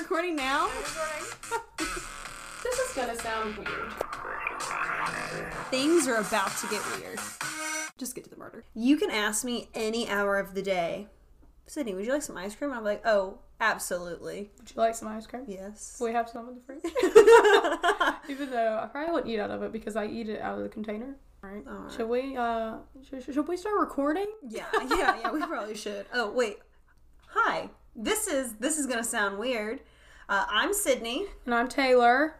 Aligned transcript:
recording 0.00 0.34
now? 0.36 0.68
This 2.62 2.78
is 2.78 2.94
gonna 2.94 3.16
sound 3.16 3.56
weird. 3.56 3.92
Things 5.70 6.06
are 6.06 6.16
about 6.16 6.54
to 6.58 6.66
get 6.68 6.82
weird. 6.98 7.18
Just 7.96 8.14
get 8.14 8.24
to 8.24 8.30
the 8.30 8.36
murder. 8.36 8.64
You 8.74 8.98
can 8.98 9.10
ask 9.10 9.46
me 9.46 9.70
any 9.74 10.06
hour 10.10 10.38
of 10.38 10.54
the 10.54 10.60
day, 10.60 11.06
Sydney, 11.66 11.94
would 11.94 12.04
you 12.04 12.12
like 12.12 12.20
some 12.22 12.36
ice 12.36 12.54
cream? 12.54 12.70
And 12.70 12.78
I'm 12.78 12.84
like, 12.84 13.00
oh, 13.06 13.38
absolutely. 13.60 14.50
Would 14.58 14.70
you 14.70 14.76
like 14.76 14.94
some 14.94 15.08
ice 15.08 15.26
cream? 15.26 15.44
Yes. 15.48 15.96
We 16.02 16.12
have 16.12 16.28
some 16.28 16.50
in 16.50 16.56
the 16.56 16.60
fridge. 16.60 16.82
Even 18.28 18.50
though 18.50 18.78
I 18.82 18.86
probably 18.88 19.12
wouldn't 19.14 19.32
eat 19.32 19.40
out 19.40 19.50
of 19.50 19.62
it 19.62 19.72
because 19.72 19.96
I 19.96 20.06
eat 20.06 20.28
it 20.28 20.42
out 20.42 20.58
of 20.58 20.62
the 20.62 20.68
container. 20.68 21.16
All 21.42 21.50
right. 21.50 21.64
All 21.66 21.74
right. 21.74 21.92
Should 21.92 22.08
we? 22.10 22.36
Uh, 22.36 22.74
should, 23.08 23.24
should 23.24 23.48
we 23.48 23.56
start 23.56 23.80
recording? 23.80 24.26
Yeah, 24.46 24.66
yeah, 24.90 25.18
yeah. 25.20 25.32
We 25.32 25.40
probably 25.40 25.76
should. 25.76 26.04
Oh 26.12 26.30
wait. 26.30 26.58
Hi. 27.28 27.70
This 27.96 28.26
is 28.28 28.54
this 28.54 28.78
is 28.78 28.86
gonna 28.86 29.02
sound 29.02 29.38
weird. 29.38 29.80
Uh, 30.30 30.46
I'm 30.48 30.72
Sydney. 30.72 31.26
And 31.44 31.52
I'm 31.52 31.66
Taylor. 31.68 32.36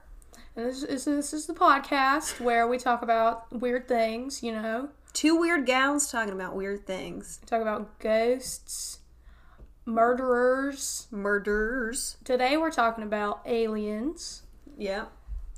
And 0.54 0.64
this 0.64 0.84
is 0.84 1.06
this 1.06 1.32
is 1.32 1.46
the 1.46 1.54
podcast 1.54 2.38
where 2.38 2.68
we 2.68 2.78
talk 2.78 3.02
about 3.02 3.52
weird 3.52 3.88
things. 3.88 4.44
You 4.44 4.52
know, 4.52 4.90
Two 5.12 5.34
weird 5.34 5.66
gals 5.66 6.08
talking 6.08 6.32
about 6.32 6.54
weird 6.54 6.86
things. 6.86 7.40
we 7.42 7.46
talk 7.46 7.60
about 7.60 7.98
ghosts, 7.98 9.00
murderers. 9.84 11.08
Murders. 11.10 12.16
Today 12.22 12.56
we're 12.56 12.70
talking 12.70 13.02
about 13.02 13.40
aliens. 13.44 14.42
Yeah. 14.78 15.06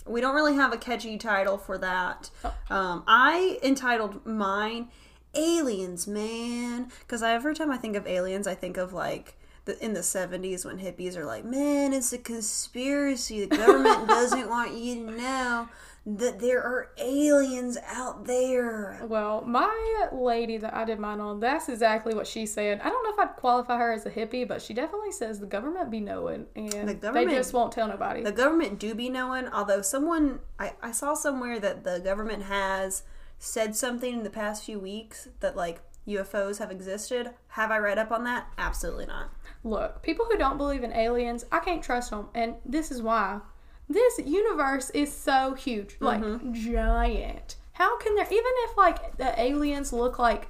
We 0.07 0.23
don't 0.23 0.35
really 0.35 0.55
have 0.55 0.73
a 0.73 0.79
catchy 0.79 1.19
title 1.19 1.59
for 1.59 1.77
that. 1.77 2.31
Oh. 2.43 2.55
Um, 2.75 3.05
I 3.07 3.59
entitled 3.63 4.25
mine 4.25 4.89
"Aliens, 5.35 6.07
man," 6.07 6.91
because 7.01 7.23
every 7.23 7.55
time 7.55 7.71
I 7.71 7.77
think 7.77 7.95
of 7.95 8.07
aliens, 8.07 8.47
I 8.47 8.55
think 8.55 8.79
of 8.79 8.95
like 8.95 9.37
the, 9.65 9.83
in 9.85 9.93
the 9.95 10.01
'70s 10.01 10.65
when 10.65 10.79
hippies 10.79 11.17
are 11.17 11.25
like, 11.25 11.45
"Man, 11.45 11.93
it's 11.93 12.13
a 12.13 12.19
conspiracy. 12.19 13.45
The 13.45 13.57
government 13.57 14.09
doesn't 14.09 14.49
want 14.49 14.75
you 14.75 15.07
to 15.07 15.11
know 15.17 15.69
that 16.05 16.41
there 16.41 16.63
are 16.63 16.91
aliens 16.99 17.79
out 17.87 18.25
there." 18.27 19.01
Well, 19.09 19.43
my 19.47 20.09
lady 20.13 20.57
that 20.59 20.75
I 20.75 20.85
did 20.85 20.99
mine 20.99 21.21
on, 21.21 21.41
that's 21.41 21.69
exactly 21.69 22.15
what 22.15 22.27
she 22.27 22.45
said. 22.47 22.81
I 22.83 22.89
don't 22.89 23.05
know 23.05 23.13
if 23.13 23.19
I'd 23.31 23.37
qualify 23.37 23.79
her 23.79 23.93
as 23.93 24.05
a 24.07 24.11
hippie, 24.11 24.47
but 24.47 24.61
she 24.63 24.75
definitely 24.75 25.13
says 25.13 25.39
the 25.41 25.47
government 25.47 25.91
be 25.91 26.01
knowing 26.01 26.47
and 26.57 26.89
The 26.89 26.95
government- 26.95 27.31
they 27.31 27.37
just 27.37 27.53
won't 27.53 27.73
tell 27.73 27.89
nobody. 27.89 28.23
The 28.23 28.33
government 28.33 28.79
do 28.79 28.95
be 28.95 29.09
knowing, 29.09 29.49
although 29.49 29.83
someone 29.83 30.41
I, 30.59 30.73
I 30.83 30.93
saw 30.93 31.15
somewhere 31.15 31.61
that 31.61 31.85
the 31.85 32.01
government 32.01 32.45
has 32.45 33.05
said 33.39 33.75
something 33.77 34.13
in 34.19 34.23
the 34.23 34.31
past 34.31 34.65
few 34.65 34.79
weeks 34.79 35.29
that 35.41 35.57
like 35.57 35.81
UFOs 36.07 36.59
have 36.59 36.71
existed. 36.73 37.31
Have 37.49 37.71
I 37.71 37.79
read 37.79 37.99
up 37.99 38.11
on 38.11 38.25
that? 38.25 38.49
Absolutely 38.59 39.07
not. 39.07 39.31
Look, 39.65 40.03
people 40.03 40.27
who 40.31 40.37
don't 40.39 40.59
believe 40.59 40.83
in 40.83 40.93
aliens, 40.93 41.45
I 41.53 41.61
can't 41.61 41.83
trust 41.83 42.11
them, 42.11 42.29
and 42.35 42.55
this 42.65 42.91
is 42.91 43.01
why. 43.01 43.41
This 43.89 44.19
universe 44.25 44.91
is 44.91 45.13
so 45.13 45.55
huge, 45.55 45.97
like 46.01 46.21
Mm-hmm. 46.21 46.53
giant. 46.55 47.57
How 47.75 47.97
can 47.99 48.15
there, 48.15 48.27
even 48.27 48.53
if 48.65 48.77
like 48.77 49.17
the 49.17 49.41
aliens 49.41 49.93
look 49.93 50.19
like 50.19 50.49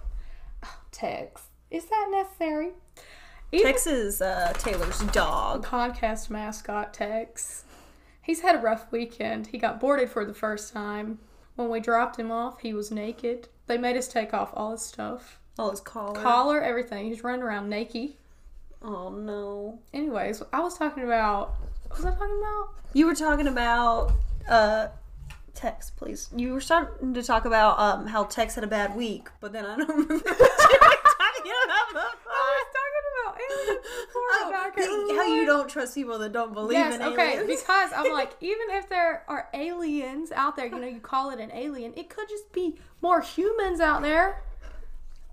Tex, 0.93 1.43
is 1.71 1.87
that 1.87 2.09
necessary? 2.11 2.71
Even 3.53 3.67
Tex 3.67 3.87
is 3.87 4.23
uh, 4.23 4.53
Taylor's 4.57 5.01
dog. 5.13 5.67
podcast 5.67 6.31
mascot 6.31 6.95
Tex. 6.95 7.65
He's 8.23 8.41
had 8.41 8.55
a 8.55 8.59
rough 8.61 8.91
weekend. 8.93 9.49
He 9.49 9.59
got 9.59 9.81
boarded 9.81 10.09
for 10.09 10.25
the 10.25 10.33
first 10.35 10.73
time. 10.73 11.19
When 11.57 11.69
we 11.69 11.81
dropped 11.81 12.19
him 12.19 12.31
off, 12.31 12.61
he 12.61 12.73
was 12.73 12.91
naked. 12.91 13.49
They 13.67 13.77
made 13.77 13.97
us 13.97 14.09
take 14.09 14.33
off 14.33 14.53
all 14.55 14.71
his 14.73 14.81
stuff. 14.83 15.39
Oh, 15.59 15.71
his 15.71 15.81
collar. 15.81 16.15
Collar, 16.21 16.63
everything. 16.63 17.07
He's 17.07 17.23
running 17.25 17.43
around 17.43 17.69
naked. 17.69 18.15
Oh 18.85 19.11
no. 19.11 19.79
Anyways, 19.93 20.43
I 20.53 20.61
was 20.61 20.77
talking 20.79 21.05
about. 21.05 21.55
What 21.89 21.99
was 21.99 22.07
I 22.07 22.11
talking 22.11 22.39
about? 22.39 22.69
You 22.95 23.07
were 23.07 23.15
talking 23.15 23.47
about 23.49 24.13
uh 24.49 24.89
Tex, 25.55 25.91
please. 25.91 26.31
You 26.35 26.53
were 26.55 26.61
starting 26.61 27.13
to 27.15 27.23
talk 27.23 27.45
about 27.45 27.79
um 27.79 28.07
how 28.07 28.25
Tex 28.25 28.55
had 28.55 28.65
a 28.65 28.69
bad 28.69 28.97
week, 28.97 29.29
but 29.41 29.53
then 29.53 29.65
I 29.67 29.77
don't 29.77 29.89
remember 29.89 30.15
what 30.15 30.25
you 30.25 31.53
were 31.53 31.69
talking 31.69 31.93
about. 31.93 32.15
I 32.27 32.63
was 32.65 32.67
talking 32.73 33.07
about 33.25 33.41
aliens 33.41 33.87
Oh, 34.15 34.49
but 34.51 34.55
I 34.55 34.71
can't 34.75 35.09
the- 35.09 35.15
how 35.17 35.27
you 35.35 35.45
don't 35.47 35.69
trust 35.69 35.95
people 35.95 36.19
that 36.19 36.33
don't 36.33 36.55
believe 36.55 36.79
Yes, 36.79 36.95
in 36.95 37.03
okay, 37.03 37.39
aliens. 37.39 37.61
because 37.61 37.91
I'm 37.95 38.13
like, 38.13 38.33
even 38.41 38.67
if 38.71 38.89
there 38.89 39.25
are 39.29 39.49
aliens 39.55 40.33
out 40.33 40.57
there, 40.57 40.67
you 40.67 40.79
know, 40.79 40.87
you 40.87 41.01
call 41.01 41.31
it 41.31 41.39
an 41.41 41.51
alien, 41.53 41.93
it 41.97 42.09
could 42.09 42.29
just 42.29 42.51
be 42.53 42.77
more 43.03 43.21
humans 43.21 43.81
out 43.81 44.03
there. 44.03 44.43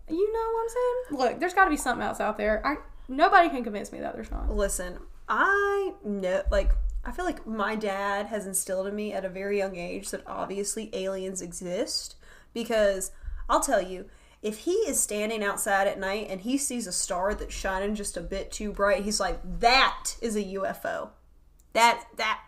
You 0.10 0.34
know 0.34 0.52
what 0.54 0.62
I'm 0.64 0.70
saying? 0.70 1.20
Look, 1.32 1.40
there's 1.40 1.54
got 1.54 1.66
to 1.66 1.70
be 1.72 1.78
something 1.78 2.06
else 2.06 2.20
out 2.20 2.38
there. 2.38 2.66
I 2.66 2.78
nobody 3.10 3.50
can 3.50 3.64
convince 3.64 3.92
me 3.92 4.00
that 4.00 4.14
there's 4.14 4.32
not. 4.32 4.56
Listen, 4.56 5.00
I 5.28 5.94
know, 6.04 6.44
like, 6.52 6.72
I 7.04 7.12
feel 7.12 7.26
like 7.26 7.46
my 7.46 7.76
dad 7.76 8.28
has 8.28 8.46
instilled 8.46 8.88
in 8.88 8.96
me 8.96 9.14
at 9.14 9.26
a 9.26 9.30
very 9.30 9.58
young 9.58 9.76
age 9.76 10.12
that 10.12 10.24
obviously 10.26 10.90
aliens 10.94 11.42
exist. 11.42 12.16
Because 12.54 13.12
I'll 13.50 13.60
tell 13.60 13.82
you, 13.82 14.06
if 14.42 14.60
he 14.60 14.72
is 14.72 15.00
standing 15.00 15.44
outside 15.44 15.88
at 15.88 16.00
night 16.00 16.28
and 16.30 16.42
he 16.42 16.58
sees 16.58 16.88
a 16.88 16.92
star 16.92 17.36
that's 17.36 17.54
shining 17.54 17.96
just 17.96 18.16
a 18.16 18.22
bit 18.22 18.52
too 18.52 18.72
bright, 18.72 19.04
he's 19.04 19.20
like, 19.20 19.40
that 19.60 20.16
is 20.22 20.36
a 20.36 20.44
UFO. 20.44 21.10
That, 21.74 22.06
that, 22.18 22.42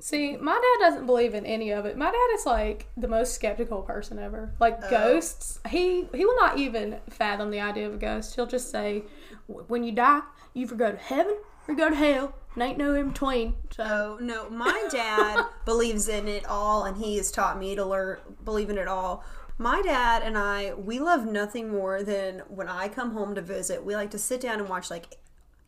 See, 0.00 0.36
my 0.36 0.52
dad 0.52 0.84
doesn't 0.84 1.06
believe 1.06 1.34
in 1.34 1.44
any 1.44 1.70
of 1.70 1.84
it. 1.84 1.96
My 1.96 2.10
dad 2.10 2.34
is 2.34 2.46
like 2.46 2.86
the 2.96 3.08
most 3.08 3.34
skeptical 3.34 3.82
person 3.82 4.18
ever. 4.18 4.54
Like 4.60 4.78
oh. 4.84 4.90
ghosts, 4.90 5.58
he 5.68 6.06
he 6.14 6.24
will 6.24 6.36
not 6.36 6.56
even 6.56 6.98
fathom 7.10 7.50
the 7.50 7.60
idea 7.60 7.88
of 7.88 7.94
a 7.94 7.98
ghost. 7.98 8.36
He'll 8.36 8.46
just 8.46 8.70
say, 8.70 9.02
"W- 9.02 9.08
"When 9.48 9.82
you 9.82 9.92
die, 9.92 10.22
you 10.54 10.62
either 10.62 10.76
go 10.76 10.92
to 10.92 10.98
heaven 10.98 11.36
or 11.66 11.74
go 11.74 11.90
to 11.90 11.96
hell, 11.96 12.34
and 12.54 12.62
ain't 12.62 12.78
no 12.78 12.94
in 12.94 13.08
between." 13.08 13.54
So 13.70 14.18
no, 14.20 14.48
my 14.50 14.88
dad 14.90 15.44
believes 15.64 16.08
in 16.08 16.28
it 16.28 16.46
all, 16.46 16.84
and 16.84 16.96
he 16.98 17.16
has 17.16 17.32
taught 17.32 17.58
me 17.58 17.74
to 17.74 17.84
learn 17.84 18.18
believe 18.44 18.70
in 18.70 18.78
it 18.78 18.88
all. 18.88 19.24
My 19.60 19.82
dad 19.82 20.22
and 20.22 20.38
I, 20.38 20.72
we 20.74 21.00
love 21.00 21.26
nothing 21.26 21.68
more 21.70 22.04
than 22.04 22.42
when 22.48 22.68
I 22.68 22.88
come 22.88 23.10
home 23.10 23.34
to 23.34 23.42
visit. 23.42 23.84
We 23.84 23.96
like 23.96 24.12
to 24.12 24.18
sit 24.18 24.40
down 24.40 24.60
and 24.60 24.68
watch 24.68 24.88
like 24.88 25.16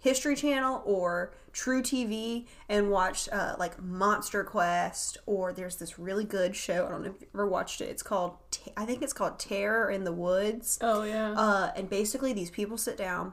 History 0.01 0.35
Channel 0.35 0.83
or 0.85 1.33
truTV 1.53 2.47
and 2.69 2.91
watch 2.91 3.29
uh, 3.31 3.55
like 3.59 3.81
Monster 3.83 4.45
Quest. 4.45 5.19
Or 5.27 5.53
there's 5.53 5.77
this 5.77 5.99
really 5.99 6.25
good 6.25 6.57
show. 6.57 6.87
I 6.87 6.91
don't 6.91 7.03
know 7.03 7.11
if 7.11 7.21
you've 7.21 7.31
ever 7.35 7.47
watched 7.47 7.81
it. 7.81 7.89
It's 7.89 8.03
called 8.03 8.37
I 8.77 8.85
think 8.85 9.03
it's 9.03 9.13
called 9.13 9.39
Terror 9.39 9.91
in 9.91 10.05
the 10.05 10.13
Woods. 10.13 10.79
Oh 10.81 11.03
yeah. 11.03 11.33
Uh, 11.33 11.73
and 11.77 11.89
basically, 11.91 12.33
these 12.33 12.51
people 12.51 12.79
sit 12.79 12.97
down. 12.97 13.33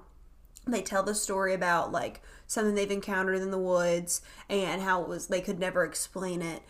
They 0.67 0.81
tell 0.81 1.03
the 1.03 1.15
story 1.15 1.53
about 1.53 1.91
like 1.91 2.21
something 2.45 2.75
they've 2.75 2.89
encountered 2.91 3.41
in 3.41 3.51
the 3.51 3.57
woods 3.57 4.21
and 4.49 4.81
how 4.81 5.01
it 5.03 5.07
was 5.09 5.27
they 5.27 5.41
could 5.41 5.59
never 5.59 5.83
explain 5.83 6.41
it. 6.41 6.63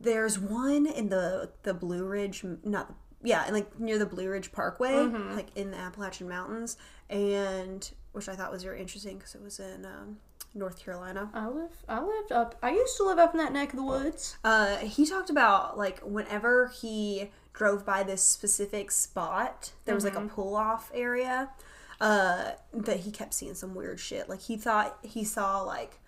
There's 0.00 0.38
one 0.38 0.86
in 0.86 1.08
the 1.08 1.50
the 1.62 1.74
Blue 1.74 2.04
Ridge, 2.04 2.44
not 2.64 2.94
yeah, 3.22 3.44
and 3.44 3.54
like 3.54 3.78
near 3.78 3.98
the 3.98 4.06
Blue 4.06 4.28
Ridge 4.28 4.50
Parkway, 4.52 4.94
like 5.34 5.48
in 5.56 5.72
the 5.72 5.76
Appalachian 5.76 6.28
Mountains, 6.28 6.76
and 7.10 7.90
which 8.12 8.28
I 8.28 8.34
thought 8.34 8.50
was 8.50 8.62
very 8.64 8.80
interesting 8.80 9.18
because 9.18 9.34
it 9.34 9.42
was 9.42 9.60
in 9.60 9.84
um, 9.84 10.16
North 10.54 10.82
Carolina. 10.82 11.30
I 11.34 11.48
live. 11.48 11.70
I 11.88 12.02
lived 12.02 12.32
up. 12.32 12.56
I 12.62 12.70
used 12.70 12.96
to 12.96 13.04
live 13.04 13.18
up 13.18 13.34
in 13.34 13.38
that 13.38 13.52
neck 13.52 13.72
of 13.72 13.76
the 13.76 13.84
woods. 13.84 14.36
Uh, 14.42 14.76
he 14.78 15.04
talked 15.06 15.30
about 15.30 15.76
like 15.76 16.00
whenever 16.00 16.68
he 16.68 17.30
drove 17.52 17.84
by 17.84 18.02
this 18.02 18.22
specific 18.22 18.90
spot, 18.90 19.72
there 19.84 19.94
was 19.94 20.04
like 20.04 20.16
a 20.16 20.22
pull 20.22 20.56
off 20.56 20.90
area. 20.94 21.50
Uh, 22.00 22.52
that 22.72 23.00
he 23.00 23.10
kept 23.10 23.34
seeing 23.34 23.54
some 23.54 23.74
weird 23.74 24.00
shit. 24.00 24.28
Like 24.28 24.40
he 24.40 24.56
thought 24.56 24.98
he 25.02 25.22
saw 25.22 25.60
like 25.60 25.98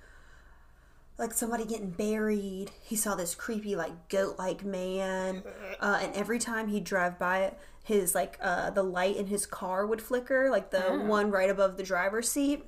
like 1.19 1.35
somebody 1.35 1.65
getting 1.67 1.91
buried. 1.91 2.71
He 2.83 2.97
saw 2.97 3.15
this 3.15 3.35
creepy 3.35 3.77
like 3.77 4.09
goat 4.09 4.39
like 4.39 4.65
man. 4.65 5.43
Uh, 5.81 5.99
and 6.03 6.15
every 6.15 6.39
time 6.39 6.69
he'd 6.69 6.85
drive 6.85 7.19
by 7.19 7.41
it, 7.41 7.59
his 7.85 8.15
like 8.15 8.39
uh 8.41 8.71
the 8.71 8.83
light 8.83 9.17
in 9.17 9.27
his 9.27 9.45
car 9.45 9.87
would 9.87 10.01
flicker, 10.01 10.49
like 10.51 10.71
the 10.71 10.81
one 11.07 11.31
right 11.31 11.51
above 11.51 11.77
the 11.77 11.83
driver's 11.83 12.31
seat 12.31 12.65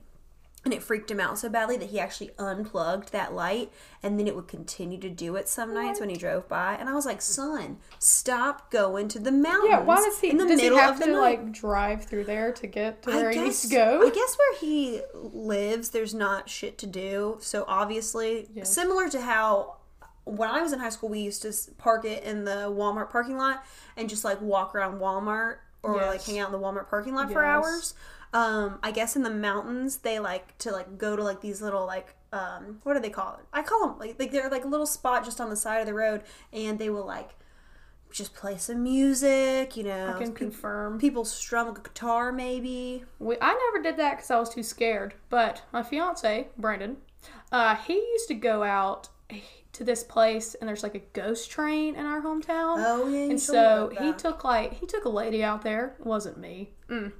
and 0.64 0.72
it 0.72 0.82
freaked 0.82 1.10
him 1.10 1.20
out 1.20 1.38
so 1.38 1.48
badly 1.48 1.76
that 1.76 1.90
he 1.90 2.00
actually 2.00 2.30
unplugged 2.38 3.12
that 3.12 3.34
light 3.34 3.70
and 4.02 4.18
then 4.18 4.26
it 4.26 4.34
would 4.34 4.48
continue 4.48 4.98
to 4.98 5.10
do 5.10 5.36
it 5.36 5.48
some 5.48 5.74
nights 5.74 6.00
when 6.00 6.08
he 6.08 6.16
drove 6.16 6.48
by 6.48 6.74
and 6.74 6.88
i 6.88 6.94
was 6.94 7.04
like 7.06 7.20
son 7.20 7.76
stop 7.98 8.70
going 8.70 9.06
to 9.08 9.18
the 9.18 9.32
mountains 9.32 9.68
Yeah. 9.70 9.80
Why 9.80 9.96
does 9.96 10.18
he? 10.20 10.30
in 10.30 10.38
the 10.38 10.46
does 10.46 10.58
he 10.60 10.66
middle 10.66 10.78
have 10.78 10.94
of 10.94 11.00
the 11.00 11.06
to 11.06 11.12
night 11.12 11.20
like 11.20 11.52
drive 11.52 12.04
through 12.04 12.24
there 12.24 12.52
to 12.52 12.66
get 12.66 13.02
to 13.02 13.10
where 13.10 13.28
I 13.28 13.32
he 13.32 13.38
guess, 13.38 13.44
needs 13.44 13.62
to 13.62 13.68
go? 13.68 14.06
I 14.06 14.10
guess 14.10 14.36
where 14.38 14.58
he 14.58 15.00
lives, 15.14 15.90
there's 15.90 16.14
not 16.14 16.48
shit 16.48 16.78
to 16.78 16.86
do. 16.86 17.36
So 17.40 17.64
obviously, 17.68 18.48
Yes. 18.54 18.72
similar 18.72 19.08
to 19.10 19.20
how 19.20 19.76
when 20.24 20.48
I 20.48 20.62
was 20.62 20.72
in 20.72 20.78
high 20.78 20.88
school, 20.88 21.10
we 21.10 21.20
used 21.20 21.42
to 21.42 21.52
park 21.76 22.04
it 22.06 22.22
in 22.24 22.44
the 22.44 22.72
Walmart 22.72 23.10
parking 23.10 23.36
lot 23.36 23.64
and 23.96 24.08
just 24.08 24.24
like 24.24 24.40
walk 24.40 24.74
around 24.74 24.98
Walmart 24.98 25.56
or 25.82 25.96
like 26.06 26.22
hang 26.24 26.38
out 26.38 26.46
in 26.46 26.52
the 26.52 26.58
Walmart 26.58 26.88
parking 26.88 27.14
lot 27.14 27.30
for 27.30 27.44
hours. 27.44 27.92
Um, 28.34 28.80
I 28.82 28.90
guess 28.90 29.16
in 29.16 29.22
the 29.22 29.30
mountains, 29.30 29.98
they 29.98 30.18
like 30.18 30.58
to 30.58 30.72
like 30.72 30.98
go 30.98 31.16
to 31.16 31.22
like 31.22 31.40
these 31.40 31.62
little 31.62 31.86
like 31.86 32.14
um, 32.32 32.80
what 32.82 32.94
do 32.94 33.00
they 33.00 33.10
call 33.10 33.34
it? 33.34 33.46
I 33.52 33.62
call 33.62 33.86
them 33.86 33.98
like, 33.98 34.18
like 34.18 34.32
they're 34.32 34.50
like 34.50 34.64
a 34.64 34.68
little 34.68 34.86
spot 34.86 35.24
just 35.24 35.40
on 35.40 35.50
the 35.50 35.56
side 35.56 35.78
of 35.78 35.86
the 35.86 35.94
road, 35.94 36.22
and 36.52 36.78
they 36.78 36.90
will 36.90 37.06
like 37.06 37.30
just 38.10 38.34
play 38.34 38.56
some 38.56 38.82
music, 38.82 39.76
you 39.76 39.84
know. 39.84 40.14
I 40.14 40.18
can 40.18 40.32
confirm. 40.32 40.98
People 40.98 41.24
strum 41.24 41.68
a 41.68 41.74
guitar, 41.74 42.32
maybe. 42.32 43.04
We, 43.20 43.36
I 43.40 43.70
never 43.72 43.82
did 43.82 43.96
that 43.98 44.16
because 44.16 44.30
I 44.30 44.38
was 44.38 44.50
too 44.52 44.64
scared. 44.64 45.14
But 45.30 45.62
my 45.72 45.84
fiance, 45.84 46.48
Brandon, 46.58 46.96
uh, 47.52 47.76
he 47.76 47.94
used 47.94 48.28
to 48.28 48.34
go 48.34 48.64
out 48.64 49.08
to 49.74 49.84
this 49.84 50.02
place, 50.02 50.54
and 50.54 50.68
there's 50.68 50.82
like 50.82 50.94
a 50.96 51.02
ghost 51.12 51.50
train 51.50 51.94
in 51.94 52.04
our 52.04 52.20
hometown. 52.20 52.82
Oh 52.84 53.08
yeah. 53.08 53.30
and 53.30 53.40
so 53.40 53.92
he 54.00 54.12
took 54.12 54.42
like 54.42 54.74
he 54.74 54.86
took 54.86 55.04
a 55.04 55.08
lady 55.08 55.44
out 55.44 55.62
there. 55.62 55.94
It 56.00 56.06
wasn't 56.06 56.38
me. 56.38 56.72
Mm. 56.88 57.12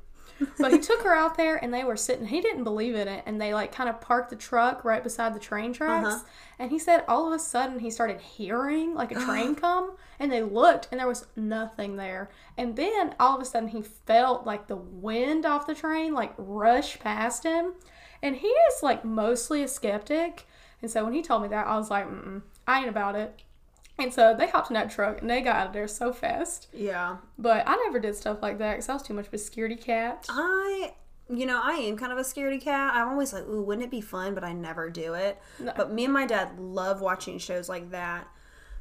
But 0.59 0.73
he 0.73 0.79
took 0.79 1.03
her 1.03 1.15
out 1.15 1.37
there 1.37 1.57
and 1.57 1.73
they 1.73 1.85
were 1.85 1.97
sitting 1.97 2.27
he 2.27 2.41
didn't 2.41 2.65
believe 2.65 2.95
in 2.95 3.09
it 3.09 3.23
and 3.27 3.41
they 3.41 3.55
like 3.55 3.73
kind 3.73 3.89
of 3.89 4.01
parked 4.01 4.31
the 4.31 4.37
truck 4.37 4.85
right 4.85 5.03
beside 5.03 5.35
the 5.35 5.41
train 5.41 5.73
tracks. 5.73 6.07
Uh-huh. 6.07 6.25
and 6.59 6.71
he 6.71 6.79
said 6.79 7.05
all 7.07 7.27
of 7.27 7.33
a 7.33 7.39
sudden 7.39 7.79
he 7.79 7.91
started 7.91 8.21
hearing 8.21 8.95
like 8.95 9.13
a 9.13 9.15
train 9.15 9.55
come 9.55 9.97
and 10.19 10.31
they 10.31 10.43
looked 10.43 10.89
and 10.91 11.01
there 11.01 11.09
was 11.09 11.27
nothing 11.37 11.97
there. 11.97 12.31
And 12.57 12.77
then 12.77 13.15
all 13.19 13.37
of 13.37 13.43
a 13.43 13.45
sudden 13.45 13.69
he 13.69 13.83
felt 13.83 14.47
like 14.47 14.67
the 14.67 14.77
wind 14.77 15.47
off 15.47 15.67
the 15.67 15.75
train 15.75 16.15
like 16.15 16.35
rush 16.37 16.99
past 16.99 17.45
him. 17.45 17.75
And 18.23 18.37
he 18.37 18.49
is 18.49 18.83
like 18.83 19.05
mostly 19.05 19.63
a 19.63 19.69
skeptic. 19.69 20.47
And 20.83 20.91
so 20.91 21.05
when 21.05 21.15
he 21.15 21.23
told 21.23 21.43
me 21.43 21.49
that 21.49 21.67
i 21.67 21.77
was 21.77 21.91
like 21.91 22.07
Mm-mm, 22.07 22.43
i 22.67 22.81
ain't 22.81 22.89
about 22.89 23.17
it 23.17 23.43
and 23.99 24.13
so 24.13 24.35
they 24.37 24.49
hopped 24.49 24.71
in 24.71 24.75
that 24.75 24.91
truck 24.91 25.21
and 25.21 25.31
they 25.31 25.41
got 25.41 25.57
out 25.57 25.67
of 25.69 25.73
there 25.73 25.87
so 25.89 26.13
fast 26.13 26.69
Yeah. 26.73 27.17
but 27.39 27.63
I 27.67 27.77
never 27.87 27.99
did 28.01 28.15
stuff 28.17 28.39
like 28.43 28.59
that 28.59 28.73
because 28.73 28.89
I 28.89 28.95
was 28.95 29.03
too 29.03 29.15
much 29.15 29.27
of 29.29 29.35
a 29.35 29.37
scaredy 29.37 29.81
cat. 29.81 30.27
I, 30.29 30.95
you 31.31 31.47
know, 31.47 31.61
I 31.63 31.75
am 31.75 31.97
kind 31.97 32.13
of 32.13 32.19
a 32.19 32.23
scaredy 32.23 32.61
cat. 32.61 32.93
I'm 32.95 33.09
always 33.09 33.33
like, 33.33 33.45
ooh, 33.45 33.63
wouldn't 33.63 33.85
it 33.85 33.91
be 33.91 34.01
fun? 34.01 34.35
But 34.35 34.45
I 34.45 34.53
never 34.53 34.91
do 34.91 35.15
it. 35.15 35.41
No. 35.59 35.73
But 35.77 35.93
me 35.93 36.05
and 36.05 36.13
my 36.13 36.27
dad 36.27 36.59
love 36.59 37.01
watching 37.01 37.39
shows 37.39 37.69
like 37.69 37.91
that. 37.93 38.27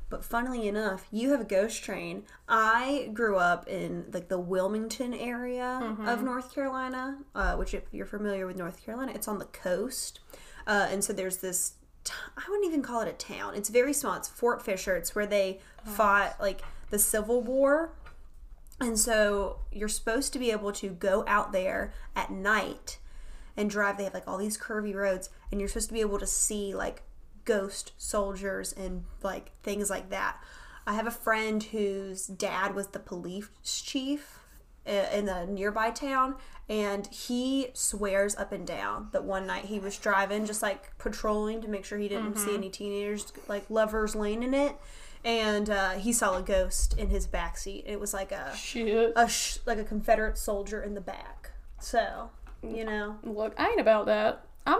But 0.09 0.23
funnily 0.25 0.67
enough, 0.67 1.07
you 1.11 1.31
have 1.31 1.41
a 1.41 1.45
ghost 1.45 1.83
train. 1.83 2.23
I 2.47 3.09
grew 3.13 3.37
up 3.37 3.67
in 3.67 4.05
like 4.11 4.27
the 4.27 4.39
Wilmington 4.39 5.13
area 5.13 5.79
Mm-hmm. 5.81 6.07
of 6.07 6.21
North 6.21 6.53
Carolina, 6.53 7.17
uh, 7.33 7.55
which 7.55 7.73
if 7.73 7.83
you're 7.91 8.05
familiar 8.05 8.45
with 8.45 8.57
North 8.57 8.83
Carolina, 8.85 9.13
it's 9.15 9.27
on 9.27 9.39
the 9.39 9.45
coast. 9.45 10.19
Uh, 10.67 10.87
and 10.91 11.03
so 11.03 11.13
there's 11.13 11.37
this. 11.37 11.73
T- 12.03 12.13
I 12.37 12.43
wouldn't 12.49 12.67
even 12.67 12.81
call 12.81 13.01
it 13.01 13.07
a 13.07 13.13
town. 13.13 13.55
It's 13.55 13.69
very 13.69 13.93
small. 13.93 14.15
It's 14.15 14.27
Fort 14.27 14.61
Fisher. 14.63 14.95
It's 14.95 15.15
where 15.15 15.25
they 15.25 15.59
Oh. 15.87 15.91
fought 15.91 16.35
like 16.39 16.61
the 16.89 16.99
Civil 16.99 17.41
War. 17.41 17.91
And 18.79 18.99
so 18.99 19.59
you're 19.71 19.87
supposed 19.89 20.33
to 20.33 20.39
be 20.39 20.51
able 20.51 20.71
to 20.73 20.89
go 20.89 21.23
out 21.27 21.51
there 21.51 21.93
at 22.15 22.31
night 22.31 22.97
and 23.55 23.69
drive. 23.69 23.97
They 23.97 24.03
have 24.05 24.13
like 24.13 24.27
all 24.27 24.37
these 24.37 24.57
curvy 24.57 24.93
roads, 24.93 25.29
and 25.51 25.61
you're 25.61 25.67
supposed 25.69 25.87
to 25.89 25.93
be 25.93 26.01
able 26.01 26.19
to 26.19 26.27
see 26.27 26.73
like 26.73 27.03
ghost 27.45 27.91
soldiers 27.97 28.73
and 28.73 29.05
like 29.21 29.51
things 29.61 29.89
like 29.89 30.09
that. 30.09 30.37
I 30.85 30.93
have 30.95 31.07
a 31.07 31.11
friend 31.11 31.63
whose 31.63 32.27
dad 32.27 32.75
was 32.75 32.87
the 32.87 32.99
police 32.99 33.47
chief 33.63 34.39
uh, 34.85 34.91
in 35.13 35.29
a 35.29 35.45
nearby 35.45 35.91
town, 35.91 36.35
and 36.69 37.07
he 37.07 37.67
swears 37.73 38.35
up 38.35 38.51
and 38.51 38.65
down 38.65 39.09
that 39.11 39.23
one 39.23 39.45
night 39.45 39.65
he 39.65 39.79
was 39.79 39.97
driving, 39.97 40.45
just 40.45 40.61
like 40.61 40.97
patrolling 40.97 41.61
to 41.61 41.67
make 41.67 41.85
sure 41.85 41.97
he 41.97 42.07
didn't 42.07 42.37
see 42.37 42.53
any 42.55 42.69
teenagers 42.69 43.31
like 43.47 43.69
lovers 43.69 44.15
lane 44.15 44.41
in 44.43 44.53
it, 44.53 44.75
and 45.25 45.69
uh, 45.69 45.91
he 45.91 46.11
saw 46.13 46.37
a 46.37 46.41
ghost 46.41 46.97
in 46.97 47.09
his 47.09 47.27
backseat. 47.27 47.83
It 47.85 47.99
was 47.99 48.13
like 48.13 48.31
a 48.31 48.55
Shit. 48.55 49.13
a 49.15 49.27
sh- 49.27 49.57
like 49.65 49.77
a 49.77 49.83
Confederate 49.83 50.37
soldier 50.37 50.81
in 50.81 50.93
the 50.93 51.01
back. 51.01 51.51
So 51.79 52.29
you 52.61 52.85
know, 52.85 53.17
Look, 53.23 53.53
I 53.59 53.69
ain't 53.69 53.81
about 53.81 54.05
that. 54.05 54.45
I'm 54.65 54.79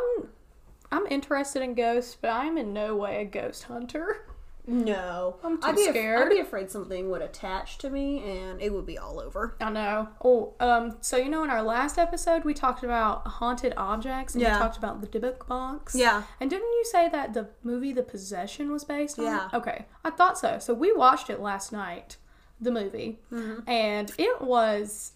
I'm 0.92 1.06
interested 1.08 1.62
in 1.62 1.74
ghosts, 1.74 2.16
but 2.22 2.30
I'm 2.30 2.58
in 2.58 2.72
no 2.72 2.96
way 2.96 3.22
a 3.22 3.26
ghost 3.26 3.64
hunter. 3.64 4.26
no, 4.66 5.36
I'm 5.44 5.58
too 5.62 5.68
I'd 5.68 5.76
be 5.76 5.84
af- 5.86 5.90
scared. 5.90 6.22
I'd 6.24 6.30
be 6.30 6.40
afraid 6.40 6.72
something 6.72 7.10
would 7.12 7.22
attach 7.22 7.78
to 7.80 7.90
me 7.90 8.20
and 8.24 8.62
it 8.62 8.72
would 8.74 8.86
be 8.86 8.98
all 8.98 9.20
over. 9.20 9.56
I 9.60 9.70
know. 9.70 10.08
Oh, 10.24 10.54
um, 10.62 10.98
so 11.02 11.18
you 11.18 11.30
know, 11.30 11.44
in 11.44 11.50
our 11.50 11.62
last 11.62 11.98
episode, 11.98 12.46
we 12.46 12.54
talked 12.54 12.84
about 12.84 13.28
haunted 13.28 13.74
objects, 13.76 14.34
and 14.36 14.42
Yeah. 14.42 14.56
we 14.56 14.60
talked 14.62 14.78
about 14.78 15.02
the 15.02 15.08
Dybbuk 15.08 15.48
box. 15.48 15.96
Yeah. 15.96 16.24
And 16.40 16.50
didn't 16.50 16.72
you 16.72 16.86
say 16.86 17.10
that 17.10 17.34
the 17.34 17.50
movie 17.64 17.92
The 17.92 18.04
Possession 18.04 18.72
was 18.72 18.84
based 18.86 19.20
on? 19.20 19.26
Yeah. 19.26 19.48
it? 19.48 19.54
Okay, 19.56 19.86
I 20.06 20.10
thought 20.12 20.38
so. 20.38 20.60
So 20.60 20.74
we 20.74 20.94
watched 20.94 21.30
it 21.30 21.40
last 21.42 21.72
night, 21.74 22.16
the 22.62 22.72
movie, 22.72 23.20
Mm-hmm. 23.32 23.70
and 23.70 24.14
it 24.18 24.42
was, 24.42 25.12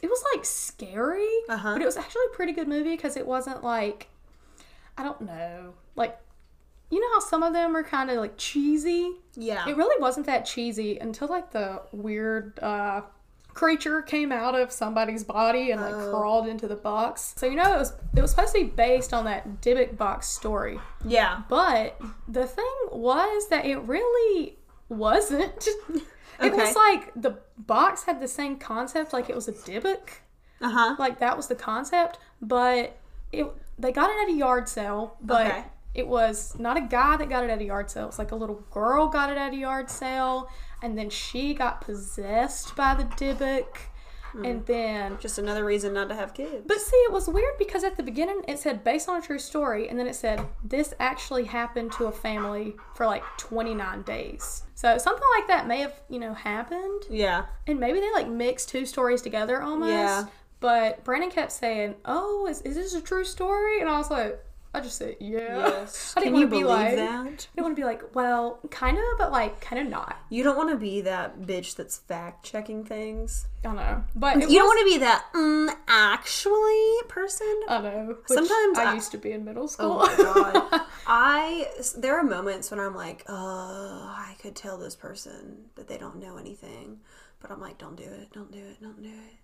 it 0.00 0.06
was 0.08 0.22
like 0.34 0.44
scary, 0.44 1.26
Uh-huh. 1.48 1.72
but 1.72 1.82
it 1.82 1.86
was 1.86 1.96
actually 1.96 2.26
a 2.32 2.36
pretty 2.36 2.52
good 2.52 2.68
movie 2.68 2.94
because 2.94 3.16
it 3.16 3.26
wasn't 3.26 3.64
like, 3.64 4.08
I 4.96 5.02
don't 5.02 5.22
know, 5.22 5.74
like, 5.96 6.16
you 6.90 7.00
know 7.00 7.08
how 7.14 7.20
some 7.20 7.42
of 7.42 7.52
them 7.52 7.76
are 7.76 7.82
kind 7.82 8.10
of 8.10 8.16
like 8.18 8.34
cheesy. 8.36 9.12
Yeah, 9.34 9.68
It 9.68 9.76
really 9.76 10.00
wasn't 10.00 10.26
that 10.26 10.46
cheesy 10.46 10.98
until 10.98 11.28
like 11.28 11.50
the 11.52 11.82
weird 11.92 12.58
uh, 12.62 13.02
creature 13.48 14.02
came 14.02 14.30
out 14.32 14.54
of 14.54 14.70
somebody's 14.72 15.24
body 15.24 15.70
and 15.72 15.80
like 15.80 15.94
Oh. 15.94 16.10
crawled 16.10 16.46
into 16.46 16.66
the 16.68 16.76
box. 16.76 17.34
So 17.36 17.46
you 17.46 17.56
know 17.56 17.74
it 17.74 17.78
was 17.78 17.92
it 18.14 18.20
was 18.22 18.30
supposed 18.30 18.54
to 18.54 18.60
be 18.60 18.66
based 18.66 19.12
on 19.14 19.24
that 19.24 19.60
Dybbuk 19.62 19.96
box 19.96 20.28
story, 20.28 20.78
yeah, 21.04 21.42
but 21.48 22.00
the 22.28 22.46
thing 22.46 22.74
was 22.92 23.48
that 23.48 23.64
it 23.66 23.78
really 23.78 24.58
wasn't. 24.88 25.68
It 26.38 26.52
Okay. 26.52 26.66
was 26.66 26.76
like 26.76 27.12
the 27.16 27.38
box 27.56 28.02
had 28.02 28.20
the 28.20 28.28
same 28.28 28.56
concept, 28.58 29.14
like 29.14 29.30
it 29.30 29.34
was 29.34 29.48
a 29.48 29.52
Dybbuk, 29.52 30.10
uh 30.60 30.68
huh. 30.68 30.96
like 30.98 31.18
that 31.20 31.34
was 31.34 31.46
the 31.48 31.54
concept, 31.54 32.18
but 32.42 32.98
it 33.32 33.46
they 33.78 33.90
got 33.90 34.10
it 34.10 34.16
at 34.22 34.28
a 34.34 34.36
yard 34.36 34.68
sale, 34.68 35.16
but 35.22 35.46
Okay. 35.46 35.64
It 35.96 36.06
was 36.06 36.56
not 36.58 36.76
a 36.76 36.82
guy 36.82 37.16
that 37.16 37.30
got 37.30 37.42
it 37.42 37.48
at 37.48 37.60
a 37.60 37.64
yard 37.64 37.90
sale. 37.90 38.04
It 38.04 38.08
was 38.08 38.18
like 38.18 38.30
a 38.30 38.36
little 38.36 38.62
girl 38.70 39.08
got 39.08 39.30
it 39.30 39.38
at 39.38 39.54
a 39.54 39.56
yard 39.56 39.90
sale, 39.90 40.50
and 40.82 40.96
then 40.96 41.08
she 41.08 41.54
got 41.54 41.80
possessed 41.80 42.76
by 42.76 42.94
the 42.94 43.04
Dybbuk, 43.04 43.66
hmm. 44.32 44.44
and 44.44 44.66
then. 44.66 45.16
Just 45.18 45.38
another 45.38 45.64
reason 45.64 45.94
not 45.94 46.10
to 46.10 46.14
have 46.14 46.34
kids. 46.34 46.64
But 46.66 46.82
see, 46.82 46.96
it 46.96 47.12
was 47.12 47.28
weird 47.28 47.56
because 47.58 47.82
at 47.82 47.96
the 47.96 48.02
beginning 48.02 48.42
it 48.46 48.58
said 48.58 48.84
based 48.84 49.08
on 49.08 49.16
a 49.16 49.22
true 49.22 49.38
story, 49.38 49.88
and 49.88 49.98
then 49.98 50.06
it 50.06 50.14
said 50.14 50.46
this 50.62 50.92
actually 51.00 51.44
happened 51.44 51.92
to 51.92 52.04
a 52.04 52.12
family 52.12 52.76
for 52.94 53.06
like 53.06 53.24
29 53.38 54.02
days. 54.02 54.64
So 54.74 54.98
something 54.98 55.28
like 55.38 55.48
that 55.48 55.66
may 55.66 55.78
have, 55.80 55.98
you 56.10 56.18
know, 56.18 56.34
happened 56.34 57.04
yeah, 57.08 57.46
and 57.66 57.80
maybe 57.80 58.00
they 58.00 58.12
like 58.12 58.28
mixed 58.28 58.68
two 58.68 58.84
stories 58.84 59.22
together 59.22 59.62
almost. 59.62 59.92
Yeah. 59.92 60.26
But 60.60 61.04
Brandon 61.04 61.30
kept 61.30 61.52
saying, 61.52 61.96
"Oh, 62.04 62.46
is, 62.46 62.60
is 62.62 62.74
this 62.74 62.94
a 62.94 63.00
true 63.00 63.24
story?" 63.24 63.80
And 63.80 63.88
I 63.88 63.98
was 63.98 64.10
like, 64.10 64.38
I 64.76 64.80
just 64.80 64.98
say 64.98 65.16
"Yeah." 65.20 65.38
yes. 65.68 66.12
I 66.16 66.20
didn't 66.20 66.34
Can 66.34 66.40
you 66.42 66.46
want 66.48 66.50
to 66.50 66.56
be 66.58 66.62
believe 66.62 66.66
like, 66.66 66.96
that? 66.96 67.20
I 67.20 67.24
didn't 67.24 67.48
want 67.64 67.76
to 67.76 67.80
be 67.80 67.84
like, 67.86 68.14
well, 68.14 68.58
kind 68.70 68.98
of, 68.98 69.04
but 69.18 69.32
like, 69.32 69.58
kind 69.62 69.80
of 69.80 69.88
not. 69.88 70.18
You 70.28 70.44
don't 70.44 70.56
want 70.56 70.68
to 70.70 70.76
be 70.76 71.00
that 71.00 71.40
bitch 71.40 71.76
that's 71.76 71.96
fact 71.96 72.44
checking 72.44 72.84
things. 72.84 73.46
I 73.64 73.68
don't 73.68 73.76
know, 73.76 74.04
but 74.14 74.36
You 74.36 74.58
don't 74.58 74.66
want 74.66 74.80
to 74.86 74.92
be 74.94 74.98
that 74.98 75.24
mm, 75.34 75.70
actually 75.88 77.08
person. 77.08 77.60
I 77.68 77.80
know. 77.80 78.16
Sometimes 78.26 78.78
I, 78.78 78.90
I- 78.90 78.94
used 78.94 79.12
to 79.12 79.18
be 79.18 79.32
in 79.32 79.44
middle 79.46 79.66
school. 79.66 79.98
Oh 80.02 80.06
my 80.06 80.60
god. 80.68 80.82
I 81.06 81.66
there 81.96 82.18
are 82.18 82.22
moments 82.22 82.70
when 82.70 82.78
I'm 82.78 82.94
like, 82.94 83.24
oh, 83.28 84.14
I 84.14 84.34
could 84.42 84.54
tell 84.54 84.76
this 84.76 84.94
person 84.94 85.64
that 85.76 85.88
they 85.88 85.96
don't 85.96 86.16
know 86.20 86.36
anything, 86.36 86.98
but 87.40 87.50
I'm 87.50 87.60
like, 87.62 87.78
don't 87.78 87.96
do 87.96 88.04
it, 88.04 88.30
don't 88.32 88.52
do 88.52 88.58
it, 88.58 88.76
don't 88.82 89.02
do 89.02 89.08
it. 89.08 89.36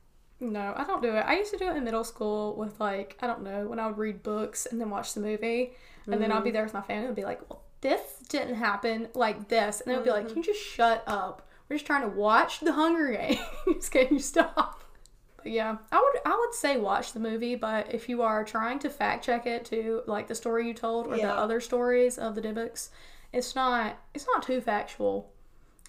No, 0.43 0.75
I 0.77 0.83
don't 0.83 1.01
do 1.01 1.15
it. 1.15 1.21
I 1.21 1.39
used 1.39 1.53
to 1.53 1.57
do 1.57 1.69
it 1.69 1.77
in 1.77 1.85
middle 1.85 2.03
school 2.03 2.57
with 2.57 2.81
like 2.81 3.17
I 3.23 3.29
don't 3.29 3.45
know 3.45 3.69
when 3.69 3.79
I 3.79 3.87
would 3.87 3.97
read 3.97 4.25
books 4.25 4.67
and 4.67 4.81
then 4.81 4.91
watch 4.91 5.15
the 5.15 5.21
movie, 5.21 5.73
and 6.07 6.21
then 6.21 6.33
I'd 6.33 6.43
be 6.43 6.49
mm-hmm. 6.49 6.55
there 6.55 6.65
with 6.65 6.75
my 6.75 6.83
family 6.83 7.07
and 7.07 7.15
be 7.15 7.23
like, 7.23 7.49
"Well, 7.49 7.63
this 7.81 8.01
didn't 8.29 8.57
happen 8.57 9.09
like 9.15 9.49
this," 9.49 9.81
and 9.81 9.91
they 9.91 9.97
would 9.97 10.05
be 10.05 10.11
like, 10.11 10.27
"Can 10.27 10.39
you 10.39 10.43
just 10.43 10.61
shut 10.61 11.05
up? 11.07 11.47
We're 11.69 11.77
just 11.77 11.87
trying 11.87 12.03
to 12.03 12.09
watch 12.09 12.59
the 12.59 12.73
Hunger 12.73 13.13
Games. 13.13 13.89
Can 13.91 14.09
you 14.11 14.19
stop?" 14.19 14.83
But 15.37 15.53
yeah, 15.53 15.77
I 15.93 15.97
would 15.97 16.33
I 16.33 16.37
would 16.37 16.55
say 16.55 16.77
watch 16.77 17.13
the 17.13 17.21
movie, 17.21 17.55
but 17.55 17.95
if 17.95 18.09
you 18.09 18.23
are 18.23 18.45
trying 18.45 18.81
to 18.81 18.91
fact 18.91 19.25
check 19.25 19.47
it 19.47 19.65
to 19.67 20.03
like 20.07 20.27
the 20.27 20.35
story 20.35 20.67
you 20.67 20.75
told 20.75 21.07
or 21.07 21.17
the 21.17 21.29
other 21.29 21.61
stories 21.61 22.19
of 22.19 22.35
the 22.35 22.43
Dybbuk's, 22.43 22.91
it's 23.33 23.55
not 23.55 23.97
it's 24.13 24.27
not 24.27 24.43
too 24.43 24.61
factual. 24.61 25.32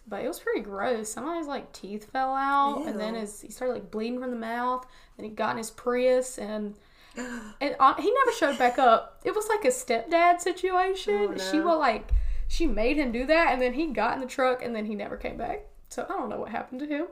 But 0.07 0.23
it 0.23 0.27
was 0.27 0.39
pretty 0.39 0.59
gross. 0.61 1.09
Somebody's 1.09 1.47
like 1.47 1.71
teeth 1.71 2.11
fell 2.11 2.33
out, 2.35 2.83
and 2.85 2.99
then 2.99 3.13
Ew. 3.15 3.21
his 3.21 3.41
he 3.41 3.49
started 3.51 3.73
like 3.73 3.91
bleeding 3.91 4.19
from 4.19 4.31
the 4.31 4.37
mouth. 4.37 4.85
And 5.17 5.25
he 5.25 5.31
got 5.31 5.51
in 5.51 5.57
his 5.57 5.71
Prius, 5.71 6.37
and 6.37 6.75
and 7.17 7.75
on, 7.79 8.01
he 8.01 8.11
never 8.11 8.31
showed 8.37 8.57
back 8.57 8.77
up. 8.79 9.21
It 9.23 9.33
was 9.35 9.47
like 9.47 9.63
a 9.65 9.69
stepdad 9.69 10.41
situation. 10.41 11.29
Oh, 11.33 11.37
She 11.51 11.57
no. 11.59 11.65
was 11.67 11.79
like, 11.79 12.11
she 12.47 12.67
made 12.67 12.97
him 12.97 13.11
do 13.11 13.25
that, 13.27 13.53
and 13.53 13.61
then 13.61 13.73
he 13.73 13.87
got 13.87 14.15
in 14.15 14.19
the 14.19 14.25
truck, 14.27 14.61
and 14.63 14.75
then 14.75 14.85
he 14.85 14.95
never 14.95 15.15
came 15.17 15.37
back. 15.37 15.65
So 15.89 16.03
I 16.03 16.13
don't 16.13 16.29
know 16.29 16.37
what 16.39 16.49
happened 16.49 16.79
to 16.81 16.87
him, 16.87 17.05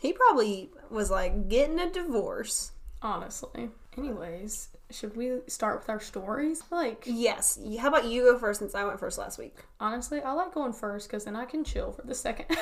He 0.00 0.12
probably 0.12 0.70
was 0.90 1.10
like 1.10 1.48
getting 1.48 1.78
a 1.80 1.90
divorce. 1.90 2.72
honestly. 3.02 3.70
Anyways, 3.96 4.68
should 4.90 5.16
we 5.16 5.38
start 5.46 5.80
with 5.80 5.88
our 5.88 6.00
stories? 6.00 6.62
Like, 6.70 7.04
Yes. 7.06 7.58
How 7.78 7.88
about 7.88 8.06
you 8.06 8.22
go 8.22 8.38
first 8.38 8.60
since 8.60 8.74
I 8.74 8.84
went 8.84 8.98
first 9.00 9.18
last 9.18 9.38
week? 9.38 9.56
honestly, 9.80 10.20
I 10.20 10.32
like 10.32 10.54
going 10.54 10.72
first 10.72 11.08
because 11.08 11.24
then 11.24 11.36
I 11.36 11.44
can 11.44 11.64
chill 11.64 11.92
for 11.92 12.02
the 12.02 12.14
second. 12.14 12.46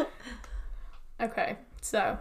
okay, 1.20 1.56
so 1.80 2.18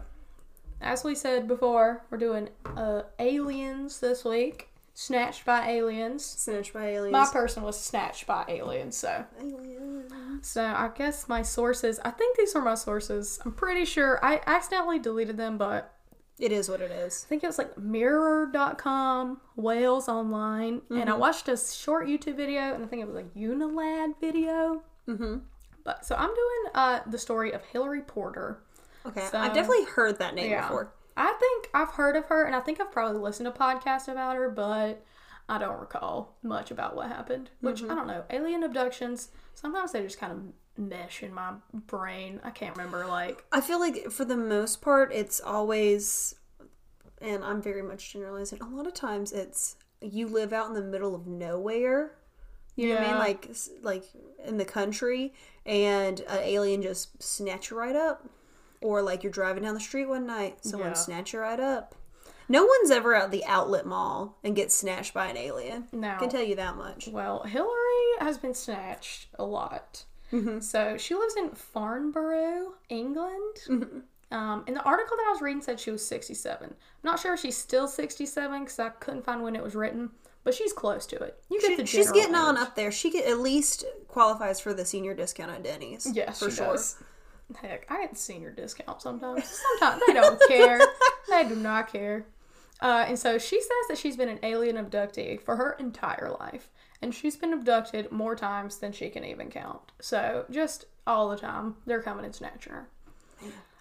as 0.81 1.03
we 1.03 1.15
said 1.15 1.47
before, 1.47 2.03
we're 2.09 2.17
doing 2.17 2.49
uh, 2.75 3.03
aliens 3.19 3.99
this 3.99 4.25
week. 4.25 4.67
Snatched 4.93 5.45
by 5.45 5.69
aliens. 5.69 6.23
Snatched 6.25 6.73
by 6.73 6.87
aliens. 6.87 7.13
My 7.13 7.27
person 7.31 7.63
was 7.63 7.79
snatched 7.79 8.27
by 8.27 8.43
aliens, 8.47 8.97
so 8.97 9.23
aliens. 9.39 10.11
So 10.41 10.63
I 10.63 10.89
guess 10.93 11.29
my 11.29 11.43
sources, 11.43 11.99
I 12.03 12.11
think 12.11 12.37
these 12.37 12.55
are 12.55 12.61
my 12.61 12.75
sources. 12.75 13.39
I'm 13.45 13.53
pretty 13.53 13.85
sure 13.85 14.23
I 14.23 14.41
accidentally 14.45 14.99
deleted 14.99 15.37
them, 15.37 15.57
but 15.57 15.93
It 16.39 16.51
is 16.51 16.69
what 16.69 16.81
it 16.81 16.91
is. 16.91 17.23
I 17.25 17.29
think 17.29 17.43
it 17.43 17.47
was 17.47 17.57
like 17.57 17.77
mirror.com, 17.77 19.41
Wales 19.55 20.09
Online, 20.09 20.81
and 20.89 21.09
I 21.09 21.13
watched 21.15 21.47
a 21.49 21.57
short 21.57 22.07
YouTube 22.07 22.35
video, 22.35 22.73
and 22.73 22.83
I 22.83 22.87
think 22.87 23.01
it 23.01 23.07
was 23.07 23.17
a 23.17 23.23
Unilad 23.37 24.13
video. 24.19 24.81
Mm-hmm. 25.07 25.37
But 25.83 26.05
so 26.05 26.15
I'm 26.15 26.29
doing 26.29 26.71
uh, 26.75 26.99
the 27.07 27.17
story 27.17 27.51
of 27.51 27.63
Hillary 27.65 28.01
Porter. 28.01 28.59
Okay, 29.05 29.25
So- 29.31 29.37
I've 29.37 29.53
definitely 29.53 29.85
heard 29.85 30.19
that 30.19 30.35
name 30.35 30.51
Yeah. 30.51 30.61
before. 30.63 30.93
I 31.17 31.33
think 31.39 31.69
I've 31.73 31.91
heard 31.91 32.15
of 32.15 32.25
her, 32.25 32.43
and 32.45 32.55
I 32.55 32.59
think 32.61 32.79
I've 32.79 32.91
probably 32.91 33.19
listened 33.21 33.53
to 33.53 33.59
podcasts 33.59 34.07
about 34.07 34.35
her, 34.35 34.49
but 34.49 35.03
I 35.49 35.57
don't 35.57 35.79
recall 35.79 36.37
much 36.41 36.71
about 36.71 36.95
what 36.95 37.07
happened. 37.07 37.49
Which 37.59 37.83
I 37.83 37.87
don't 37.87 38.07
know. 38.07 38.23
Alien 38.29 38.63
abductions. 38.63 39.29
Sometimes 39.53 39.91
they 39.91 40.01
just 40.01 40.17
kind 40.19 40.31
of 40.31 40.39
mesh 40.77 41.23
in 41.23 41.33
my 41.33 41.53
brain. 41.73 42.39
I 42.43 42.49
can't 42.51 42.75
remember. 42.75 43.05
Like, 43.05 43.43
I 43.51 43.61
feel 43.61 43.79
like 43.79 44.09
for 44.11 44.25
the 44.25 44.37
most 44.37 44.81
part, 44.81 45.11
it's 45.13 45.39
always, 45.41 46.35
and 47.21 47.43
I'm 47.43 47.61
very 47.61 47.81
much 47.81 48.13
generalizing. 48.13 48.61
A 48.61 48.65
lot 48.69 48.87
of 48.87 48.93
times, 48.93 49.31
it's 49.31 49.75
you 50.01 50.27
live 50.27 50.53
out 50.53 50.67
in 50.67 50.73
the 50.73 50.81
middle 50.81 51.13
of 51.15 51.27
nowhere. 51.27 52.11
You 52.75 52.89
know 52.89 52.95
what 52.95 53.03
I 53.03 53.07
mean? 53.07 53.17
Like, 53.19 53.49
like 53.81 54.03
in 54.45 54.57
the 54.57 54.65
country, 54.65 55.33
and 55.65 56.19
an 56.21 56.39
alien 56.39 56.81
just 56.81 57.21
snatch 57.21 57.69
you 57.69 57.77
right 57.77 57.95
up, 57.95 58.27
or 58.81 59.01
like 59.01 59.23
you're 59.23 59.31
driving 59.31 59.63
down 59.63 59.73
the 59.73 59.79
street 59.79 60.05
one 60.07 60.25
night, 60.25 60.65
someone 60.65 60.89
Yeah. 60.89 60.93
snatch 60.95 61.33
you 61.33 61.39
right 61.39 61.59
up. 61.59 61.95
No 62.47 62.65
one's 62.65 62.89
ever 62.91 63.13
at 63.15 63.29
the 63.31 63.45
outlet 63.45 63.85
mall 63.85 64.37
and 64.43 64.55
gets 64.55 64.75
snatched 64.75 65.13
by 65.13 65.27
an 65.27 65.37
alien. 65.37 65.87
now, 65.91 66.17
Can 66.19 66.29
tell 66.29 66.41
you 66.43 66.55
that 66.55 66.75
much. 66.75 67.07
well, 67.09 67.43
Hillary 67.43 68.17
has 68.19 68.37
been 68.37 68.53
snatched 68.53 69.27
a 69.37 69.43
lot. 69.45 70.05
So 70.61 70.97
she 70.97 71.13
lives 71.15 71.35
in 71.35 71.49
Farnborough, 71.51 72.73
England. 72.89 73.57
Um, 74.31 74.63
and 74.65 74.75
the 74.77 74.81
article 74.83 75.17
that 75.17 75.25
I 75.27 75.31
was 75.31 75.41
reading 75.41 75.61
said 75.61 75.77
she 75.79 75.91
was 75.91 76.05
67. 76.05 76.69
I'm 76.69 76.75
not 77.03 77.19
sure 77.19 77.33
if 77.33 77.41
she's 77.41 77.57
still 77.57 77.87
67 77.87 78.59
because 78.63 78.79
I 78.79 78.89
couldn't 78.89 79.25
find 79.25 79.43
when 79.43 79.57
it 79.57 79.63
was 79.63 79.75
written, 79.75 80.09
but 80.45 80.53
she's 80.53 80.71
close 80.71 81.05
to 81.07 81.17
it. 81.17 81.43
You 81.49 81.59
get 81.59 81.71
She- 81.71 81.75
the 81.75 81.85
she's 81.85 82.11
getting 82.11 82.35
on 82.35 82.55
up 82.57 82.75
there. 82.75 82.91
She 82.93 83.11
get, 83.11 83.25
at 83.27 83.39
least 83.39 83.83
qualifies 84.07 84.61
for 84.61 84.73
the 84.73 84.85
senior 84.85 85.13
discount 85.13 85.51
at 85.51 85.63
Denny's. 85.63 86.07
Yes, 86.13 86.39
for 86.39 86.49
sure. 86.49 86.67
does. 86.67 86.95
Heck, 87.61 87.85
I 87.91 87.99
get 87.99 88.11
the 88.11 88.17
senior 88.17 88.51
discount 88.51 89.01
sometimes. 89.01 89.43
Sometimes 89.79 90.01
they 90.07 90.13
don't 90.13 90.41
care. 90.47 90.79
They 91.29 91.43
do 91.49 91.55
not 91.55 91.91
care. 91.91 92.25
Uh, 92.81 93.03
and 93.09 93.19
so 93.19 93.37
she 93.37 93.59
says 93.59 93.69
that 93.89 93.97
she's 93.97 94.15
been 94.15 94.29
an 94.29 94.39
alien 94.43 94.77
abductee 94.77 95.41
for 95.41 95.57
her 95.57 95.73
entire 95.77 96.33
life, 96.39 96.69
and 97.01 97.13
she's 97.13 97.35
been 97.37 97.53
abducted 97.53 98.11
more 98.11 98.35
times 98.35 98.77
than 98.77 98.91
she 98.91 99.09
can 99.09 99.23
even 99.25 99.49
count. 99.49 99.79
So 99.99 100.45
just 100.51 100.85
all 101.07 101.29
the 101.29 101.37
time, 101.37 101.75
they're 101.85 102.01
coming 102.01 102.25
and 102.25 102.35
snatching 102.35 102.73
her. 102.73 102.87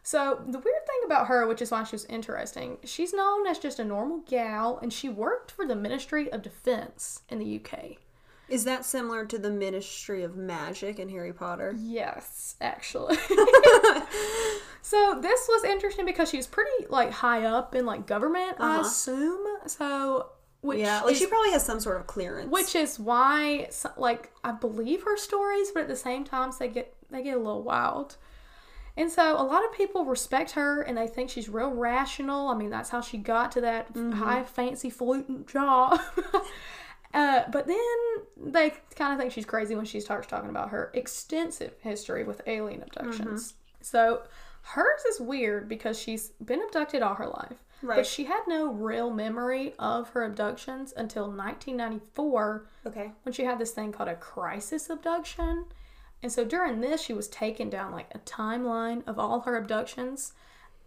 So 0.03 0.43
the 0.47 0.59
weird 0.59 0.87
thing 0.87 1.01
about 1.05 1.27
her, 1.27 1.47
which 1.47 1.61
is 1.61 1.71
why 1.71 1.85
she 1.85 1.95
was 1.95 2.07
interesting, 2.07 2.79
she's 2.85 3.13
known 3.13 3.47
as 3.47 3.59
just 3.59 3.79
a 3.79 3.85
normal 3.85 4.21
gal, 4.27 4.79
and 4.83 4.93
she 4.93 5.09
worked 5.11 5.51
for 5.51 5.67
the 5.67 5.77
Ministry 5.77 6.33
of 6.33 6.41
Defense 6.43 7.21
in 7.29 7.39
the 7.39 7.61
UK. 7.63 7.97
Is 8.49 8.65
that 8.65 8.85
similar 8.85 9.27
to 9.27 9.39
the 9.39 9.51
Ministry 9.51 10.23
of 10.25 10.37
Magic 10.37 10.99
in 10.99 11.11
Harry 11.11 11.33
Potter? 11.33 11.75
Yes, 11.79 12.57
actually. 12.61 13.17
so 14.83 15.19
this 15.21 15.47
was 15.49 15.65
interesting 15.65 16.05
because 16.07 16.31
she 16.31 16.37
was 16.37 16.47
pretty 16.47 16.87
like 16.89 17.13
high 17.13 17.45
up 17.45 17.75
in 17.75 17.87
like 17.87 18.07
government, 18.07 18.57
I 18.59 18.73
Uh-huh. 18.73 18.81
assume. 18.81 19.47
So 19.67 20.31
which 20.63 20.79
yeah, 20.81 21.01
like 21.03 21.13
is, 21.13 21.19
she 21.19 21.27
probably 21.27 21.53
has 21.53 21.65
some 21.65 21.81
sort 21.81 21.97
of 21.99 22.07
clearance. 22.07 22.51
which 22.51 22.75
is 22.75 22.99
why 22.99 23.69
like 23.97 24.31
I 24.45 24.53
believe 24.53 25.03
her 25.05 25.17
stories, 25.17 25.71
but 25.73 25.83
at 25.83 25.89
the 25.89 25.97
same 25.97 26.25
time 26.25 26.51
they 26.59 26.69
get 26.69 26.95
they 27.11 27.23
get 27.23 27.37
a 27.37 27.39
little 27.39 27.63
wild. 27.63 28.17
And 28.97 29.11
so 29.11 29.41
a 29.41 29.43
lot 29.43 29.65
of 29.65 29.73
people 29.73 30.05
respect 30.05 30.51
her 30.53 30.83
and 30.83 30.99
they 30.99 31.07
think 31.07 31.31
she's 31.31 31.49
real 31.49 31.71
rational. 31.71 32.49
I 32.49 32.55
mean, 32.57 32.71
that's 32.71 32.91
how 32.91 33.01
she 33.01 33.17
got 33.19 33.53
to 33.53 33.61
that 33.63 33.95
Mm-hmm. 33.95 34.13
high 34.13 34.43
fancy 34.43 34.91
fluting 34.91 35.47
job. 35.47 36.01
uh, 37.15 37.45
but 37.51 37.67
then 37.67 37.79
they 38.37 38.75
kind 38.97 39.13
of 39.13 39.19
think 39.19 39.33
she's 39.33 39.47
crazy 39.47 39.75
when 39.75 39.85
she 39.87 40.01
starts 40.01 40.27
talking 40.27 40.51
about 40.51 40.71
her 40.71 40.91
extensive 40.93 41.73
history 41.81 42.25
with 42.25 42.43
alien 42.47 42.83
abductions. 42.83 43.53
Mm-hmm. 43.53 43.57
So 43.83 44.23
hers 44.63 45.05
is 45.09 45.21
weird 45.21 45.69
because 45.69 45.99
she's 45.99 46.29
been 46.45 46.61
abducted 46.63 47.01
all 47.01 47.15
her 47.15 47.29
life. 47.29 47.65
Right. 47.83 47.97
But 47.97 48.07
she 48.07 48.25
had 48.25 48.43
no 48.47 48.71
real 48.71 49.11
memory 49.11 49.75
of 49.79 50.11
her 50.11 50.25
abductions 50.25 50.93
until 50.97 51.25
1994 51.25 52.67
okay. 52.87 53.13
when 53.23 53.33
she 53.33 53.45
had 53.45 53.59
this 53.59 53.73
thing 53.73 53.93
called 53.93 54.09
a 54.09 54.17
crisis 54.17 54.91
abduction. 54.91 55.67
And 56.23 56.31
so 56.31 56.45
during 56.45 56.81
this, 56.81 57.01
she 57.01 57.15
was 57.15 57.29
taken 57.29 57.71
down 57.71 57.93
like 57.93 58.09
a 58.15 58.19
timeline 58.21 59.07
of 59.07 59.19
all 59.19 59.41
her 59.41 59.57
abductions. 59.57 60.35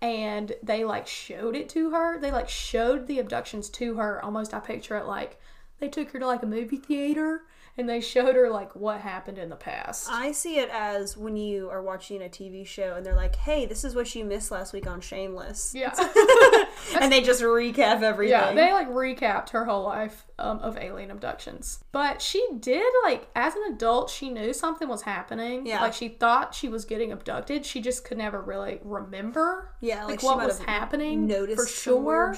And 0.01 0.53
they 0.61 0.83
like 0.83 1.07
showed 1.07 1.55
it 1.55 1.69
to 1.69 1.91
her. 1.91 2.19
They 2.19 2.31
like 2.31 2.49
showed 2.49 3.07
the 3.07 3.19
abductions 3.19 3.69
to 3.69 3.95
her. 3.95 4.23
Almost, 4.23 4.53
I 4.53 4.59
picture 4.59 4.97
it 4.97 5.05
like 5.05 5.39
they 5.79 5.87
took 5.87 6.11
her 6.11 6.19
to 6.19 6.27
like 6.27 6.43
a 6.43 6.47
movie 6.47 6.77
theater 6.77 7.43
and 7.77 7.89
they 7.89 7.99
showed 7.99 8.35
her 8.35 8.49
like 8.49 8.75
what 8.75 9.01
happened 9.01 9.37
in 9.37 9.49
the 9.49 9.55
past. 9.55 10.07
I 10.11 10.31
see 10.31 10.59
it 10.59 10.69
as 10.69 11.17
when 11.17 11.35
you 11.35 11.69
are 11.69 11.81
watching 11.81 12.21
a 12.21 12.29
TV 12.29 12.65
show 12.65 12.95
and 12.95 13.05
they're 13.05 13.15
like, 13.15 13.35
"Hey, 13.35 13.65
this 13.65 13.83
is 13.83 13.95
what 13.95 14.13
you 14.13 14.23
missed 14.23 14.51
last 14.51 14.73
week 14.73 14.87
on 14.87 15.01
Shameless," 15.01 15.73
yeah. 15.75 15.93
and 17.01 17.11
they 17.11 17.21
just 17.21 17.41
recap 17.41 18.01
everything. 18.01 18.31
Yeah, 18.31 18.53
they 18.53 18.71
like 18.71 18.89
recapped 18.89 19.49
her 19.49 19.65
whole 19.65 19.83
life 19.83 20.25
um, 20.37 20.59
of 20.59 20.77
alien 20.77 21.09
abductions. 21.09 21.83
But 21.91 22.21
she 22.21 22.45
did 22.59 22.91
like 23.03 23.27
as 23.35 23.55
an 23.55 23.73
adult, 23.73 24.09
she 24.09 24.29
knew 24.29 24.53
something 24.53 24.87
was 24.87 25.01
happening. 25.01 25.65
Yeah. 25.65 25.81
like 25.81 25.93
she 25.93 26.09
thought 26.09 26.53
she 26.53 26.69
was 26.69 26.85
getting 26.85 27.11
abducted. 27.11 27.65
She 27.65 27.81
just 27.81 28.05
could 28.05 28.17
never 28.17 28.41
really 28.41 28.79
remember. 28.83 29.75
yeah, 29.81 30.05
like, 30.05 30.19
she 30.19 30.25
what 30.25 30.37
was 30.37 30.59
happening 30.59 31.25
Noticed 31.25 31.59
for 31.59 31.67
sure. 31.67 32.37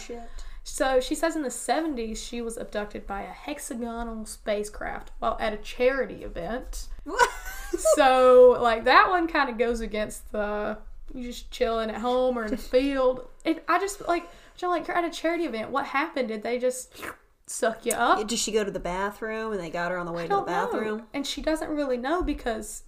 So 0.67 0.99
she 0.99 1.13
says 1.13 1.35
in 1.35 1.43
the 1.43 1.51
seventies 1.51 2.21
she 2.21 2.41
was 2.41 2.57
abducted 2.57 3.05
by 3.05 3.21
a 3.21 3.31
hexagonal 3.31 4.25
spacecraft 4.25 5.11
while 5.19 5.37
at 5.39 5.53
a 5.53 5.57
charity 5.57 6.23
event. 6.23 6.87
so 7.95 8.57
like 8.59 8.83
that 8.85 9.11
one 9.11 9.27
kind 9.27 9.47
of 9.47 9.59
goes 9.59 9.79
against 9.79 10.31
the 10.31 10.79
you 11.13 11.23
just 11.31 11.51
chilling 11.51 11.91
at 11.91 12.01
home 12.01 12.35
or 12.37 12.45
in 12.45 12.51
the 12.51 12.57
field. 12.73 13.27
It 13.45 13.63
I 13.67 13.77
just 13.77 14.07
like 14.07 14.23
know, 14.59 14.69
like 14.69 14.87
you're 14.87 14.97
at 14.97 15.05
a 15.05 15.11
charity 15.11 15.45
event. 15.45 15.69
What 15.69 15.85
happened? 15.85 16.29
Did 16.29 16.41
they 16.41 16.57
just 16.57 16.99
suck 17.45 17.85
you 17.85 17.91
up? 17.91 18.27
Did 18.27 18.39
she 18.39 18.51
go 18.51 18.63
to 18.63 18.71
the 18.71 18.79
bathroom 18.79 19.51
and 19.51 19.61
they 19.61 19.69
got 19.69 19.91
her 19.91 19.99
on 19.99 20.07
the 20.07 20.11
way 20.11 20.23
to 20.23 20.29
the 20.29 20.33
don't 20.35 20.47
know. 20.47 20.65
bathroom? 20.71 21.03
And 21.13 21.27
she 21.27 21.43
doesn't 21.43 21.69
really 21.69 21.97
know 21.97 22.23
because 22.23 22.85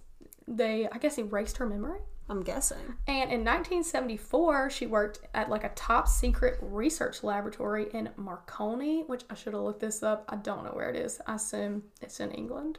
they 0.48 0.88
I 0.90 0.98
guess 0.98 1.16
erased 1.16 1.58
her 1.58 1.66
memory. 1.66 2.00
I'm 2.30 2.42
guessing. 2.42 2.96
And 3.06 3.30
in 3.30 3.44
1974, 3.44 4.70
she 4.70 4.86
worked 4.86 5.20
at 5.34 5.48
like 5.48 5.64
a 5.64 5.70
top 5.70 6.08
secret 6.08 6.58
research 6.60 7.22
laboratory 7.22 7.88
in 7.94 8.10
Marconi, 8.16 9.02
which 9.06 9.24
I 9.30 9.34
should 9.34 9.54
have 9.54 9.62
looked 9.62 9.80
this 9.80 10.02
up. 10.02 10.24
I 10.28 10.36
don't 10.36 10.64
know 10.64 10.72
where 10.72 10.90
it 10.90 10.96
is. 10.96 11.20
I 11.26 11.36
assume 11.36 11.84
it's 12.02 12.20
in 12.20 12.30
England 12.32 12.78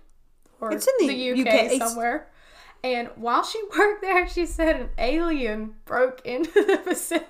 or 0.61 0.71
It's 0.71 0.87
in 0.99 1.07
the 1.07 1.31
UK, 1.31 1.47
UK. 1.47 1.71
Somewhere. 1.79 2.29
And 2.83 3.09
while 3.15 3.43
she 3.43 3.61
worked 3.77 4.01
there, 4.01 4.27
she 4.27 4.45
said 4.45 4.75
an 4.75 4.89
alien 4.97 5.75
broke 5.85 6.25
into 6.25 6.63
the 6.63 6.77
facility. 6.83 7.25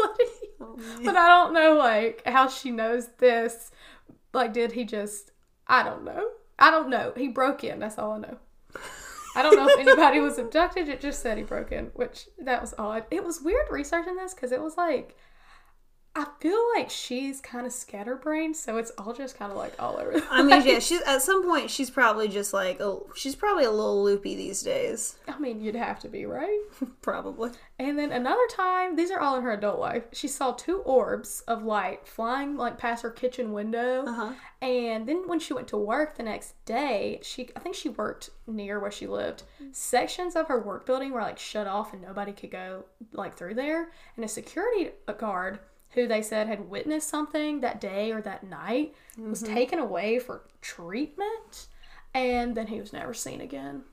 Oh, 0.59 0.77
but 1.03 1.15
I 1.15 1.27
don't 1.27 1.53
know 1.53 1.75
like 1.75 2.21
how 2.25 2.49
she 2.49 2.71
knows 2.71 3.07
this. 3.17 3.71
Like, 4.33 4.53
did 4.53 4.73
he 4.73 4.83
just? 4.83 5.31
I 5.67 5.83
don't 5.83 6.03
know. 6.03 6.27
I 6.57 6.69
don't 6.71 6.89
know. 6.89 7.13
He 7.15 7.29
broke 7.29 7.63
in. 7.63 7.79
That's 7.79 7.97
all 7.97 8.11
I 8.11 8.19
know. 8.19 8.37
I 9.35 9.41
don't 9.41 9.55
know 9.55 9.67
if 9.67 9.79
anybody 9.79 10.19
was 10.19 10.37
abducted. 10.37 10.89
It 10.89 11.01
just 11.01 11.21
said 11.21 11.37
he 11.37 11.43
broke 11.43 11.71
in, 11.71 11.85
which 11.93 12.27
that 12.37 12.61
was 12.61 12.73
odd. 12.77 13.05
It 13.11 13.23
was 13.23 13.41
weird 13.41 13.67
researching 13.69 14.15
this 14.15 14.33
because 14.33 14.51
it 14.51 14.61
was 14.61 14.77
like, 14.77 15.17
I 16.19 16.27
feel 16.41 16.59
like 16.75 16.89
she's 16.89 17.39
kind 17.39 17.65
of 17.65 17.71
scatterbrained, 17.71 18.57
so 18.57 18.75
it's 18.75 18.91
all 18.97 19.13
just 19.13 19.37
kind 19.37 19.53
of 19.53 19.57
like 19.57 19.71
all 19.79 19.97
over. 19.97 20.11
The 20.11 20.27
I 20.29 20.41
mean, 20.41 20.61
yeah, 20.65 20.79
she's 20.79 21.01
at 21.03 21.21
some 21.21 21.45
point 21.45 21.71
she's 21.71 21.89
probably 21.89 22.27
just 22.27 22.51
like, 22.51 22.81
oh, 22.81 23.07
she's 23.15 23.35
probably 23.35 23.63
a 23.63 23.71
little 23.71 24.03
loopy 24.03 24.35
these 24.35 24.61
days. 24.61 25.15
I 25.29 25.39
mean, 25.39 25.61
you'd 25.61 25.75
have 25.75 26.01
to 26.01 26.09
be 26.09 26.25
right. 26.25 26.59
Probably. 27.01 27.51
And 27.79 27.97
then 27.97 28.11
another 28.11 28.45
time, 28.51 28.97
these 28.97 29.11
are 29.11 29.21
all 29.21 29.37
in 29.37 29.43
her 29.43 29.53
adult 29.53 29.79
life. 29.79 30.03
She 30.11 30.27
saw 30.27 30.51
two 30.51 30.79
orbs 30.79 31.41
of 31.47 31.63
light 31.63 32.05
flying 32.05 32.57
like 32.57 32.77
past 32.77 33.03
her 33.03 33.11
kitchen 33.11 33.53
window. 33.53 34.03
Uh-huh. 34.05 34.33
And 34.61 35.07
then 35.07 35.25
when 35.25 35.39
she 35.39 35.53
went 35.53 35.69
to 35.69 35.77
work 35.77 36.17
the 36.17 36.23
next 36.23 36.53
day, 36.65 37.21
she 37.23 37.49
I 37.55 37.61
think 37.61 37.75
she 37.75 37.87
worked 37.87 38.29
near 38.45 38.77
where 38.81 38.91
she 38.91 39.07
lived. 39.07 39.43
Sections 39.71 40.35
of 40.35 40.49
her 40.49 40.59
work 40.59 40.85
building 40.85 41.13
were 41.13 41.21
like 41.21 41.39
shut 41.39 41.65
off 41.65 41.93
and 41.93 42.01
nobody 42.01 42.33
could 42.33 42.51
go 42.51 42.83
like 43.13 43.37
through 43.37 43.53
there. 43.53 43.91
And 44.17 44.25
a 44.25 44.27
security 44.27 44.91
guard 45.17 45.59
who 45.91 46.07
they 46.07 46.21
said 46.21 46.47
had 46.47 46.69
witnessed 46.69 47.09
something 47.09 47.61
that 47.61 47.81
day 47.81 48.11
or 48.11 48.21
that 48.21 48.43
night 48.43 48.93
was 49.17 49.43
mm-hmm. 49.43 49.53
taken 49.53 49.79
away 49.79 50.19
for 50.19 50.41
treatment 50.61 51.67
and 52.13 52.55
then 52.55 52.67
he 52.67 52.79
was 52.79 52.93
never 52.93 53.13
seen 53.13 53.41
again. 53.41 53.83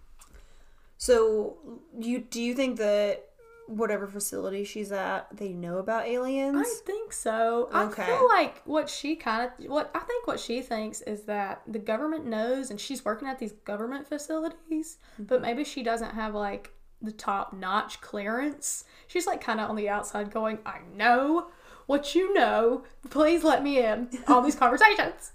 So, 0.98 1.56
you 1.98 2.20
do 2.20 2.40
you 2.40 2.54
think 2.54 2.78
that 2.78 3.26
whatever 3.66 4.06
facility 4.06 4.64
she's 4.64 4.92
at, 4.92 5.26
they 5.36 5.48
know 5.48 5.78
about 5.78 6.06
aliens. 6.06 6.56
I 6.56 6.86
think 6.86 7.12
so. 7.12 7.68
Okay. 7.74 8.02
I 8.02 8.06
feel 8.06 8.28
like 8.28 8.62
what 8.64 8.88
she 8.88 9.16
kind 9.16 9.50
of 9.58 9.66
what 9.66 9.90
I 9.94 10.00
think 10.00 10.26
what 10.26 10.40
she 10.40 10.62
thinks 10.62 11.00
is 11.02 11.22
that 11.22 11.62
the 11.66 11.78
government 11.78 12.26
knows 12.26 12.70
and 12.70 12.80
she's 12.80 13.04
working 13.04 13.28
at 13.28 13.38
these 13.38 13.52
government 13.52 14.08
facilities, 14.08 14.98
but 15.18 15.36
mm-hmm. 15.36 15.42
maybe 15.42 15.64
she 15.64 15.82
doesn't 15.82 16.14
have 16.14 16.34
like 16.34 16.72
the 17.02 17.12
top 17.12 17.52
notch 17.52 18.00
clearance. 18.00 18.84
She's 19.06 19.26
like 19.26 19.40
kind 19.40 19.60
of 19.60 19.68
on 19.68 19.76
the 19.76 19.88
outside 19.88 20.30
going, 20.30 20.58
"I 20.64 20.78
know 20.94 21.48
what 21.86 22.14
you 22.14 22.34
know. 22.34 22.84
Please 23.10 23.44
let 23.44 23.62
me 23.62 23.84
in 23.84 24.08
all 24.28 24.42
these 24.42 24.54
conversations." 24.64 25.32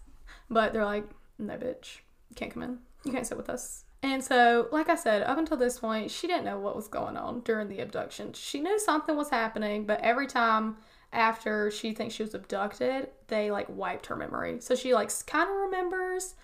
But 0.49 0.73
they're 0.73 0.85
like, 0.85 1.05
"No, 1.39 1.57
bitch. 1.57 1.99
You 2.29 2.35
can't 2.35 2.53
come 2.53 2.63
in. 2.63 2.79
You 3.03 3.11
can't 3.11 3.25
sit 3.25 3.37
with 3.37 3.49
us." 3.49 3.85
And 4.03 4.23
so, 4.23 4.67
like 4.71 4.89
I 4.89 4.95
said, 4.95 5.21
up 5.23 5.37
until 5.37 5.57
this 5.57 5.79
point, 5.79 6.09
she 6.09 6.25
didn't 6.27 6.45
know 6.45 6.59
what 6.59 6.75
was 6.75 6.87
going 6.87 7.17
on 7.17 7.41
during 7.41 7.67
the 7.67 7.81
abduction. 7.81 8.33
She 8.33 8.59
knew 8.59 8.79
something 8.79 9.15
was 9.15 9.29
happening, 9.29 9.85
but 9.85 10.01
every 10.01 10.25
time 10.25 10.77
after 11.13 11.69
she 11.69 11.93
thinks 11.93 12.15
she 12.15 12.23
was 12.23 12.33
abducted, 12.33 13.09
they 13.27 13.51
like 13.51 13.67
wiped 13.69 14.07
her 14.07 14.15
memory. 14.15 14.59
So 14.59 14.75
she 14.75 14.93
like 14.93 15.11
kind 15.27 15.49
of 15.49 15.55
remembers. 15.55 16.35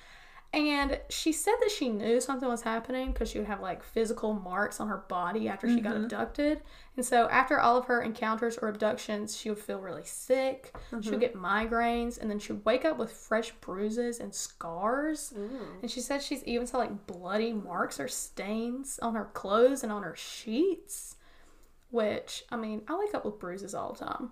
And 0.58 1.00
she 1.10 1.34
said 1.34 1.54
that 1.62 1.70
she 1.70 1.88
knew 1.88 2.20
something 2.20 2.50
was 2.50 2.64
happening 2.64 3.12
because 3.12 3.30
she 3.30 3.38
would 3.38 3.48
have 3.48 3.62
like 3.62 3.84
physical 3.84 4.34
marks 4.34 4.80
on 4.80 4.88
her 4.88 5.04
body 5.08 5.48
after 5.48 5.70
she 5.70 5.80
got 5.82 5.94
mm-hmm. 5.94 6.06
abducted. 6.06 6.62
And 6.96 7.06
so 7.06 7.30
after 7.30 7.60
all 7.60 7.78
of 7.78 7.86
her 7.86 8.02
encounters 8.02 8.58
or 8.58 8.68
abductions, 8.68 9.38
she 9.38 9.50
would 9.50 9.60
feel 9.60 9.80
really 9.80 10.04
sick. 10.04 10.76
She 10.90 10.96
would 10.96 11.04
mm-hmm. 11.04 11.20
get 11.20 11.36
migraines, 11.36 12.20
and 12.20 12.28
then 12.28 12.40
she 12.40 12.54
would 12.54 12.66
wake 12.66 12.86
up 12.86 12.98
with 12.98 13.12
fresh 13.12 13.52
bruises 13.62 14.20
and 14.20 14.34
scars. 14.34 15.32
Mm. 15.38 15.84
And 15.84 15.92
she 15.92 16.02
said 16.02 16.24
she's 16.24 16.44
even 16.46 16.66
saw 16.66 16.80
like 16.80 17.06
bloody 17.06 17.54
marks 17.54 18.00
or 18.00 18.08
stains 18.08 18.98
on 19.00 19.14
her 19.14 19.26
clothes 19.26 19.84
and 19.84 19.92
on 19.92 20.02
her 20.02 20.16
sheets. 20.16 21.18
Which 21.92 22.46
I 22.52 22.56
mean, 22.56 22.82
I 22.88 22.98
wake 22.98 23.14
up 23.14 23.26
with 23.26 23.38
bruises 23.38 23.76
all 23.76 23.94
the 23.94 24.06
time. 24.06 24.32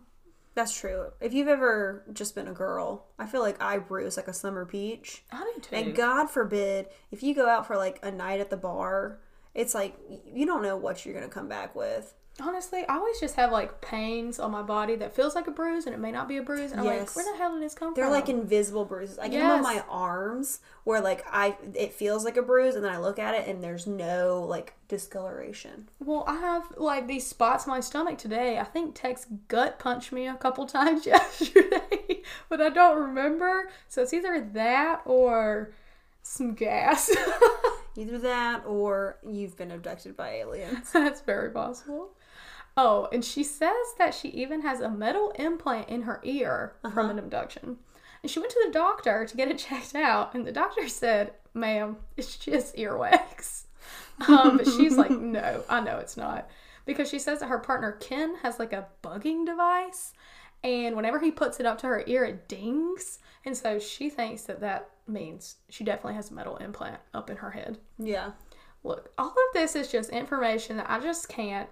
That's 0.55 0.74
true. 0.74 1.12
If 1.19 1.33
you've 1.33 1.50
ever 1.50 2.03
just 2.13 2.33
been 2.33 2.47
a 2.47 2.53
girl, 2.53 3.07
I 3.19 3.25
feel 3.27 3.41
like 3.41 3.62
I 3.62 3.77
bruise 3.77 4.15
like 4.15 4.29
a 4.29 4.33
summer 4.33 4.65
peach. 4.65 5.24
I 5.31 5.51
do 5.53 5.62
too. 5.62 5.75
And 5.75 5.93
God 5.95 6.29
forbid, 6.29 6.88
if 7.12 7.21
you 7.21 7.35
go 7.35 7.47
out 7.47 7.67
for 7.67 7.75
like 7.75 8.00
a 8.01 8.09
night 8.09 8.39
at 8.39 8.50
the 8.50 8.57
bar, 8.57 9.19
it's 9.53 9.75
like 9.75 9.97
you 10.25 10.45
don't 10.45 10.63
know 10.63 10.77
what 10.77 11.05
you're 11.05 11.13
gonna 11.13 11.27
come 11.27 11.50
back 11.50 11.75
with. 11.75 12.13
Honestly, 12.42 12.84
I 12.89 12.96
always 12.96 13.18
just 13.20 13.36
have 13.36 13.51
like 13.54 13.80
pains 13.80 14.39
on 14.39 14.51
my 14.51 14.62
body 14.62 14.96
that 14.98 15.15
feels 15.15 15.36
like 15.36 15.48
a 15.48 15.51
bruise, 15.51 15.86
and 15.86 15.96
it 15.96 16.00
may 16.00 16.12
not 16.12 16.27
be 16.27 16.36
a 16.36 16.42
bruise. 16.42 16.72
And 16.72 16.82
I'm 16.82 16.86
like, 16.86 17.15
where 17.15 17.24
the 17.24 17.38
hell 17.38 17.54
did 17.54 17.62
this 17.62 17.74
come 17.74 17.94
They're 17.94 18.06
from? 18.06 18.13
like 18.13 18.27
invisible 18.27 18.84
bruises. 18.84 19.18
I 19.18 19.30
get 19.30 19.39
them 19.39 19.51
on 19.51 19.62
my 19.63 19.84
arms 19.89 20.60
where 20.84 21.00
like 21.00 21.25
I 21.32 21.56
it 21.74 21.94
feels 21.94 22.25
like 22.25 22.36
a 22.36 22.42
bruise, 22.42 22.75
and 22.75 22.84
then 22.84 22.92
I 22.92 22.98
look 22.98 23.20
at 23.20 23.36
it 23.36 23.48
and 23.48 23.63
there's 23.63 23.88
no 23.88 24.46
like 24.50 24.74
discoloration. 24.88 25.88
well, 26.04 26.25
I 26.27 26.36
have 26.36 26.63
like 26.77 27.08
these 27.08 27.25
spots 27.25 27.65
in 27.68 27.72
my 27.72 27.80
stomach 27.80 28.18
today. 28.18 28.60
I 28.60 28.65
think 28.65 28.96
Tex 28.96 29.27
gut 29.48 29.80
punched 29.80 30.12
me 30.12 30.27
a 30.27 30.36
couple 30.36 30.65
times 30.68 31.06
yesterday, 31.06 32.22
but 32.50 32.60
I 32.60 32.68
don't 32.70 32.98
remember. 33.00 33.70
So 33.88 34.01
it's 34.01 34.13
either 34.13 34.42
that 34.54 35.01
or 35.06 35.72
some 36.22 36.54
gas. 36.54 37.15
Either 37.98 38.18
that 38.18 38.65
or 38.65 39.15
you've 39.25 39.56
been 39.56 39.72
abducted 39.72 40.18
by 40.18 40.32
aliens. 40.32 40.92
That's 40.92 41.22
very 41.22 41.50
possible. 41.50 42.10
Oh, 42.77 43.08
and 43.12 43.24
she 43.24 43.44
says 43.44 43.94
that 43.98 44.13
she 44.13 44.29
even 44.29 44.62
has 44.62 44.82
a 44.82 44.89
metal 44.89 45.32
implant 45.39 45.89
in 45.89 46.03
her 46.03 46.20
ear 46.24 46.75
from 46.94 47.10
an 47.10 47.20
abduction. 47.20 47.77
And 48.22 48.29
she 48.29 48.39
went 48.39 48.51
to 48.51 48.63
the 48.65 48.74
doctor 48.74 49.25
to 49.25 49.38
get 49.38 49.50
it 49.50 49.58
checked 49.70 49.96
out, 49.96 50.34
and 50.34 50.46
the 50.46 50.51
doctor 50.51 50.89
said, 50.89 51.34
"Ma'am, 51.53 51.98
it's 52.17 52.38
just 52.38 52.75
earwax." 52.75 53.63
Um, 54.29 54.55
but 54.58 54.65
she's 54.65 54.96
like, 54.96 55.12
"No, 55.12 55.62
I 55.70 55.82
know 55.82 55.98
it's 55.98 56.15
not," 56.15 56.50
because 56.86 57.10
she 57.10 57.20
says 57.20 57.41
that 57.41 57.50
her 57.50 57.60
partner 57.60 57.91
Ken 57.91 58.36
has 58.44 58.58
like 58.60 58.72
a 58.72 58.88
bugging 59.03 59.46
device, 59.46 60.13
and 60.63 60.96
whenever 60.96 61.20
he 61.20 61.32
puts 61.32 61.60
it 61.60 61.65
up 61.65 61.77
to 61.79 61.88
her 61.88 62.03
ear, 62.08 62.24
it 62.24 62.48
dings, 62.48 63.20
and 63.44 63.55
so 63.55 63.77
she 63.77 64.10
thinks 64.10 64.44
that 64.44 64.62
that 64.62 64.89
means 65.05 65.58
she 65.70 65.84
definitely 65.84 66.15
has 66.15 66.32
a 66.32 66.34
metal 66.34 66.55
implant 66.58 67.00
up 67.13 67.29
in 67.29 67.38
her 67.38 67.51
head. 67.51 67.77
Yeah. 68.00 68.32
Look, 68.84 69.12
all 69.17 69.27
of 69.29 69.53
this 69.53 69.75
is 69.75 69.91
just 69.91 70.10
information 70.12 70.77
that 70.77 70.89
I 70.89 71.00
just 71.00 71.27
can't. 71.27 71.70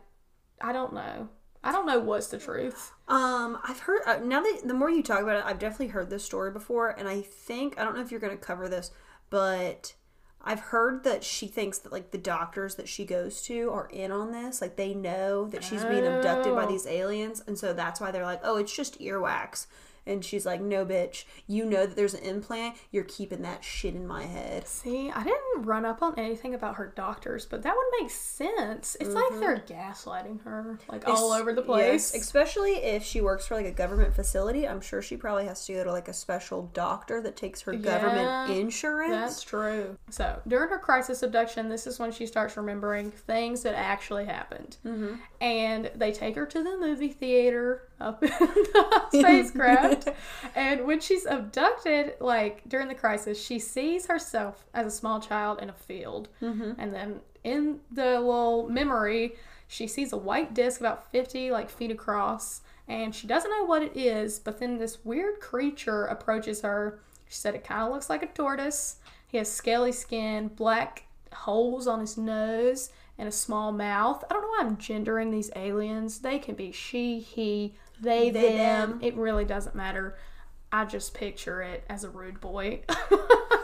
I 0.61 0.71
don't 0.73 0.93
know. 0.93 1.29
I 1.63 1.71
don't 1.71 1.85
know 1.85 1.99
what's 1.99 2.27
the 2.27 2.37
truth. 2.37 2.91
Um, 3.07 3.57
I've 3.63 3.79
heard 3.79 4.01
uh, 4.05 4.17
now 4.23 4.41
that 4.41 4.61
the 4.65 4.73
more 4.73 4.89
you 4.89 5.01
talk 5.01 5.21
about 5.21 5.37
it, 5.37 5.45
I've 5.45 5.59
definitely 5.59 5.87
heard 5.87 6.09
this 6.09 6.23
story 6.25 6.51
before, 6.51 6.89
and 6.89 7.07
I 7.07 7.21
think 7.21 7.79
I 7.79 7.83
don't 7.85 7.95
know 7.95 8.01
if 8.01 8.11
you're 8.11 8.19
going 8.19 8.37
to 8.37 8.43
cover 8.43 8.67
this, 8.67 8.91
but 9.29 9.93
I've 10.41 10.59
heard 10.59 11.05
that 11.05 11.23
she 11.23 11.47
thinks 11.47 11.77
that 11.79 11.91
like 11.93 12.11
the 12.11 12.17
doctors 12.17 12.75
that 12.75 12.89
she 12.89 13.05
goes 13.05 13.41
to 13.43 13.69
are 13.71 13.87
in 13.93 14.11
on 14.11 14.33
this, 14.33 14.61
like 14.61 14.75
they 14.75 14.93
know 14.93 15.47
that 15.47 15.63
she's 15.63 15.85
being 15.85 16.05
abducted 16.05 16.53
by 16.53 16.65
Oh. 16.65 16.67
these 16.67 16.85
aliens, 16.85 17.41
and 17.47 17.57
so 17.57 17.71
that's 17.71 18.01
why 18.01 18.11
they're 18.11 18.25
like, 18.25 18.41
oh, 18.43 18.57
it's 18.57 18.75
just 18.75 18.99
earwax. 18.99 19.67
And 20.05 20.23
she's 20.23 20.45
like, 20.45 20.61
no, 20.61 20.85
bitch, 20.85 21.23
you 21.47 21.65
know 21.65 21.85
that 21.85 21.95
there's 21.95 22.13
an 22.13 22.23
implant. 22.23 22.75
You're 22.91 23.03
keeping 23.03 23.41
that 23.43 23.63
shit 23.63 23.95
in 23.95 24.05
my 24.05 24.23
head. 24.23 24.67
See, 24.67 25.09
I 25.09 25.23
didn't 25.23 25.63
run 25.63 25.85
up 25.85 26.01
on 26.01 26.13
anything 26.17 26.53
about 26.53 26.75
her 26.75 26.91
doctors, 26.95 27.45
but 27.45 27.63
that 27.63 27.75
would 27.75 28.01
make 28.01 28.11
sense. 28.11 28.97
It's 28.99 29.13
like 29.13 29.39
they're 29.39 29.63
gaslighting 29.65 30.43
her, 30.43 30.79
like 30.89 31.07
all 31.07 31.31
over 31.31 31.53
the 31.53 31.61
place. 31.61 32.13
Yes, 32.13 32.21
especially 32.21 32.73
if 32.73 33.03
she 33.03 33.21
works 33.21 33.47
for 33.47 33.55
like 33.55 33.65
a 33.65 33.71
government 33.71 34.13
facility. 34.13 34.67
I'm 34.67 34.81
sure 34.81 35.01
she 35.01 35.15
probably 35.15 35.45
has 35.45 35.65
to 35.65 35.73
go 35.73 35.83
to 35.83 35.91
like 35.91 36.07
a 36.07 36.13
special 36.13 36.69
doctor 36.73 37.21
that 37.21 37.35
takes 37.35 37.61
her 37.61 37.73
government 37.73 38.51
insurance. 38.51 39.11
That's 39.11 39.43
true. 39.43 39.97
So 40.09 40.41
during 40.47 40.69
her 40.69 40.79
crisis 40.79 41.23
abduction, 41.23 41.69
this 41.69 41.87
is 41.87 41.99
when 41.99 42.11
she 42.11 42.25
starts 42.25 42.57
remembering 42.57 43.11
things 43.11 43.63
that 43.63 43.75
actually 43.75 44.25
happened. 44.25 44.77
Mm-hmm. 44.85 45.15
And 45.41 45.91
they 45.95 46.11
take 46.11 46.35
her 46.35 46.45
to 46.45 46.63
the 46.63 46.77
movie 46.77 47.09
theater 47.09 47.89
up 47.99 48.23
in 48.23 48.29
the 48.29 49.07
spacecraft. 49.09 50.09
and 50.55 50.85
when 50.85 50.99
she's 50.99 51.25
abducted, 51.25 52.13
like 52.19 52.61
during 52.67 52.87
the 52.87 52.95
crisis, 52.95 53.43
she 53.43 53.59
sees 53.59 54.07
herself 54.07 54.65
as 54.73 54.85
a 54.85 54.91
small 54.91 55.19
child 55.19 55.59
in 55.61 55.69
a 55.69 55.73
field. 55.73 56.29
Mm-hmm. 56.41 56.73
And 56.77 56.93
then 56.93 57.19
in 57.43 57.79
the 57.91 58.19
little 58.19 58.69
memory, 58.69 59.35
she 59.67 59.87
sees 59.87 60.13
a 60.13 60.17
white 60.17 60.53
disc 60.53 60.79
about 60.79 61.11
50 61.11 61.51
like 61.51 61.69
feet 61.69 61.91
across 61.91 62.61
and 62.87 63.15
she 63.15 63.27
doesn't 63.27 63.49
know 63.49 63.65
what 63.65 63.81
it 63.81 63.95
is 63.95 64.37
but 64.39 64.59
then 64.59 64.77
this 64.77 65.03
weird 65.03 65.39
creature 65.39 66.05
approaches 66.05 66.61
her 66.61 66.99
she 67.27 67.35
said 67.35 67.55
it 67.55 67.63
kind 67.63 67.81
of 67.81 67.91
looks 67.91 68.09
like 68.09 68.21
a 68.21 68.27
tortoise 68.27 68.97
he 69.27 69.37
has 69.37 69.51
scaly 69.51 69.91
skin 69.91 70.47
black 70.49 71.05
holes 71.33 71.87
on 71.87 71.99
his 71.99 72.17
nose 72.17 72.91
and 73.17 73.27
a 73.27 73.31
small 73.31 73.71
mouth 73.71 74.23
i 74.29 74.33
don't 74.33 74.41
know 74.41 74.47
why 74.49 74.59
i'm 74.61 74.77
gendering 74.77 75.31
these 75.31 75.51
aliens 75.55 76.19
they 76.19 76.39
can 76.39 76.55
be 76.55 76.71
she 76.71 77.19
he 77.19 77.75
they, 78.01 78.29
They, 78.29 78.57
them. 78.57 78.91
them. 78.91 78.99
it 79.01 79.15
really 79.15 79.45
doesn't 79.45 79.75
matter 79.75 80.17
i 80.71 80.85
just 80.85 81.13
picture 81.13 81.61
it 81.61 81.83
as 81.89 82.03
a 82.03 82.09
rude 82.09 82.41
boy 82.41 82.81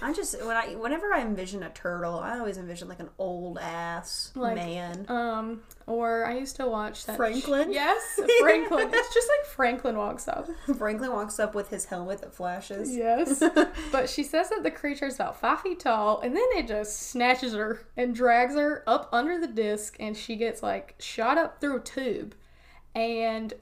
I 0.00 0.12
just 0.12 0.40
when 0.44 0.56
I 0.56 0.74
whenever 0.74 1.12
I 1.12 1.20
envision 1.22 1.62
a 1.62 1.70
turtle, 1.70 2.18
I 2.18 2.38
always 2.38 2.56
envision 2.58 2.88
like 2.88 3.00
an 3.00 3.10
old 3.18 3.58
ass 3.58 4.30
Like, 4.34 4.54
man. 4.56 5.06
um 5.08 5.62
or 5.86 6.26
i 6.26 6.36
used 6.36 6.56
to 6.56 6.66
watch 6.66 7.06
that 7.06 7.16
Franklin? 7.16 7.72
yes 7.72 8.20
franklin 8.40 8.90
it's 8.92 9.14
just 9.14 9.28
like 9.28 9.46
franklin 9.46 9.96
walks 9.96 10.28
up 10.28 10.46
Franklin 10.76 11.10
walks 11.12 11.38
up 11.38 11.54
with 11.54 11.70
his 11.70 11.86
helmet 11.86 12.20
that 12.20 12.34
flashes. 12.34 12.94
Yes. 12.94 13.42
but 13.92 14.08
she 14.10 14.22
says 14.22 14.50
that 14.50 14.62
the 14.62 14.70
creature 14.70 15.06
is 15.06 15.14
about 15.14 15.40
five 15.40 15.60
feet 15.62 15.80
tall, 15.80 16.20
and 16.20 16.36
then 16.36 16.44
it 16.56 16.68
just 16.68 17.08
snatches 17.10 17.54
her 17.54 17.86
and 17.96 18.14
drags 18.14 18.54
her 18.54 18.82
up 18.86 19.08
under 19.12 19.40
the 19.40 19.46
disc, 19.46 19.96
and 19.98 20.16
she 20.16 20.36
gets 20.36 20.62
like 20.62 20.94
shot 20.98 21.38
up 21.38 21.60
through 21.60 21.76
a 21.78 21.80
tube. 21.80 22.34
And 22.94 23.54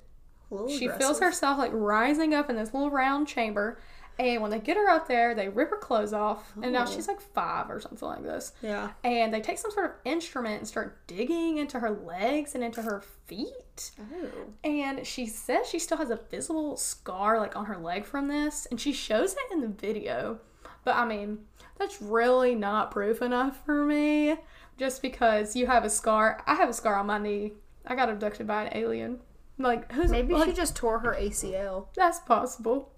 she 0.69 0.89
feels 0.89 1.21
herself 1.21 1.59
like 1.59 1.71
rising 1.73 2.35
up 2.35 2.49
in 2.51 2.57
this 2.57 2.73
little 2.75 2.91
round 2.91 3.27
chamber. 3.29 3.79
And 4.19 4.41
when 4.41 4.51
they 4.51 4.59
get 4.59 4.77
her 4.77 4.89
out 4.89 5.09
there, 5.09 5.35
they 5.35 5.49
rip 5.49 5.71
her 5.71 5.77
clothes 5.77 6.13
off. 6.13 6.53
And 6.63 6.73
now 6.73 6.87
she's 6.87 7.07
like 7.07 7.21
five 7.21 7.71
or 7.71 7.81
something 7.81 8.09
like 8.09 8.23
this. 8.23 8.53
Yeah. 8.63 8.91
And 9.05 9.33
they 9.33 9.41
take 9.41 9.59
some 9.59 9.71
sort 9.71 9.87
of 9.87 9.93
instrument 10.05 10.59
and 10.59 10.69
start 10.69 11.07
digging 11.07 11.59
into 11.59 11.79
her 11.81 11.91
legs 11.91 12.55
and 12.55 12.65
into 12.65 12.83
her 12.83 13.03
feet. 13.27 13.91
Oh. 14.01 14.29
And 14.65 15.07
she 15.07 15.27
says 15.27 15.69
she 15.69 15.79
still 15.79 15.99
has 15.99 16.11
a 16.11 16.21
visible 16.31 16.77
scar 16.77 17.39
like 17.39 17.57
on 17.57 17.67
her 17.67 17.77
leg 17.77 18.07
from 18.07 18.29
this, 18.29 18.67
and 18.71 18.81
she 18.81 18.93
shows 18.93 19.35
it 19.35 19.53
in 19.53 19.61
the 19.61 19.69
video. 19.69 20.41
But 20.85 20.97
I 20.97 21.05
mean, 21.05 21.41
that's 21.79 22.01
really 22.01 22.55
not 22.55 22.91
proof 22.91 23.21
enough 23.21 23.65
for 23.65 23.85
me. 23.85 24.37
Just 24.79 25.03
because 25.03 25.57
you 25.57 25.67
have 25.67 25.85
a 25.85 25.91
scar, 25.91 26.43
I 26.47 26.55
have 26.55 26.69
a 26.69 26.75
scar 26.75 26.97
on 26.97 27.07
my 27.07 27.19
knee. 27.19 27.53
I 27.87 27.95
got 27.95 28.09
abducted 28.09 28.47
by 28.47 28.65
an 28.65 28.77
alien. 28.77 29.21
Like 29.59 29.91
who's 29.93 30.11
Maybe 30.11 30.35
like, 30.35 30.51
she 30.51 30.55
just 30.55 30.77
tore 30.77 30.99
her 31.01 31.17
ACL. 31.19 31.87
that's 31.95 32.19
possible. 32.21 32.93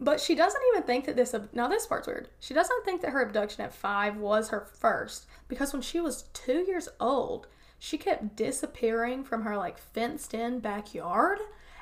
But 0.00 0.20
she 0.20 0.34
doesn't 0.34 0.62
even 0.72 0.82
think 0.82 1.06
that 1.06 1.16
this. 1.16 1.34
Now, 1.52 1.68
this 1.68 1.86
part's 1.86 2.06
weird. 2.06 2.28
She 2.40 2.52
doesn't 2.54 2.84
think 2.84 3.00
that 3.02 3.10
her 3.10 3.22
abduction 3.22 3.64
at 3.64 3.74
five 3.74 4.16
was 4.16 4.48
her 4.48 4.60
first 4.60 5.26
because 5.48 5.72
when 5.72 5.82
she 5.82 6.00
was 6.00 6.24
two 6.32 6.64
years 6.66 6.88
old, 6.98 7.46
she 7.78 7.98
kept 7.98 8.36
disappearing 8.36 9.24
from 9.24 9.42
her 9.42 9.56
like 9.56 9.78
fenced 9.78 10.34
in 10.34 10.58
backyard, 10.58 11.38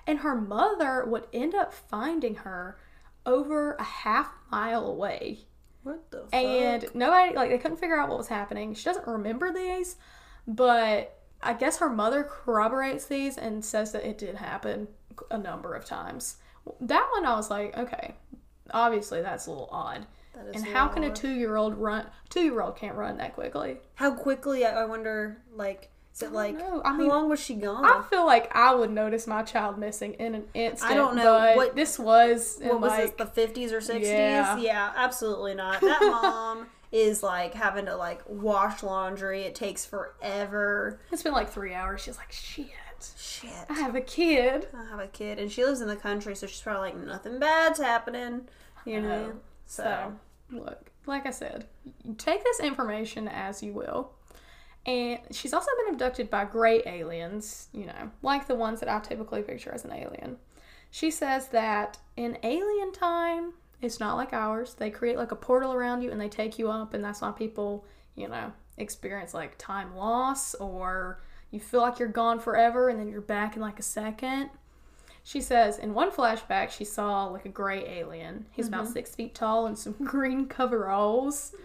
and 0.06 0.18
her 0.18 0.34
mother 0.34 1.04
would 1.06 1.26
end 1.32 1.54
up 1.54 1.72
finding 1.72 2.36
her 2.36 2.78
over 3.24 3.74
a 3.74 3.82
half 3.82 4.30
mile 4.50 4.86
away. 4.86 5.46
What 5.82 6.10
the 6.10 6.22
fuck? 6.22 6.34
And 6.34 6.86
nobody, 6.94 7.34
like, 7.34 7.50
they 7.50 7.58
couldn't 7.58 7.78
figure 7.78 7.98
out 7.98 8.08
what 8.08 8.18
was 8.18 8.28
happening. 8.28 8.74
She 8.74 8.84
doesn't 8.84 9.06
remember 9.06 9.52
these, 9.52 9.96
but 10.46 11.18
I 11.42 11.54
guess 11.54 11.78
her 11.78 11.88
mother 11.88 12.22
corroborates 12.22 13.06
these 13.06 13.36
and 13.36 13.64
says 13.64 13.92
that 13.92 14.06
it 14.08 14.18
did 14.18 14.36
happen 14.36 14.88
a 15.30 15.38
number 15.38 15.74
of 15.74 15.84
times. 15.84 16.36
That 16.80 17.08
one 17.12 17.26
I 17.26 17.34
was 17.36 17.50
like, 17.50 17.76
okay, 17.76 18.14
obviously 18.70 19.22
that's 19.22 19.46
a 19.46 19.50
little 19.50 19.68
odd. 19.72 20.06
That 20.34 20.46
is 20.46 20.56
And 20.56 20.72
how 20.72 20.88
can 20.88 21.04
a 21.04 21.10
two 21.10 21.30
year 21.30 21.56
old 21.56 21.74
run? 21.74 22.06
Two 22.28 22.40
year 22.40 22.60
old 22.60 22.76
can't 22.76 22.96
run 22.96 23.18
that 23.18 23.34
quickly. 23.34 23.78
How 23.94 24.12
quickly? 24.12 24.64
I, 24.64 24.84
wonder. 24.84 25.38
Like, 25.54 25.90
is 26.14 26.22
it 26.22 26.32
like 26.32 26.56
know. 26.58 26.82
I 26.84 26.90
how 26.90 26.96
mean, 26.96 27.08
long 27.08 27.28
was 27.28 27.40
she 27.40 27.54
gone? 27.54 27.84
I 27.84 28.02
feel 28.08 28.24
like 28.24 28.54
I 28.54 28.74
would 28.74 28.90
notice 28.90 29.26
my 29.26 29.42
child 29.42 29.78
missing 29.78 30.14
in 30.14 30.34
an 30.34 30.44
instant. 30.54 30.90
I 30.90 30.94
don't 30.94 31.16
know 31.16 31.54
what- 31.56 31.76
this 31.76 31.98
was. 31.98 32.58
in 32.60 32.68
what 32.68 32.80
was 32.80 32.90
like, 32.90 33.16
this? 33.16 33.26
The 33.26 33.32
fifties 33.32 33.72
or 33.72 33.80
sixties? 33.80 34.08
Yeah. 34.08 34.58
Yeah. 34.58 34.92
absolutely 34.96 35.54
not. 35.54 35.80
That 35.92 36.00
mom 36.00 36.66
is 36.90 37.22
like 37.22 37.54
having 37.54 37.86
to 37.86 37.96
like 37.96 38.22
wash 38.26 38.82
laundry. 38.82 39.42
It 39.42 39.54
takes 39.54 39.84
forever. 39.84 41.00
It's 41.10 41.22
been 41.22 41.32
like 41.32 41.50
three 41.50 41.74
hours. 41.74 42.02
She's 42.02 42.18
like, 42.18 42.32
shit. 42.32 42.68
Shit. 43.18 43.52
I 43.68 43.74
have 43.74 43.94
a 43.94 44.00
kid. 44.00 44.68
I 44.74 44.84
have 44.84 45.00
a 45.00 45.06
kid, 45.06 45.38
and 45.38 45.50
she 45.50 45.64
lives 45.64 45.80
in 45.80 45.88
the 45.88 45.96
country, 45.96 46.34
so 46.34 46.46
she's 46.46 46.60
probably 46.60 46.90
like 46.90 46.98
nothing 46.98 47.38
bad's 47.38 47.80
happening. 47.80 48.48
You 48.84 49.00
know. 49.00 49.08
know. 49.08 49.32
So, 49.66 50.12
So, 50.50 50.58
look, 50.58 50.90
like 51.06 51.26
I 51.26 51.30
said, 51.30 51.66
take 52.18 52.42
this 52.44 52.60
information 52.60 53.28
as 53.28 53.62
you 53.62 53.72
will. 53.72 54.12
And 54.84 55.20
she's 55.30 55.54
also 55.54 55.70
been 55.84 55.94
abducted 55.94 56.28
by 56.28 56.44
gray 56.44 56.82
aliens, 56.86 57.68
you 57.72 57.86
know, 57.86 58.10
like 58.22 58.48
the 58.48 58.56
ones 58.56 58.80
that 58.80 58.88
I 58.88 58.98
typically 58.98 59.42
picture 59.42 59.72
as 59.72 59.84
an 59.84 59.92
alien. 59.92 60.38
She 60.90 61.10
says 61.10 61.48
that 61.48 61.98
in 62.16 62.36
alien 62.42 62.92
time, 62.92 63.52
it's 63.80 64.00
not 64.00 64.16
like 64.16 64.32
ours. 64.32 64.74
They 64.74 64.90
create 64.90 65.16
like 65.16 65.30
a 65.32 65.36
portal 65.36 65.72
around 65.72 66.02
you 66.02 66.10
and 66.10 66.20
they 66.20 66.28
take 66.28 66.58
you 66.58 66.68
up, 66.68 66.94
and 66.94 67.04
that's 67.04 67.20
why 67.20 67.30
people, 67.30 67.84
you 68.16 68.28
know, 68.28 68.52
experience 68.76 69.34
like 69.34 69.56
time 69.56 69.94
loss 69.96 70.54
or 70.56 71.20
you 71.52 71.60
feel 71.60 71.80
like 71.82 72.00
you're 72.00 72.08
gone 72.08 72.40
forever 72.40 72.88
and 72.88 72.98
then 72.98 73.08
you're 73.08 73.20
back 73.20 73.54
in 73.54 73.62
like 73.62 73.78
a 73.78 73.82
second. 73.84 74.50
She 75.24 75.40
says 75.40 75.78
in 75.78 75.94
one 75.94 76.10
flashback 76.10 76.70
she 76.70 76.84
saw 76.84 77.26
like 77.26 77.44
a 77.44 77.48
gray 77.48 77.86
alien. 78.00 78.46
He's 78.50 78.66
about 78.66 78.88
six 78.88 79.14
feet 79.14 79.36
tall 79.36 79.66
and 79.66 79.78
some 79.78 79.92
green 80.04 80.46
coveralls. 80.48 81.54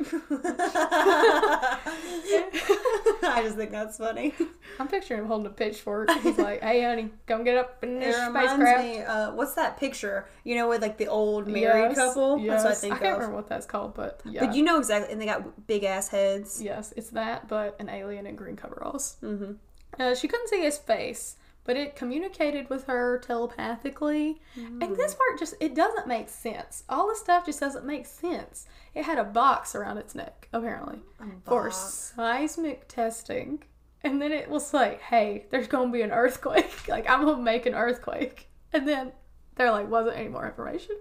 I 3.23 3.41
just 3.43 3.55
think 3.55 3.71
that's 3.71 3.97
funny. 3.97 4.33
I'm 4.79 4.87
picturing 4.87 5.21
him 5.21 5.27
holding 5.27 5.47
a 5.47 5.49
pitchfork. 5.49 6.09
He's 6.21 6.37
like, 6.37 6.61
"Hey, 6.61 6.83
honey, 6.83 7.09
come 7.25 7.43
get 7.43 7.57
up 7.57 7.83
in 7.83 7.97
It 7.97 8.05
this 8.05 8.15
reminds 8.27 8.51
spacecraft." 8.53 8.83
me. 8.83 9.01
Uh, 9.01 9.31
what's 9.33 9.53
that 9.55 9.77
picture? 9.77 10.27
You 10.43 10.55
know, 10.55 10.69
with 10.69 10.81
like 10.81 10.97
the 10.97 11.07
old 11.07 11.47
married 11.47 11.89
Yes, 11.89 11.95
couple. 11.95 12.37
Yes. 12.39 12.63
That's 12.63 12.63
what 12.63 12.71
I 12.71 12.75
think 12.75 13.01
can't 13.01 13.13
of. 13.13 13.17
remember 13.19 13.35
what 13.37 13.49
that's 13.49 13.65
called, 13.65 13.95
but 13.95 14.21
yeah. 14.25 14.45
But 14.45 14.55
you 14.55 14.63
know 14.63 14.77
exactly, 14.77 15.11
and 15.11 15.19
they 15.21 15.25
got 15.25 15.65
big 15.67 15.83
ass 15.83 16.09
heads. 16.09 16.61
yes, 16.61 16.93
it's 16.95 17.09
that, 17.11 17.47
but 17.47 17.75
an 17.79 17.89
alien 17.89 18.27
in 18.27 18.35
green 18.35 18.55
coveralls. 18.55 19.17
Mm-hmm. 19.23 19.53
Uh, 19.99 20.15
she 20.15 20.27
couldn't 20.27 20.47
see 20.49 20.61
his 20.61 20.77
face, 20.77 21.35
but 21.63 21.75
it 21.75 21.95
communicated 21.95 22.69
with 22.69 22.85
her 22.85 23.17
telepathically. 23.19 24.39
And 24.55 24.95
this 24.95 25.13
part 25.15 25.39
just 25.39 25.55
it 25.59 25.75
doesn't 25.75 26.07
make 26.07 26.29
sense. 26.29 26.83
All 26.89 27.07
the 27.07 27.15
stuff 27.15 27.45
just 27.45 27.59
doesn't 27.59 27.85
make 27.85 28.05
sense. 28.05 28.65
It 28.93 29.03
had 29.05 29.17
a 29.17 29.23
box 29.23 29.75
around 29.75 29.97
its 29.97 30.15
neck, 30.15 30.47
apparently, 30.53 30.99
for 31.45 31.69
seismic 31.71 32.87
testing. 32.87 33.63
And 34.03 34.21
then 34.21 34.31
it 34.31 34.49
was 34.49 34.73
like, 34.73 35.01
hey, 35.01 35.45
there's 35.49 35.67
gonna 35.67 35.91
be 35.91 36.01
an 36.01 36.11
earthquake. 36.11 36.87
like 36.87 37.09
I'm 37.09 37.25
gonna 37.25 37.41
make 37.41 37.65
an 37.65 37.73
earthquake. 37.75 38.47
And 38.73 38.87
then 38.87 39.11
they're 39.55 39.71
like, 39.71 39.89
wasn't 39.89 40.17
any 40.17 40.29
more 40.29 40.45
information. 40.47 40.95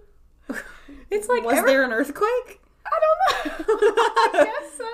It's 1.09 1.27
like 1.27 1.43
Was 1.43 1.57
every- 1.57 1.71
there 1.71 1.83
an 1.83 1.91
earthquake? 1.91 2.61
I 2.91 2.99
don't 3.03 3.67
know. 3.67 3.77
I 4.39 4.43
guess 4.45 4.77
so. 4.77 4.85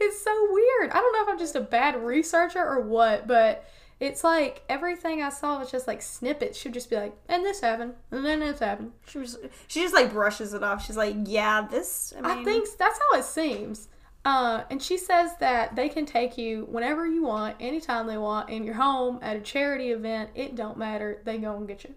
It's 0.00 0.22
so 0.22 0.48
weird. 0.50 0.90
I 0.90 1.00
don't 1.00 1.12
know 1.12 1.22
if 1.22 1.28
I'm 1.28 1.38
just 1.38 1.56
a 1.56 1.60
bad 1.60 2.02
researcher 2.02 2.64
or 2.64 2.80
what, 2.80 3.26
but 3.26 3.66
it's 4.00 4.24
like 4.24 4.62
everything 4.68 5.22
I 5.22 5.28
saw 5.28 5.58
was 5.58 5.70
just 5.70 5.86
like 5.86 6.00
snippets. 6.00 6.58
She'd 6.58 6.72
just 6.72 6.88
be 6.88 6.96
like, 6.96 7.14
and 7.28 7.44
this 7.44 7.60
happened, 7.60 7.94
and 8.10 8.24
then 8.24 8.40
this 8.40 8.58
happened. 8.58 8.92
She 9.06 9.18
was. 9.18 9.38
She 9.68 9.82
just 9.82 9.94
like 9.94 10.10
brushes 10.10 10.54
it 10.54 10.62
off. 10.62 10.84
She's 10.84 10.96
like, 10.96 11.16
"Yeah, 11.26 11.66
this." 11.70 12.14
I, 12.16 12.22
mean, 12.22 12.30
I 12.38 12.44
think 12.44 12.66
that's 12.78 12.98
how 12.98 13.18
it 13.18 13.24
seems. 13.24 13.88
Uh, 14.24 14.64
and 14.70 14.82
she 14.82 14.98
says 14.98 15.30
that 15.40 15.76
they 15.76 15.88
can 15.88 16.04
take 16.04 16.36
you 16.36 16.66
whenever 16.70 17.06
you 17.06 17.22
want, 17.24 17.56
anytime 17.58 18.06
they 18.06 18.18
want, 18.18 18.50
in 18.50 18.64
your 18.64 18.74
home, 18.74 19.18
at 19.22 19.36
a 19.36 19.40
charity 19.40 19.90
event. 19.90 20.30
It 20.34 20.56
don't 20.56 20.76
matter. 20.76 21.20
They 21.24 21.38
go 21.38 21.56
and 21.56 21.68
get 21.68 21.84
you. 21.84 21.94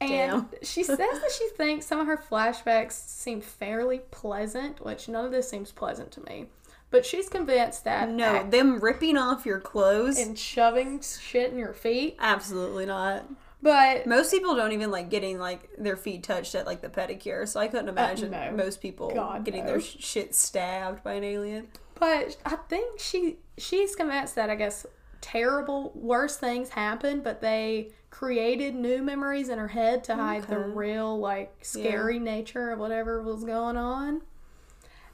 And 0.00 0.10
Damn. 0.10 0.48
she 0.62 0.82
says 0.84 0.98
that 0.98 1.30
she 1.36 1.48
thinks 1.56 1.86
some 1.86 1.98
of 2.00 2.06
her 2.06 2.16
flashbacks 2.16 2.92
seem 2.92 3.40
fairly 3.40 3.98
pleasant, 4.10 4.84
which 4.84 5.08
none 5.08 5.24
of 5.24 5.32
this 5.32 5.48
seems 5.48 5.72
pleasant 5.72 6.12
to 6.12 6.20
me. 6.22 6.46
But 6.90 7.04
she's 7.04 7.28
convinced 7.28 7.84
that 7.84 8.08
No, 8.08 8.36
act- 8.36 8.50
them 8.50 8.80
ripping 8.80 9.16
off 9.18 9.44
your 9.44 9.60
clothes. 9.60 10.18
and 10.18 10.38
shoving 10.38 11.00
shit 11.00 11.52
in 11.52 11.58
your 11.58 11.74
feet. 11.74 12.16
Absolutely 12.18 12.86
not. 12.86 13.26
But 13.60 14.06
Most 14.06 14.30
people 14.30 14.54
don't 14.54 14.70
even 14.72 14.90
like 14.92 15.10
getting 15.10 15.38
like 15.38 15.68
their 15.76 15.96
feet 15.96 16.22
touched 16.22 16.54
at 16.54 16.64
like 16.64 16.80
the 16.80 16.88
pedicure, 16.88 17.46
so 17.46 17.58
I 17.58 17.66
couldn't 17.66 17.88
uh, 17.88 17.92
imagine 17.92 18.30
no. 18.30 18.52
most 18.52 18.80
people 18.80 19.10
God, 19.12 19.44
getting 19.44 19.64
no. 19.64 19.72
their 19.72 19.80
sh- 19.80 19.96
shit 19.98 20.34
stabbed 20.34 21.02
by 21.02 21.14
an 21.14 21.24
alien. 21.24 21.66
But 21.96 22.36
I 22.46 22.54
think 22.54 23.00
she 23.00 23.38
she's 23.58 23.96
convinced 23.96 24.36
that 24.36 24.48
I 24.48 24.54
guess 24.54 24.86
terrible 25.20 25.90
worse 25.96 26.36
things 26.36 26.68
happen, 26.70 27.20
but 27.20 27.40
they 27.40 27.90
created 28.10 28.74
new 28.74 29.02
memories 29.02 29.48
in 29.48 29.58
her 29.58 29.68
head 29.68 30.02
to 30.04 30.16
hide 30.16 30.44
the 30.44 30.58
real 30.58 31.18
like 31.18 31.54
scary 31.62 32.18
nature 32.18 32.70
of 32.70 32.78
whatever 32.78 33.22
was 33.22 33.44
going 33.44 33.76
on. 33.76 34.22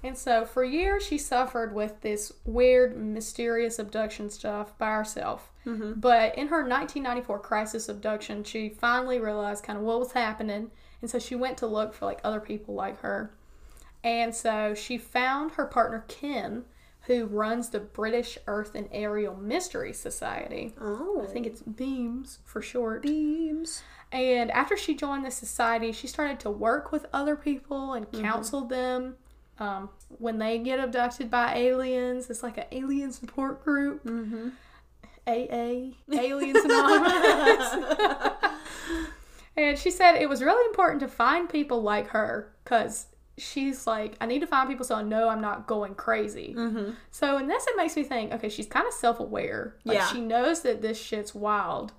And 0.02 0.16
so 0.16 0.44
for 0.44 0.62
years 0.62 1.04
she 1.04 1.16
suffered 1.16 1.74
with 1.74 2.02
this 2.02 2.33
weird 2.44 2.96
mysterious 2.96 3.78
abduction 3.78 4.28
stuff 4.30 4.76
by 4.78 4.90
herself. 4.92 5.50
Mm-hmm. 5.66 5.94
But 6.00 6.37
in 6.37 6.48
her 6.48 6.59
1994 6.59 7.38
crisis 7.38 7.88
abduction, 7.88 8.44
she 8.44 8.68
finally 8.68 9.18
realized 9.18 9.64
kind 9.64 9.78
of 9.78 9.85
what 9.85 9.98
was 9.98 10.12
happening, 10.12 10.70
and 11.00 11.11
so 11.11 11.18
she 11.18 11.35
went 11.35 11.57
to 11.59 11.66
look 11.66 11.94
for 11.94 12.04
like 12.04 12.20
other 12.22 12.40
people 12.40 12.74
like 12.74 13.00
her. 13.00 13.30
And 14.02 14.35
so 14.35 14.74
she 14.74 14.98
found 14.98 15.52
her 15.52 15.64
partner 15.64 16.04
Ken, 16.07 16.64
who 17.07 17.27
runs 17.27 17.69
the 17.69 17.81
British 17.81 18.38
Earth 18.47 18.75
and 18.75 18.88
Aerial 18.90 19.37
Mystery 19.37 19.93
Society. 19.93 20.75
Oh, 20.81 21.23
I 21.23 21.31
think 21.31 21.47
it's 21.47 21.61
BEAMS 21.61 22.38
for 22.45 22.62
short. 22.62 23.03
beams. 23.03 23.83
And 24.11 24.51
after 24.53 24.77
she 24.77 24.95
joined 24.95 25.25
the 25.25 25.31
society, 25.31 25.93
she 25.93 26.07
started 26.07 26.40
to 26.40 26.51
work 26.51 26.93
with 26.93 27.07
other 27.12 27.37
people 27.37 27.95
and 27.95 28.11
counsel 28.12 28.64
them 28.64 29.17
um, 29.59 29.90
when 30.09 30.38
they 30.38 30.59
get 30.59 30.79
abducted 30.79 31.31
by 31.31 31.55
aliens. 31.55 32.31
It's 32.31 32.43
like 32.43 32.57
an 32.57 32.67
alien 32.73 33.12
support 33.12 33.64
group. 33.64 34.05
Mm-hmm. 34.05 34.51
AA, 35.27 35.95
Aliens 36.12 36.64
Anonymous. 36.64 37.75
and 39.57 39.79
she 39.79 39.90
said 39.90 40.17
it 40.17 40.29
was 40.29 40.43
really 40.43 40.67
important 40.67 41.01
to 41.01 41.09
find 41.09 41.49
people 41.49 41.83
like 41.83 42.09
her 42.09 42.53
because 42.62 43.07
she's 43.37 43.87
like, 43.87 44.16
I 44.20 44.27
need 44.27 44.40
to 44.40 44.47
find 44.47 44.68
people 44.68 44.85
so 44.85 44.94
I 44.94 45.03
know 45.03 45.29
I'm 45.29 45.40
not 45.40 45.66
going 45.66 45.94
crazy. 45.94 46.55
Mm-hmm. 46.57 46.90
So 47.11 47.38
in 47.38 47.47
this, 47.49 47.66
it 47.66 47.77
makes 47.77 47.97
me 47.97 48.05
think, 48.05 48.33
okay, 48.33 48.49
she's 48.49 48.66
kind 48.66 48.87
of 48.87 48.92
self 48.92 49.20
aware. 49.20 49.77
Like 49.85 49.97
Yeah. 49.97 50.07
she 50.09 50.20
knows 50.20 50.62
that 50.62 50.83
this 50.83 51.01
shit's 51.01 51.35
wild. 51.35 51.92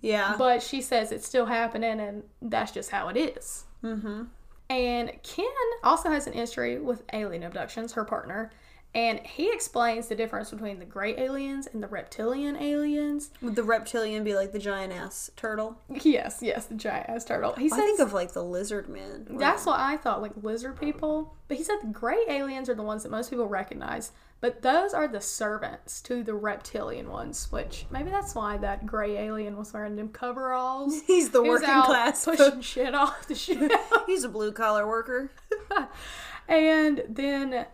Yeah. 0.00 0.34
But 0.38 0.62
she 0.62 0.80
says 0.80 1.12
it's 1.12 1.26
still 1.26 1.46
happening 1.46 2.00
and 2.00 2.22
that's 2.42 2.72
just 2.72 2.90
how 2.90 3.08
it 3.08 3.16
is. 3.16 3.64
Mm-hmm. 3.82 4.24
And 4.70 5.12
Ken 5.22 5.46
also 5.82 6.10
has 6.10 6.26
an 6.26 6.32
history 6.34 6.78
with 6.78 7.02
alien 7.12 7.42
abductions, 7.42 7.92
her 7.94 8.04
partner. 8.04 8.50
And 8.94 9.20
he 9.20 9.52
explains 9.52 10.08
the 10.08 10.14
difference 10.14 10.50
between 10.50 10.78
the 10.78 10.84
gray 10.86 11.14
aliens 11.18 11.68
and 11.72 11.82
the 11.82 11.86
reptilian 11.88 12.56
aliens. 12.56 13.30
Would 13.42 13.54
the 13.54 13.62
reptilian 13.62 14.24
be 14.24 14.34
like 14.34 14.52
the 14.52 14.58
giant 14.58 14.92
ass 14.94 15.30
turtle? 15.36 15.78
Yes, 16.02 16.38
yes, 16.40 16.64
the 16.66 16.74
giant 16.74 17.08
ass 17.08 17.24
turtle. 17.24 17.52
He 17.52 17.66
I 17.66 17.68
says 17.68 17.78
think 17.78 18.00
of 18.00 18.12
like 18.14 18.32
the 18.32 18.42
lizard 18.42 18.88
men. 18.88 19.26
that's 19.38 19.66
what 19.66 19.78
I 19.78 19.98
thought, 19.98 20.22
like 20.22 20.32
lizard 20.42 20.80
people. 20.80 21.34
But 21.48 21.58
he 21.58 21.64
said 21.64 21.76
the 21.82 21.88
gray 21.88 22.18
aliens 22.28 22.68
are 22.70 22.74
the 22.74 22.82
ones 22.82 23.02
that 23.02 23.10
most 23.10 23.30
people 23.30 23.46
recognize. 23.46 24.10
But 24.40 24.62
those 24.62 24.94
are 24.94 25.06
the 25.08 25.20
servants 25.20 26.00
to 26.02 26.22
the 26.22 26.34
reptilian 26.34 27.10
ones, 27.10 27.48
which 27.50 27.86
maybe 27.90 28.08
that's 28.10 28.34
why 28.36 28.56
that 28.58 28.86
gray 28.86 29.16
alien 29.18 29.56
was 29.56 29.72
wearing 29.72 29.96
them 29.96 30.08
coveralls. 30.08 31.02
He's 31.06 31.30
the 31.30 31.42
He 31.42 31.48
working 31.48 31.82
class. 31.82 32.24
pushing 32.24 32.60
shit 32.62 32.94
off 32.94 33.26
the 33.28 33.34
ship. 33.36 33.70
He's 34.06 34.24
a 34.24 34.28
blue 34.28 34.52
collar 34.52 34.86
worker. 34.86 35.30
and 36.48 37.02
then 37.08 37.66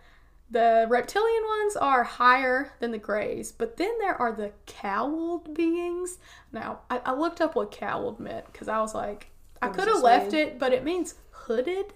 the 0.54 0.86
reptilian 0.88 1.42
ones 1.58 1.76
are 1.76 2.04
higher 2.04 2.72
than 2.80 2.92
the 2.92 2.98
grays, 2.98 3.52
but 3.52 3.76
then 3.76 3.92
there 3.98 4.14
are 4.14 4.32
the 4.32 4.52
cowled 4.66 5.52
beings. 5.54 6.18
Now, 6.52 6.80
I, 6.88 7.00
I 7.04 7.12
looked 7.14 7.40
up 7.40 7.54
what 7.56 7.70
cowled 7.72 8.20
meant 8.20 8.46
because 8.52 8.68
I 8.68 8.80
was 8.80 8.94
like, 8.94 9.30
I 9.60 9.68
could 9.68 9.88
have 9.88 10.00
left 10.02 10.32
it, 10.32 10.58
but 10.58 10.72
it 10.72 10.84
means 10.84 11.16
hooded. 11.30 11.92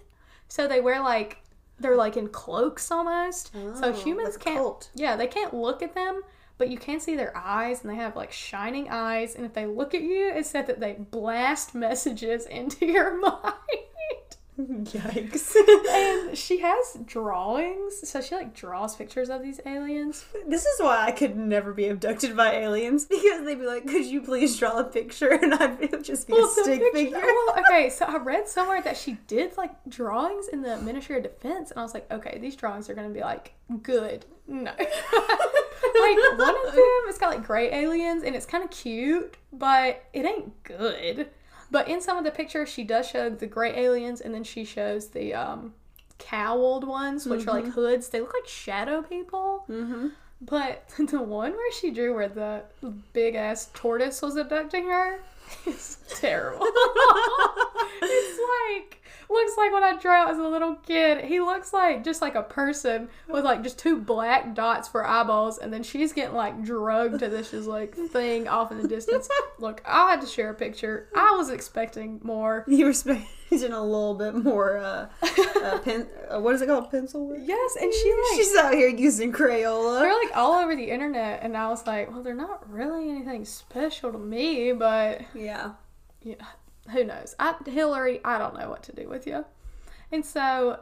So 0.48 0.66
they 0.66 0.80
wear 0.80 1.00
like 1.00 1.38
they're 1.78 1.96
like 1.96 2.16
in 2.16 2.28
cloaks 2.28 2.90
almost. 2.90 3.52
so 3.52 3.80
Oh, 3.84 3.92
humans 3.92 4.34
like 4.34 4.40
can't. 4.44 4.56
cult. 4.58 4.90
Yeah, 4.94 5.14
they 5.16 5.28
can't 5.28 5.54
look 5.54 5.80
at 5.82 5.94
them, 5.94 6.22
but 6.58 6.68
you 6.70 6.78
can 6.78 6.98
see 6.98 7.14
their 7.14 7.36
eyes, 7.36 7.82
and 7.82 7.90
they 7.90 7.94
have 7.96 8.16
like 8.16 8.32
shining 8.32 8.88
eyes. 8.90 9.36
And 9.36 9.46
if 9.46 9.52
they 9.54 9.66
look 9.66 9.94
at 9.94 10.02
you, 10.02 10.32
it 10.34 10.46
said 10.46 10.66
that 10.66 10.80
they 10.80 10.94
blast 10.94 11.74
messages 11.76 12.46
into 12.58 12.86
your 12.86 13.16
mind. 13.20 13.54
Yikes. 14.58 15.54
and 15.90 16.36
she 16.36 16.58
has 16.58 16.98
drawings, 17.06 18.08
so 18.08 18.20
she 18.20 18.34
like 18.34 18.54
draws 18.54 18.96
pictures 18.96 19.30
of 19.30 19.40
these 19.42 19.60
aliens. 19.64 20.24
This 20.48 20.64
is 20.66 20.80
why 20.80 21.04
I 21.06 21.12
could 21.12 21.36
never 21.36 21.72
be 21.72 21.86
abducted 21.86 22.36
by 22.36 22.54
aliens 22.54 23.04
because 23.04 23.44
they'd 23.44 23.54
be 23.58 23.66
like, 23.66 23.86
"Could 23.86 24.06
you 24.06 24.20
please 24.20 24.56
draw 24.58 24.78
a 24.78 24.84
picture?" 24.84 25.28
And 25.30 25.54
I'd 25.54 25.78
be, 25.78 25.86
just 26.02 26.26
be 26.26 26.32
a 26.32 26.36
Well, 26.36 26.46
the 26.56 26.62
stick 26.64 26.80
picture- 26.80 26.92
figure. 26.92 27.18
well, 27.20 27.56
okay, 27.70 27.88
so 27.88 28.04
I 28.06 28.16
read 28.16 28.48
somewhere 28.48 28.82
that 28.82 28.96
she 28.96 29.12
did 29.28 29.56
like 29.56 29.70
drawings 29.88 30.48
in 30.48 30.62
the 30.62 30.76
Ministry 30.78 31.16
of 31.18 31.22
Defense, 31.22 31.70
and 31.70 31.78
I 31.78 31.82
was 31.84 31.94
like, 31.94 32.10
okay, 32.10 32.38
these 32.40 32.56
drawings 32.56 32.90
are 32.90 32.94
gonna 32.94 33.10
be 33.10 33.20
like 33.20 33.52
good. 33.82 34.24
No, 34.48 34.72
like 34.78 34.88
one 36.38 36.56
of 36.66 36.72
them, 36.72 37.02
it's 37.06 37.18
got 37.18 37.30
like 37.30 37.44
gray 37.46 37.70
aliens, 37.72 38.22
and 38.24 38.34
it's 38.34 38.46
kind 38.46 38.64
of 38.64 38.70
cute, 38.70 39.36
but 39.52 40.02
it 40.12 40.24
ain't 40.24 40.62
good. 40.64 41.28
But 41.70 41.88
in 41.88 42.00
some 42.00 42.16
of 42.16 42.24
the 42.24 42.30
pictures, 42.30 42.68
she 42.68 42.84
does 42.84 43.08
show 43.08 43.28
the 43.30 43.46
gray 43.46 43.76
aliens, 43.76 44.20
and 44.20 44.34
then 44.34 44.44
she 44.44 44.64
shows 44.64 45.08
the 45.08 45.34
um 45.34 45.74
cowled 46.18 46.86
ones, 46.86 47.26
which 47.26 47.46
are 47.46 47.60
like 47.60 47.72
hoods. 47.72 48.08
They 48.08 48.20
look 48.20 48.34
like 48.34 48.48
shadow 48.48 49.02
people. 49.02 49.64
Mm-hmm. 49.68 50.08
But 50.40 50.88
the 50.98 51.22
one 51.22 51.52
where 51.52 51.72
she 51.72 51.90
drew 51.90 52.14
where 52.14 52.28
the 52.28 52.62
big 53.12 53.34
ass 53.34 53.70
tortoise 53.74 54.22
was 54.22 54.36
abducting 54.36 54.84
her 54.88 55.20
is 55.66 55.98
terrible. 56.08 56.66
it's 58.02 58.40
like 58.80 59.02
looks 59.30 59.56
like 59.56 59.72
what 59.72 59.82
I 59.82 59.96
drew 59.96 60.28
as 60.28 60.38
a 60.38 60.42
little 60.48 60.76
kid. 60.76 61.24
He 61.24 61.40
looks 61.40 61.72
like 61.72 62.04
just 62.04 62.22
like 62.22 62.34
a 62.34 62.42
person 62.42 63.08
with 63.28 63.44
like 63.44 63.62
just 63.62 63.78
two 63.78 63.96
black 64.00 64.54
dots 64.54 64.88
for 64.88 65.06
eyeballs, 65.06 65.58
and 65.58 65.72
then 65.72 65.82
she's 65.82 66.12
getting 66.12 66.34
like 66.36 66.62
drugged 66.64 67.18
to 67.20 67.28
this 67.28 67.50
just 67.50 67.68
like 67.68 67.94
thing 67.94 68.48
off 68.48 68.70
in 68.72 68.80
the 68.80 68.88
distance. 68.88 69.28
Look, 69.58 69.82
I 69.84 70.10
had 70.10 70.20
to 70.20 70.26
share 70.26 70.50
a 70.50 70.54
picture. 70.54 71.08
I 71.16 71.34
was 71.36 71.50
expecting 71.50 72.20
more. 72.22 72.64
You 72.68 72.84
were 72.84 72.90
expecting 72.90 73.72
a 73.72 73.82
little 73.82 74.14
bit 74.14 74.34
more. 74.34 74.78
Uh, 74.78 75.08
uh, 75.22 75.78
pen, 75.84 76.06
uh, 76.30 76.40
what 76.40 76.54
is 76.54 76.62
it 76.62 76.66
called? 76.66 76.90
Pencil 76.90 77.26
work. 77.26 77.38
Yes, 77.42 77.76
and 77.80 77.92
she 77.92 78.10
like 78.30 78.36
She's 78.36 78.56
out 78.56 78.74
here 78.74 78.88
using 78.88 79.32
Crayola. 79.32 80.00
they're 80.00 80.12
like 80.14 80.36
all 80.36 80.52
over 80.54 80.76
the 80.76 80.90
internet, 80.90 81.42
and 81.42 81.56
I 81.56 81.68
was 81.68 81.86
like, 81.86 82.10
well, 82.10 82.22
they're 82.22 82.34
not 82.34 82.70
really 82.70 83.08
anything 83.10 83.44
special 83.44 84.12
to 84.12 84.18
me, 84.18 84.72
but 84.72 85.22
Yeah. 85.34 85.72
yeah, 86.22 86.34
who 86.88 87.04
knows? 87.04 87.34
I, 87.38 87.54
Hillary, 87.66 88.20
I 88.24 88.38
don't 88.38 88.58
know 88.58 88.68
what 88.70 88.82
to 88.84 88.92
do 88.92 89.08
with 89.08 89.26
you. 89.26 89.44
And 90.10 90.24
so 90.24 90.80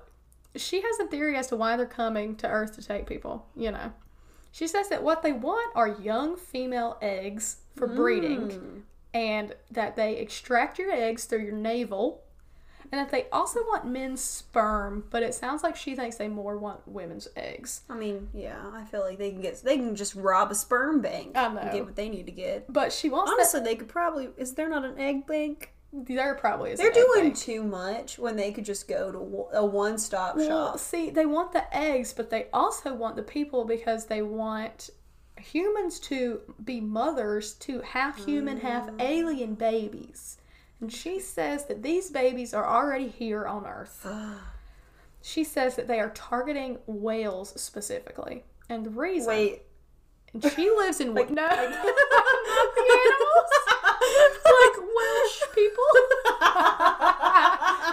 she 0.54 0.80
has 0.80 0.98
a 1.00 1.06
theory 1.06 1.36
as 1.36 1.48
to 1.48 1.56
why 1.56 1.76
they're 1.76 1.86
coming 1.86 2.36
to 2.36 2.48
Earth 2.48 2.76
to 2.76 2.82
take 2.82 3.06
people, 3.06 3.46
you 3.56 3.70
know. 3.70 3.92
She 4.52 4.66
says 4.66 4.88
that 4.88 5.02
what 5.02 5.22
they 5.22 5.32
want 5.32 5.70
are 5.74 5.88
young 5.88 6.36
female 6.36 6.96
eggs 7.02 7.58
for 7.74 7.86
breeding, 7.86 8.48
Mm. 8.50 8.82
and 9.12 9.54
that 9.70 9.96
they 9.96 10.16
extract 10.16 10.78
your 10.78 10.90
eggs 10.90 11.26
through 11.26 11.40
your 11.42 11.52
navel, 11.52 12.22
and 12.90 12.98
that 13.00 13.10
they 13.10 13.28
also 13.30 13.60
want 13.64 13.84
men's 13.84 14.22
sperm, 14.22 15.04
but 15.10 15.22
it 15.22 15.34
sounds 15.34 15.62
like 15.62 15.76
she 15.76 15.94
thinks 15.94 16.16
they 16.16 16.28
more 16.28 16.56
want 16.56 16.86
women's 16.88 17.28
eggs. 17.36 17.82
I 17.90 17.94
mean, 17.96 18.28
yeah, 18.32 18.56
I 18.72 18.84
feel 18.84 19.00
like 19.00 19.18
they 19.18 19.30
can 19.30 19.40
get 19.42 19.60
they 19.62 19.76
can 19.76 19.94
just 19.96 20.14
rob 20.14 20.50
a 20.50 20.54
sperm 20.54 21.02
bank 21.02 21.36
I 21.36 21.46
and 21.46 21.72
get 21.72 21.84
what 21.84 21.96
they 21.96 22.08
need 22.08 22.24
to 22.26 22.32
get. 22.32 22.72
But 22.72 22.92
she 22.92 23.10
wants 23.10 23.32
Honestly, 23.32 23.60
they 23.60 23.74
could 23.76 23.88
probably. 23.88 24.30
Is 24.38 24.54
there 24.54 24.68
not 24.70 24.84
an 24.84 24.98
egg 24.98 25.26
bank? 25.26 25.72
There 26.04 26.34
probably. 26.34 26.74
They're 26.74 26.92
doing 26.92 27.32
too 27.32 27.62
much 27.62 28.18
when 28.18 28.36
they 28.36 28.52
could 28.52 28.64
just 28.64 28.86
go 28.86 29.12
to 29.12 29.56
a 29.56 29.64
one 29.64 29.98
stop 29.98 30.36
Well, 30.36 30.72
shop. 30.72 30.78
see, 30.78 31.10
they 31.10 31.26
want 31.26 31.52
the 31.52 31.74
eggs, 31.74 32.12
but 32.12 32.30
they 32.30 32.48
also 32.52 32.94
want 32.94 33.16
the 33.16 33.22
people 33.22 33.64
because 33.64 34.06
they 34.06 34.22
want 34.22 34.90
humans 35.38 35.98
to 36.00 36.40
be 36.64 36.80
mothers 36.80 37.54
to 37.54 37.80
half 37.80 38.24
human, 38.24 38.60
half 38.60 38.90
mm. 38.90 39.00
alien 39.00 39.54
babies. 39.54 40.38
And 40.80 40.92
she 40.92 41.20
says 41.20 41.64
that 41.66 41.82
these 41.82 42.10
babies 42.10 42.52
are 42.52 42.66
already 42.66 43.08
here 43.08 43.46
on 43.46 43.66
Earth. 43.66 44.06
She 45.22 45.42
says 45.42 45.74
that 45.74 45.88
they 45.88 45.98
are 45.98 46.10
targeting 46.10 46.78
whales 46.86 47.60
specifically. 47.60 48.44
And 48.68 48.86
the 48.86 48.90
reason 48.90 49.26
Wait, 49.26 49.62
and 50.32 50.44
she 50.52 50.70
lives 50.70 51.00
in 51.00 51.14
like, 51.18 51.30
no, 51.30 51.42
animals, 51.42 51.74
like 54.00 54.76
Welsh 54.96 55.42
people. 55.54 55.84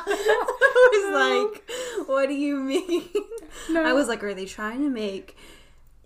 I 0.06 0.89
was 0.92 1.06
like, 1.13 2.08
what 2.08 2.28
do 2.28 2.34
you 2.36 2.58
mean? 2.58 3.10
No. 3.70 3.84
I 3.84 3.94
was 3.94 4.08
like, 4.08 4.24
are 4.24 4.34
they 4.34 4.46
trying 4.46 4.82
to 4.82 4.89
make 4.89 5.38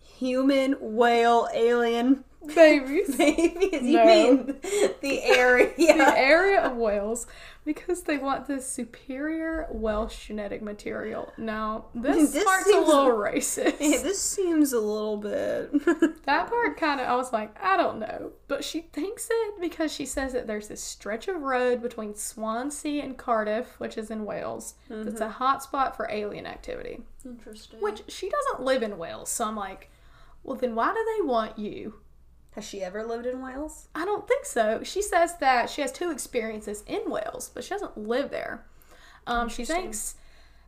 human 0.01 0.75
whale 0.79 1.47
alien 1.53 2.23
babies. 2.55 3.15
babies? 3.17 3.81
You 3.81 3.97
No. 3.97 4.05
mean 4.05 4.55
the 5.01 5.23
area? 5.23 5.71
the 5.77 6.13
area 6.17 6.61
of 6.61 6.75
Wales 6.77 7.27
because 7.67 8.03
they 8.03 8.17
want 8.17 8.47
this 8.47 8.65
superior 8.67 9.67
Welsh 9.69 10.27
genetic 10.27 10.63
material. 10.63 11.31
Now, 11.37 11.85
this, 11.93 12.31
This 12.31 12.43
part's 12.43 12.65
seems- 12.65 12.87
a 12.87 12.89
little 12.89 13.11
racist. 13.11 13.77
Hey, 13.77 13.97
this 14.01 14.19
seems 14.19 14.73
a 14.73 14.79
little 14.79 15.17
bit. 15.17 15.71
that 16.25 16.47
part 16.47 16.77
kind 16.77 16.99
of, 16.99 17.07
I 17.07 17.15
was 17.15 17.31
like, 17.31 17.55
I 17.61 17.77
don't 17.77 17.99
know. 17.99 18.31
But 18.47 18.63
she 18.63 18.81
thinks 18.81 19.27
it 19.29 19.61
because 19.61 19.93
she 19.93 20.05
says 20.05 20.33
that 20.33 20.47
there's 20.47 20.69
this 20.69 20.81
stretch 20.81 21.27
of 21.27 21.41
road 21.41 21.83
between 21.83 22.15
Swansea 22.15 23.03
and 23.03 23.17
Cardiff, 23.17 23.79
which 23.79 23.97
is 23.97 24.09
in 24.09 24.25
Wales, 24.25 24.75
that's 24.89 25.21
a 25.21 25.27
mm-hmm. 25.27 25.43
hotspot 25.43 25.95
for 25.95 26.09
alien 26.09 26.47
activity. 26.47 27.01
Interesting. 27.25 27.81
Which 27.81 28.01
she 28.07 28.29
doesn't 28.29 28.65
live 28.65 28.81
in 28.81 28.97
Wales, 28.97 29.29
so 29.29 29.45
I'm 29.45 29.57
like, 29.57 29.91
well, 30.43 30.55
then 30.55 30.73
why 30.73 30.93
do 30.93 31.05
they 31.17 31.27
want 31.27 31.59
you? 31.59 31.95
Has 32.57 32.65
she 32.65 32.81
ever 32.81 33.03
lived 33.03 33.27
in 33.27 33.39
Wales? 33.39 33.87
I 33.93 34.03
don't 34.03 34.27
think 34.27 34.43
so. 34.43 34.81
She 34.81 35.03
says 35.03 35.37
that 35.37 35.69
she 35.69 35.81
has 35.81 35.91
two 35.91 36.09
experiences 36.09 36.83
in 36.87 37.01
Wales, 37.05 37.51
but 37.53 37.63
she 37.63 37.69
doesn't 37.69 37.95
live 37.95 38.31
there. 38.31 38.65
Um, 39.27 39.47
she 39.47 39.63
thinks 39.63 40.15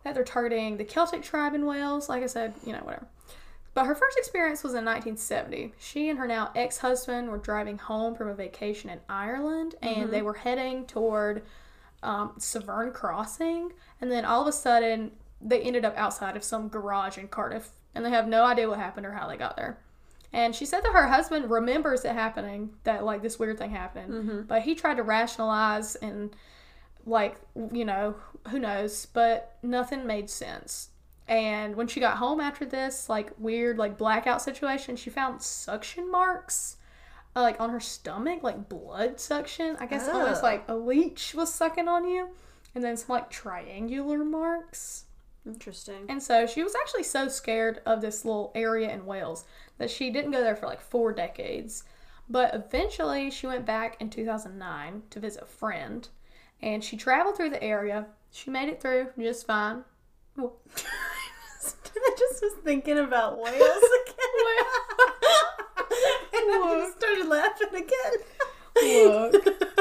that 0.03 0.13
they're 0.13 0.23
targeting 0.23 0.77
the 0.77 0.83
Celtic 0.83 1.23
tribe 1.23 1.55
in 1.55 1.65
Wales. 1.65 2.07
Like 2.07 2.21
I 2.21 2.27
said, 2.27 2.53
you 2.63 2.73
know, 2.73 2.81
whatever. 2.83 3.07
But 3.73 3.85
her 3.85 3.95
first 3.95 4.19
experience 4.19 4.61
was 4.61 4.73
in 4.73 4.85
1970. 4.85 5.73
She 5.79 6.09
and 6.09 6.19
her 6.19 6.27
now 6.27 6.51
ex 6.55 6.77
husband 6.77 7.31
were 7.31 7.39
driving 7.39 7.79
home 7.79 8.13
from 8.13 8.27
a 8.27 8.35
vacation 8.35 8.91
in 8.91 8.99
Ireland, 9.09 9.73
and 9.81 10.11
they 10.11 10.21
were 10.21 10.35
heading 10.35 10.85
toward 10.85 11.41
um, 12.03 12.33
Severn 12.37 12.91
Crossing. 12.91 13.71
And 13.99 14.11
then 14.11 14.25
all 14.25 14.43
of 14.43 14.47
a 14.47 14.51
sudden, 14.51 15.13
they 15.41 15.59
ended 15.59 15.85
up 15.85 15.97
outside 15.97 16.37
of 16.37 16.43
some 16.43 16.67
garage 16.67 17.17
in 17.17 17.29
Cardiff, 17.29 17.71
and 17.95 18.05
they 18.05 18.11
have 18.11 18.27
no 18.27 18.45
idea 18.45 18.69
what 18.69 18.77
happened 18.77 19.07
or 19.07 19.13
how 19.13 19.27
they 19.27 19.37
got 19.37 19.57
there. 19.57 19.79
And 20.31 20.55
she 20.55 20.65
said 20.65 20.83
that 20.83 20.93
her 20.93 21.07
husband 21.07 21.49
remembers 21.49 22.05
it 22.05 22.11
happening, 22.13 22.71
that 22.83 23.03
like 23.03 23.21
this 23.21 23.39
weird 23.39 23.57
thing 23.57 23.71
happened, 23.71 24.47
but 24.47 24.61
he 24.61 24.75
tried 24.75 24.97
to 24.97 25.03
rationalize 25.03 25.95
and 25.95 26.35
like 27.05 27.37
you 27.73 27.85
know 27.85 28.15
who 28.49 28.59
knows, 28.59 29.07
but 29.07 29.57
nothing 29.63 30.05
made 30.05 30.29
sense. 30.29 30.89
And 31.27 31.75
when 31.75 31.87
she 31.87 31.99
got 31.99 32.17
home 32.17 32.39
after 32.41 32.65
this 32.65 33.09
like 33.09 33.31
weird 33.37 33.77
like 33.77 33.97
blackout 33.97 34.41
situation, 34.41 34.95
she 34.95 35.09
found 35.09 35.41
suction 35.41 36.09
marks. 36.11 36.77
Uh, 37.35 37.41
like 37.43 37.61
on 37.61 37.69
her 37.69 37.79
stomach, 37.79 38.41
like 38.41 38.67
blood 38.69 39.19
suction. 39.19 39.77
I 39.79 39.85
guess 39.85 40.07
almost 40.09 40.37
Ugh. 40.37 40.43
like 40.43 40.63
a 40.67 40.75
leech 40.75 41.35
was 41.35 41.53
sucking 41.53 41.87
on 41.87 42.07
you, 42.07 42.29
and 42.73 42.83
then 42.83 42.97
some 42.97 43.13
like 43.13 43.29
triangular 43.29 44.25
marks. 44.25 45.05
Interesting. 45.45 46.05
And 46.09 46.21
so 46.21 46.45
she 46.45 46.63
was 46.63 46.75
actually 46.75 47.03
so 47.03 47.27
scared 47.27 47.81
of 47.85 48.01
this 48.01 48.25
little 48.25 48.51
area 48.55 48.91
in 48.91 49.05
Wales 49.05 49.45
that 49.77 49.89
she 49.89 50.09
didn't 50.09 50.31
go 50.31 50.41
there 50.41 50.55
for 50.55 50.65
like 50.65 50.81
four 50.81 51.13
decades. 51.13 51.83
But 52.29 52.53
eventually 52.53 53.31
she 53.31 53.47
went 53.47 53.65
back 53.65 53.97
in 53.99 54.09
2009 54.09 55.03
to 55.09 55.19
visit 55.19 55.43
a 55.43 55.47
friend 55.47 56.07
and 56.61 56.83
she 56.83 56.97
traveled 56.97 57.37
through 57.37 57.51
the 57.51 57.63
area. 57.63 58.07
She 58.31 58.51
made 58.51 58.69
it 58.69 58.81
through 58.81 59.07
just 59.17 59.47
fine. 59.47 59.83
Well, 60.35 60.57
I 60.75 62.15
just 62.17 62.41
was 62.41 62.53
thinking 62.63 62.99
about 62.99 63.37
Wales 63.37 63.53
again. 63.55 63.59
and 66.33 66.49
I 66.51 66.85
just 66.85 66.97
started 66.99 67.27
laughing 67.27 67.75
again. 67.75 68.13
Look. 68.81 69.75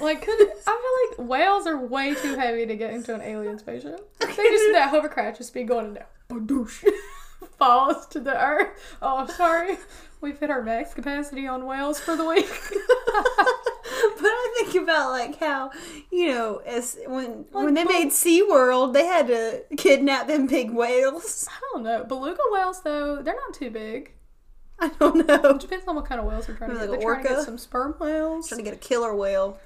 Like, 0.00 0.22
could 0.22 0.38
I 0.40 1.08
feel 1.16 1.24
like 1.24 1.28
whales 1.28 1.66
are 1.66 1.78
way 1.78 2.14
too 2.14 2.36
heavy 2.36 2.66
to 2.66 2.76
get 2.76 2.92
into 2.92 3.14
an 3.14 3.22
alien 3.22 3.58
spaceship. 3.58 4.08
They 4.20 4.26
just 4.26 4.72
that 4.72 4.90
hovercraft 4.90 5.38
just 5.38 5.54
be 5.54 5.62
going 5.62 5.86
in 5.86 5.94
there, 5.94 6.08
badoosh, 6.28 6.84
falls 7.58 8.06
to 8.08 8.20
the 8.20 8.36
earth. 8.36 8.96
Oh, 9.00 9.26
sorry, 9.26 9.78
we've 10.20 10.38
hit 10.38 10.50
our 10.50 10.62
max 10.62 10.94
capacity 10.94 11.46
on 11.46 11.66
whales 11.66 12.00
for 12.00 12.16
the 12.16 12.24
week. 12.24 12.48
but 12.74 14.26
I 14.26 14.54
think 14.58 14.82
about 14.82 15.10
like 15.10 15.38
how 15.38 15.70
you 16.10 16.28
know 16.28 16.56
as 16.66 16.98
when 17.06 17.46
when 17.52 17.74
they 17.74 17.84
made 17.84 18.08
SeaWorld 18.08 18.92
they 18.92 19.06
had 19.06 19.26
to 19.28 19.62
kidnap 19.76 20.26
them 20.26 20.46
big 20.46 20.70
whales. 20.70 21.48
I 21.50 21.60
don't 21.72 21.84
know. 21.84 22.04
Beluga 22.04 22.42
whales, 22.50 22.82
though, 22.82 23.22
they're 23.22 23.34
not 23.34 23.54
too 23.54 23.70
big. 23.70 24.12
I 24.80 24.88
don't 24.98 25.26
know. 25.26 25.34
It 25.50 25.60
Depends 25.60 25.86
on 25.86 25.94
what 25.96 26.06
kind 26.06 26.20
of 26.20 26.26
whales 26.26 26.46
they're 26.46 26.56
trying 26.56 26.70
to 26.70 26.74
Maybe 26.76 26.86
get. 26.86 26.90
like 26.92 27.00
They're 27.00 27.12
a 27.12 27.14
trying 27.22 27.26
to 27.28 27.34
get 27.40 27.44
some 27.44 27.58
sperm 27.58 27.94
whales. 28.00 28.48
Trying 28.48 28.58
to 28.58 28.64
get 28.64 28.74
a 28.74 28.78
killer 28.78 29.14
whale. 29.14 29.58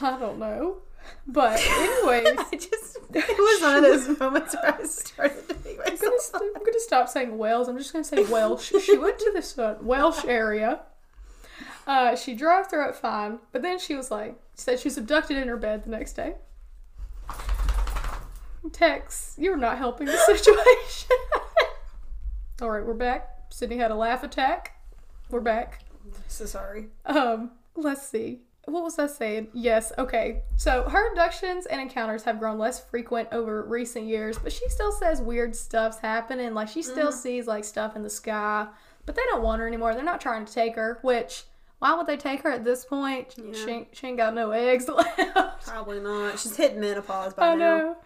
I 0.00 0.18
don't 0.18 0.38
know. 0.38 0.78
But 1.26 1.58
anyways, 1.60 2.26
I 2.38 2.48
just 2.56 2.98
it 3.14 3.38
was 3.38 3.62
one 3.62 3.76
of 3.76 3.82
those 3.82 4.18
moments 4.20 4.54
where 4.54 4.74
I 4.78 4.84
started 4.84 5.48
to 5.48 5.54
I'm 5.70 5.96
gonna, 5.96 6.20
st- 6.20 6.42
I'm 6.56 6.64
gonna 6.64 6.80
stop 6.80 7.08
saying 7.08 7.36
Wales. 7.38 7.68
I'm 7.68 7.78
just 7.78 7.92
gonna 7.92 8.04
say 8.04 8.22
Welsh. 8.24 8.72
she 8.82 8.96
went 8.98 9.18
to 9.20 9.30
this 9.32 9.58
uh, 9.58 9.76
Welsh 9.80 10.24
area. 10.26 10.80
Uh, 11.86 12.14
she 12.14 12.34
drove 12.34 12.68
through 12.68 12.88
it 12.90 12.94
fine, 12.94 13.38
but 13.52 13.62
then 13.62 13.78
she 13.78 13.94
was 13.94 14.10
like, 14.10 14.38
said 14.54 14.78
she 14.78 14.88
was 14.88 14.98
abducted 14.98 15.38
in 15.38 15.48
her 15.48 15.56
bed 15.56 15.84
the 15.84 15.90
next 15.90 16.12
day. 16.12 16.34
Tex, 18.72 19.34
you're 19.38 19.56
not 19.56 19.78
helping 19.78 20.06
the 20.06 20.16
situation. 20.18 21.16
All 22.60 22.68
right, 22.70 22.84
we're 22.84 22.92
back. 22.92 23.30
Sydney 23.58 23.78
had 23.78 23.90
a 23.90 23.96
laugh 23.96 24.22
attack. 24.22 24.80
We're 25.30 25.40
back. 25.40 25.80
So 26.28 26.46
sorry. 26.46 26.90
Um, 27.04 27.50
let's 27.74 28.06
see. 28.06 28.42
What 28.66 28.84
was 28.84 29.00
I 29.00 29.08
saying? 29.08 29.48
Yes, 29.52 29.92
okay. 29.98 30.42
So 30.54 30.88
her 30.88 31.10
abductions 31.10 31.66
and 31.66 31.80
encounters 31.80 32.22
have 32.22 32.38
grown 32.38 32.56
less 32.56 32.78
frequent 32.78 33.30
over 33.32 33.64
recent 33.64 34.06
years, 34.06 34.38
but 34.38 34.52
she 34.52 34.68
still 34.68 34.92
says 34.92 35.20
weird 35.20 35.56
stuff's 35.56 35.98
happening. 35.98 36.54
Like 36.54 36.68
she 36.68 36.82
still 36.82 37.10
sees 37.10 37.48
like 37.48 37.64
stuff 37.64 37.96
in 37.96 38.04
the 38.04 38.10
sky, 38.10 38.68
but 39.06 39.16
they 39.16 39.22
don't 39.28 39.42
want 39.42 39.58
her 39.58 39.66
anymore. 39.66 39.92
They're 39.92 40.04
not 40.04 40.20
trying 40.20 40.44
to 40.44 40.52
take 40.52 40.76
her, 40.76 41.00
which 41.02 41.42
why 41.80 41.96
would 41.96 42.06
they 42.06 42.16
take 42.16 42.42
her 42.42 42.52
at 42.52 42.62
this 42.62 42.84
point? 42.84 43.34
She, 43.54 43.68
ain't, 43.68 43.88
she 43.90 44.06
ain't 44.06 44.18
got 44.18 44.34
no 44.34 44.52
eggs 44.52 44.86
left. 44.88 45.66
Probably 45.66 45.98
not. 45.98 46.38
She's 46.38 46.56
hitting 46.56 46.78
menopause 46.78 47.34
by 47.34 47.48
I 47.48 47.54
now. 47.56 47.76
know. 47.76 47.96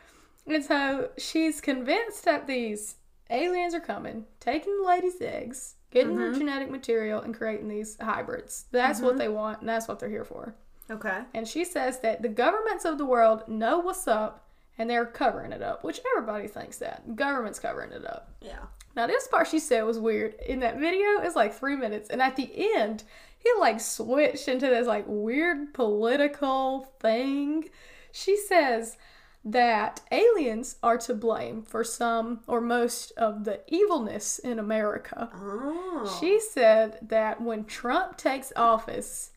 And 0.46 0.64
so 0.64 1.10
she's 1.18 1.60
convinced 1.60 2.24
that 2.24 2.46
these 2.46 2.94
aliens 3.34 3.74
are 3.74 3.80
coming, 3.80 4.26
taking 4.40 4.76
the 4.78 4.86
ladies' 4.86 5.20
eggs, 5.20 5.74
getting 5.90 6.12
Mm-hmm. 6.12 6.32
her 6.32 6.38
genetic 6.38 6.70
material, 6.70 7.20
and 7.20 7.34
creating 7.34 7.68
these 7.68 7.96
hybrids. 8.00 8.66
That's 8.70 9.00
what 9.00 9.18
they 9.18 9.28
want, 9.28 9.60
and 9.60 9.68
that's 9.68 9.88
what 9.88 9.98
they're 9.98 10.08
here 10.10 10.24
for. 10.24 10.54
Okay. 10.90 11.20
And 11.34 11.46
she 11.46 11.64
says 11.64 12.00
that 12.00 12.22
the 12.22 12.28
governments 12.28 12.84
of 12.84 12.98
the 12.98 13.06
world 13.06 13.46
know 13.48 13.78
what's 13.78 14.06
up, 14.08 14.48
and 14.78 14.88
they're 14.88 15.06
covering 15.06 15.52
it 15.52 15.62
up, 15.62 15.84
which 15.84 16.00
everybody 16.16 16.48
thinks 16.48 16.78
that. 16.78 17.14
Government's 17.16 17.58
covering 17.58 17.92
it 17.92 18.04
up. 18.06 18.32
Yeah. 18.40 18.64
Now, 18.94 19.06
this 19.06 19.26
part 19.28 19.48
she 19.48 19.58
said 19.58 19.82
was 19.82 19.98
weird. 19.98 20.34
In 20.46 20.60
that 20.60 20.78
video, 20.78 21.20
it's 21.22 21.36
like 21.36 21.54
three 21.54 21.76
minutes, 21.76 22.10
and 22.10 22.20
at 22.20 22.36
the 22.36 22.50
end, 22.76 23.04
he 23.38 23.50
like 23.58 23.80
switched 23.80 24.48
into 24.48 24.66
this 24.66 24.86
like 24.86 25.04
weird 25.06 25.72
political 25.74 26.92
thing. 27.00 27.68
She 28.12 28.36
says 28.36 28.96
that 29.44 30.00
aliens 30.12 30.76
are 30.82 30.98
to 30.98 31.14
blame 31.14 31.62
for 31.62 31.82
some 31.82 32.40
or 32.46 32.60
most 32.60 33.12
of 33.16 33.44
the 33.44 33.60
evilness 33.66 34.38
in 34.38 34.58
America. 34.58 35.30
Oh. 35.34 36.18
She 36.20 36.40
said 36.40 36.98
that 37.02 37.40
when 37.40 37.64
Trump 37.64 38.16
takes 38.16 38.52
office, 38.54 39.30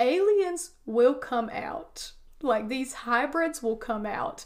aliens 0.00 0.72
will 0.86 1.14
come 1.14 1.50
out. 1.52 2.12
Like 2.40 2.68
these 2.68 2.92
hybrids 2.92 3.62
will 3.62 3.76
come 3.76 4.06
out. 4.06 4.44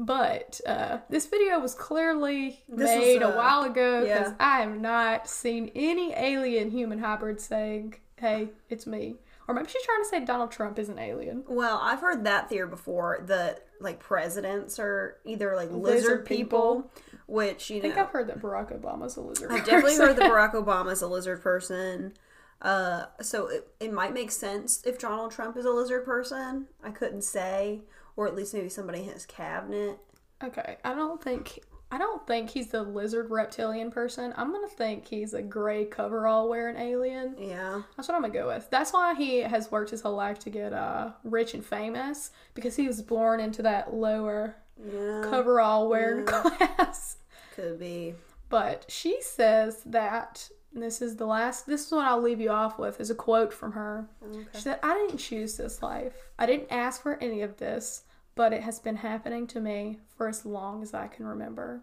But 0.00 0.60
uh, 0.64 0.98
this 1.10 1.26
video 1.26 1.58
was 1.58 1.74
clearly 1.74 2.62
This 2.68 2.88
was, 2.88 2.98
made 2.98 3.22
uh, 3.22 3.32
a 3.32 3.36
while 3.36 3.64
ago 3.64 4.02
because 4.02 4.28
yeah. 4.28 4.36
I 4.38 4.60
have 4.60 4.78
not 4.78 5.28
seen 5.28 5.72
any 5.74 6.14
alien 6.14 6.70
human 6.70 7.00
hybrid 7.00 7.40
saying, 7.40 7.96
hey, 8.16 8.50
it's 8.70 8.86
me. 8.86 9.16
Or 9.48 9.54
maybe 9.54 9.68
she's 9.68 9.82
trying 9.82 10.02
to 10.02 10.08
say 10.08 10.24
Donald 10.24 10.50
Trump 10.50 10.78
is 10.78 10.90
an 10.90 10.98
alien. 10.98 11.42
Well, 11.48 11.80
I've 11.82 12.00
heard 12.00 12.24
that 12.24 12.50
theory 12.50 12.68
before 12.68 13.24
that 13.28 13.64
like 13.80 13.98
presidents 13.98 14.78
are 14.78 15.16
either 15.24 15.56
like 15.56 15.70
lizard, 15.70 15.82
Lizard 15.82 16.26
people, 16.26 16.82
people. 16.82 16.92
which 17.26 17.70
you 17.70 17.78
I 17.78 17.80
think 17.80 17.96
know 17.96 18.02
I've 18.02 18.10
heard 18.10 18.26
that 18.28 18.40
Barack 18.40 18.78
Obama's 18.78 19.16
a 19.16 19.22
lizard. 19.22 19.50
I've 19.50 19.64
definitely 19.64 19.96
heard 19.96 20.16
that. 20.16 20.30
Barack 20.30 20.52
Obama's 20.52 21.00
a 21.00 21.06
lizard 21.08 21.42
person. 21.42 22.12
Uh, 22.60 23.06
so 23.22 23.46
it, 23.46 23.68
it 23.80 23.92
might 23.92 24.12
make 24.12 24.30
sense 24.30 24.82
if 24.84 24.98
Donald 24.98 25.30
Trump 25.32 25.56
is 25.56 25.64
a 25.64 25.70
lizard 25.70 26.04
person. 26.04 26.66
I 26.84 26.90
couldn't 26.90 27.22
say, 27.22 27.80
or 28.16 28.26
at 28.26 28.34
least 28.34 28.52
maybe 28.52 28.68
somebody 28.68 29.00
in 29.04 29.10
his 29.10 29.24
cabinet. 29.24 29.98
Okay, 30.42 30.76
I 30.84 30.92
don't 30.94 31.22
think 31.22 31.60
I 31.90 31.96
don't 31.98 32.26
think 32.26 32.50
he's 32.50 32.66
the 32.68 32.82
lizard 32.82 33.30
reptilian 33.30 33.90
person. 33.90 34.34
I'm 34.36 34.52
gonna 34.52 34.68
think 34.68 35.06
he's 35.08 35.32
a 35.32 35.40
gray 35.42 35.86
coverall 35.86 36.48
wearing 36.48 36.76
alien. 36.76 37.34
Yeah. 37.38 37.82
That's 37.96 38.08
what 38.08 38.14
I'm 38.14 38.20
gonna 38.22 38.34
go 38.34 38.46
with. 38.48 38.68
That's 38.70 38.92
why 38.92 39.14
he 39.14 39.38
has 39.38 39.70
worked 39.70 39.90
his 39.90 40.02
whole 40.02 40.14
life 40.16 40.38
to 40.40 40.50
get 40.50 40.72
uh 40.72 41.12
rich 41.24 41.54
and 41.54 41.64
famous 41.64 42.30
because 42.54 42.76
he 42.76 42.86
was 42.86 43.00
born 43.00 43.40
into 43.40 43.62
that 43.62 43.94
lower 43.94 44.56
Yeah. 44.78 45.22
coverall 45.24 45.88
wearing 45.88 46.26
class. 46.26 47.16
Could 47.54 47.78
be. 47.78 48.14
But 48.50 48.84
she 48.88 49.20
says 49.22 49.82
that 49.86 50.50
and 50.74 50.82
this 50.82 51.00
is 51.00 51.16
the 51.16 51.24
last 51.26 51.66
this 51.66 51.86
is 51.86 51.92
what 51.92 52.04
I'll 52.04 52.20
leave 52.20 52.40
you 52.40 52.50
off 52.50 52.78
with 52.78 53.00
is 53.00 53.08
a 53.10 53.14
quote 53.14 53.52
from 53.52 53.72
her. 53.72 54.06
She 54.54 54.60
said, 54.60 54.78
I 54.82 54.92
didn't 54.94 55.16
choose 55.18 55.56
this 55.56 55.82
life. 55.82 56.12
I 56.38 56.44
didn't 56.44 56.70
ask 56.70 57.00
for 57.02 57.16
any 57.22 57.40
of 57.40 57.56
this, 57.56 58.02
but 58.38 58.52
it 58.52 58.62
has 58.62 58.78
been 58.78 58.94
happening 58.94 59.48
to 59.48 59.60
me 59.60 59.98
for 60.16 60.28
as 60.28 60.46
long 60.46 60.80
as 60.80 60.94
I 60.94 61.08
can 61.08 61.26
remember. 61.26 61.82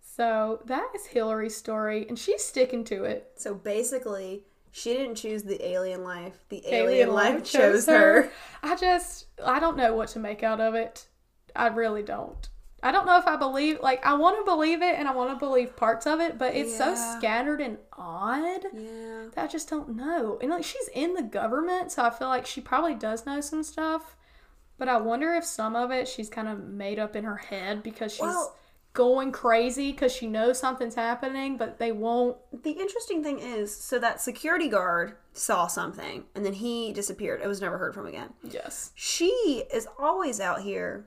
So 0.00 0.60
that 0.66 0.92
is 0.94 1.06
Hillary's 1.06 1.56
story, 1.56 2.06
and 2.08 2.16
she's 2.16 2.44
sticking 2.44 2.84
to 2.84 3.02
it. 3.02 3.32
So 3.34 3.52
basically, 3.52 4.44
she 4.70 4.92
didn't 4.94 5.16
choose 5.16 5.42
the 5.42 5.66
alien 5.66 6.04
life. 6.04 6.44
The 6.48 6.62
Alien 6.68 6.84
alien, 6.84 7.12
life 7.12 7.34
life 7.34 7.44
chose 7.44 7.86
her. 7.86 8.30
I 8.62 8.76
just, 8.76 9.26
I 9.44 9.58
don't 9.58 9.76
know 9.76 9.96
what 9.96 10.10
to 10.10 10.20
make 10.20 10.44
out 10.44 10.60
of 10.60 10.76
it. 10.76 11.08
I 11.56 11.66
really 11.66 12.04
don't. 12.04 12.48
I 12.80 12.92
don't 12.92 13.06
know 13.06 13.18
if 13.18 13.26
I 13.26 13.34
believe, 13.34 13.80
like, 13.82 14.06
I 14.06 14.14
want 14.14 14.38
to 14.38 14.44
believe 14.44 14.80
it 14.80 14.96
and 14.96 15.08
I 15.08 15.12
want 15.12 15.30
to 15.30 15.44
believe 15.44 15.74
parts 15.76 16.06
of 16.06 16.20
it, 16.20 16.38
but 16.38 16.54
it's 16.54 16.76
so 16.76 16.94
scattered 16.94 17.60
and 17.60 17.78
odd. 17.92 18.62
Yeah. 18.72 19.26
that 19.34 19.44
I 19.44 19.46
just 19.48 19.68
don't 19.68 19.96
know. 19.96 20.38
And 20.40 20.50
like 20.50 20.64
she's 20.64 20.88
in 20.94 21.14
the 21.14 21.22
government, 21.22 21.90
so 21.90 22.04
I 22.04 22.10
feel 22.10 22.28
like 22.28 22.46
she 22.46 22.60
probably 22.60 22.94
does 22.94 23.26
know 23.26 23.40
some 23.40 23.64
stuff. 23.64 24.16
But 24.78 24.88
I 24.88 24.96
wonder 24.96 25.34
if 25.34 25.44
some 25.44 25.76
of 25.76 25.90
it 25.90 26.08
she's 26.08 26.28
kind 26.28 26.48
of 26.48 26.64
made 26.64 26.98
up 26.98 27.14
in 27.14 27.24
her 27.24 27.36
head 27.36 27.82
because 27.82 28.12
she's 28.12 28.22
Well- 28.22 28.56
going 28.94 29.32
crazy 29.32 29.90
because 29.92 30.12
she 30.12 30.26
knows 30.26 30.58
something's 30.58 30.94
happening, 30.94 31.56
but 31.56 31.78
they 31.78 31.92
won't. 31.92 32.36
The 32.62 32.72
interesting 32.72 33.22
thing 33.22 33.38
is, 33.38 33.74
so 33.74 33.98
that 33.98 34.20
security 34.20 34.68
guard 34.68 35.16
saw 35.32 35.66
something 35.66 36.24
and 36.34 36.44
then 36.44 36.52
he 36.52 36.92
disappeared. 36.92 37.40
It 37.42 37.46
was 37.46 37.60
never 37.60 37.78
heard 37.78 37.94
from 37.94 38.06
again. 38.06 38.34
Yes. 38.42 38.92
She 38.94 39.64
is 39.72 39.88
always 39.98 40.40
out 40.40 40.60
here 40.60 41.06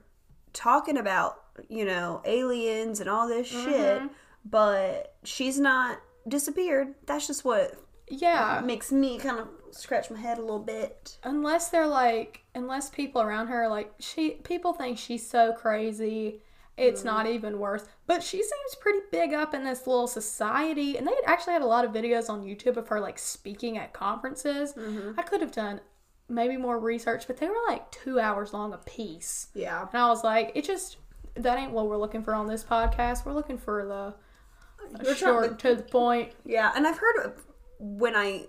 talking 0.52 0.96
about, 0.96 1.42
you 1.68 1.84
know, 1.84 2.22
aliens 2.24 2.98
and 3.00 3.08
all 3.08 3.28
this 3.28 3.52
mm-hmm. 3.52 3.70
shit, 3.70 4.02
but 4.44 5.14
she's 5.22 5.60
not 5.60 6.00
disappeared. 6.26 6.94
That's 7.06 7.26
just 7.28 7.44
what 7.44 7.74
Yeah. 8.08 8.62
makes 8.64 8.90
me 8.90 9.18
kind 9.18 9.38
of 9.38 9.48
scratch 9.76 10.10
my 10.10 10.18
head 10.18 10.38
a 10.38 10.42
little 10.42 10.58
bit. 10.58 11.18
Unless 11.24 11.70
they're 11.70 11.86
like, 11.86 12.42
unless 12.54 12.90
people 12.90 13.20
around 13.22 13.48
her 13.48 13.64
are 13.64 13.68
like 13.68 13.92
she, 13.98 14.30
people 14.30 14.72
think 14.72 14.98
she's 14.98 15.26
so 15.28 15.52
crazy. 15.52 16.40
It's 16.76 17.02
mm. 17.02 17.06
not 17.06 17.26
even 17.26 17.58
worth. 17.58 17.88
But 18.06 18.22
she 18.22 18.38
seems 18.38 18.74
pretty 18.80 19.00
big 19.10 19.32
up 19.32 19.54
in 19.54 19.64
this 19.64 19.86
little 19.86 20.06
society, 20.06 20.96
and 20.96 21.06
they 21.06 21.12
had 21.12 21.24
actually 21.32 21.54
had 21.54 21.62
a 21.62 21.66
lot 21.66 21.84
of 21.84 21.92
videos 21.92 22.28
on 22.28 22.44
YouTube 22.44 22.76
of 22.76 22.88
her 22.88 23.00
like 23.00 23.18
speaking 23.18 23.78
at 23.78 23.92
conferences. 23.92 24.74
Mm-hmm. 24.74 25.18
I 25.18 25.22
could 25.22 25.40
have 25.40 25.52
done 25.52 25.80
maybe 26.28 26.56
more 26.56 26.78
research, 26.78 27.26
but 27.26 27.38
they 27.38 27.48
were 27.48 27.54
like 27.68 27.90
two 27.90 28.20
hours 28.20 28.52
long 28.52 28.72
a 28.72 28.78
piece, 28.78 29.48
Yeah. 29.54 29.86
and 29.90 30.00
I 30.00 30.08
was 30.08 30.24
like, 30.24 30.52
it 30.54 30.64
just 30.64 30.98
that 31.34 31.58
ain't 31.58 31.72
what 31.72 31.86
we're 31.86 31.98
looking 31.98 32.22
for 32.22 32.34
on 32.34 32.46
this 32.46 32.64
podcast. 32.64 33.24
We're 33.26 33.34
looking 33.34 33.58
for 33.58 33.84
the 33.84 35.14
short 35.14 35.58
to 35.60 35.74
the 35.74 35.82
point. 35.82 36.32
Yeah, 36.44 36.72
and 36.74 36.86
I've 36.86 36.98
heard 36.98 37.34
when 37.78 38.16
I 38.16 38.46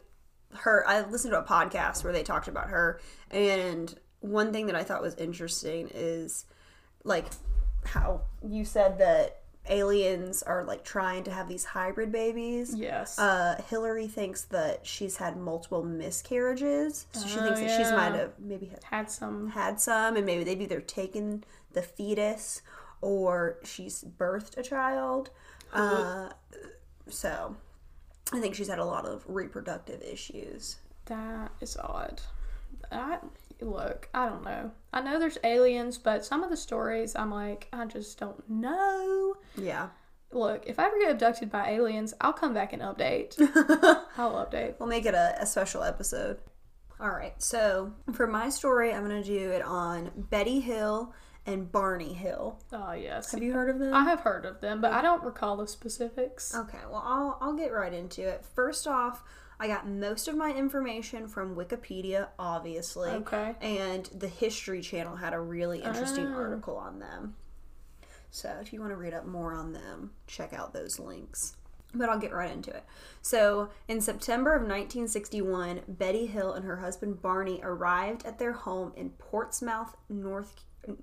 heard 0.55 0.83
I 0.88 1.01
listened 1.01 1.33
to 1.33 1.39
a 1.39 1.43
podcast 1.43 2.03
where 2.03 2.13
they 2.13 2.23
talked 2.23 2.47
about 2.47 2.69
her, 2.69 2.99
and 3.31 3.93
one 4.19 4.51
thing 4.51 4.65
that 4.67 4.75
I 4.75 4.83
thought 4.83 5.01
was 5.01 5.15
interesting 5.15 5.89
is 5.93 6.45
like 7.03 7.25
how 7.86 8.21
you 8.47 8.65
said 8.65 8.97
that 8.99 9.41
aliens 9.69 10.41
are 10.43 10.63
like 10.63 10.83
trying 10.83 11.23
to 11.25 11.31
have 11.31 11.47
these 11.49 11.65
hybrid 11.65 12.12
babies. 12.12 12.73
Yes. 12.75 13.19
Uh, 13.19 13.62
Hillary 13.69 14.07
thinks 14.07 14.43
that 14.45 14.86
she's 14.86 15.17
had 15.17 15.38
multiple 15.38 15.83
miscarriages, 15.83 17.05
so 17.12 17.27
she 17.27 17.38
Oh, 17.39 17.43
thinks 17.43 17.60
that 17.60 17.77
she's 17.77 17.91
might 17.91 18.13
have 18.15 18.31
maybe 18.39 18.67
had 18.67 18.83
had 18.86 19.12
some. 19.12 19.49
had 19.49 19.79
some, 19.81 20.15
and 20.15 20.25
maybe 20.25 20.43
they've 20.43 20.62
either 20.62 20.79
taken 20.81 21.43
the 21.73 21.81
fetus 21.81 22.62
or 23.01 23.57
she's 23.63 24.03
birthed 24.17 24.57
a 24.57 24.63
child. 24.63 25.29
Uh, 25.73 26.29
so 27.10 27.55
I 28.34 28.40
think 28.40 28.56
she's 28.56 28.68
had 28.68 28.80
a 28.80 28.86
lot 28.86 29.06
of 29.06 29.24
reproductive 29.28 30.02
issues. 30.02 30.78
That 31.06 31.52
is 31.62 31.78
odd. 31.78 32.22
I 32.92 33.20
look, 33.62 34.10
I 34.13 34.28
don't 34.28 34.44
know. 34.44 34.72
I 34.94 35.02
know 35.02 35.20
there's 35.20 35.38
aliens, 35.44 35.98
but 35.98 36.26
some 36.26 36.44
of 36.44 36.50
the 36.50 36.58
stories 36.58 37.16
I'm 37.16 37.32
like, 37.32 37.68
I 37.74 37.86
just 37.86 38.20
don't 38.20 38.48
know. 38.50 39.36
Yeah. 39.58 39.90
Look, 40.32 40.66
if 40.68 40.78
I 40.78 40.88
ever 40.88 41.00
get 41.00 41.12
abducted 41.12 41.50
by 41.50 41.70
aliens, 41.70 42.13
I'll 42.20 42.34
come 42.34 42.54
back 42.54 42.74
and 42.74 42.82
update. 42.82 43.36
I'll 44.18 44.46
update. 44.46 44.76
We'll 44.78 44.90
make 44.90 45.06
it 45.06 45.13
a, 45.13 45.42
a 45.42 45.46
special 45.46 45.84
episode. 45.84 46.40
All 47.00 47.12
right. 47.12 47.42
So 47.42 47.94
for 48.13 48.28
my 48.28 48.50
story, 48.50 48.94
I'm 48.94 49.08
going 49.08 49.22
to 49.22 49.28
do 49.28 49.52
it 49.52 49.62
on 49.62 50.12
Betty 50.16 50.60
Hill 50.60 51.13
and 51.47 51.71
Barney 51.71 52.13
Hill. 52.13 52.60
Oh 52.71 52.91
yes. 52.91 53.31
Have 53.31 53.41
you 53.41 53.53
heard 53.53 53.69
of 53.69 53.79
them? 53.79 53.93
I 53.93 54.03
have 54.03 54.19
heard 54.19 54.45
of 54.45 54.62
them, 54.62 54.81
but 54.81 54.91
I 54.93 55.01
don't 55.01 55.23
recall 55.23 55.57
the 55.57 55.67
specifics. 55.67 56.53
Okay, 56.53 56.77
well, 56.91 57.01
I'll, 57.03 57.38
I'll 57.41 57.53
get 57.55 57.71
right 57.73 57.93
into 57.93 58.27
it. 58.27 58.45
First 58.53 58.86
off, 58.86 59.23
I 59.60 59.67
got 59.67 59.88
most 59.88 60.27
of 60.27 60.36
my 60.36 60.53
information 60.53 61.27
from 61.27 61.55
Wikipedia, 61.55 62.27
obviously. 62.38 63.10
Okay. 63.10 63.55
And 63.62 64.06
the 64.08 64.27
History 64.27 64.81
Channel 64.81 65.15
had 65.15 65.33
a 65.33 65.39
really 65.39 65.79
interesting 65.81 66.27
Oh. 66.27 66.35
article 66.37 66.77
on 66.77 67.00
them. 67.00 67.35
So 68.29 68.56
if 68.62 68.71
you 68.73 68.79
want 68.81 68.91
to 68.91 68.98
read 68.98 69.13
up 69.15 69.25
more 69.25 69.54
on 69.54 69.73
them, 69.73 70.12
check 70.27 70.54
out 70.54 70.73
those 70.73 71.00
links. 71.00 71.56
But 71.95 72.10
I'll 72.10 72.19
get 72.19 72.33
right 72.33 72.52
into 72.52 72.69
it. 72.69 72.83
So, 73.21 73.69
in 73.87 74.02
September 74.02 74.54
of 74.54 74.62
1961, 74.63 75.81
Betty 75.87 76.25
Hill 76.25 76.52
and 76.54 76.65
her 76.65 76.75
husband 76.75 77.21
Barney 77.21 77.62
arrived 77.63 78.25
at 78.25 78.37
their 78.37 78.52
home 78.52 78.91
in 78.98 79.12
Portsmouth, 79.12 79.95
North 80.10 80.54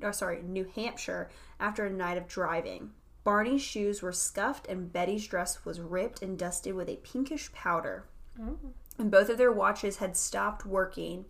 or 0.03 0.12
sorry, 0.12 0.43
New 0.43 0.64
Hampshire 0.74 1.30
after 1.61 1.85
a 1.87 1.91
night 1.91 2.18
of 2.18 2.28
driving. 2.28 2.91
Barney's 3.24 3.62
shoes 3.62 4.03
were 4.03 4.12
scuffed 4.12 4.66
and 4.68 4.93
Betty's 4.93 5.26
dress 5.26 5.64
was 5.64 5.80
ripped 5.80 6.22
and 6.22 6.39
dusted 6.39 6.74
with 6.74 6.89
a 6.89 6.97
pinkish 6.97 7.51
powder. 7.53 8.05
Mm. 8.39 8.57
And 8.99 9.11
both 9.11 9.28
of 9.30 9.39
their 9.39 9.53
watches 9.53 9.97
had 9.97 10.16
stopped 10.16 10.66
working 10.66 11.24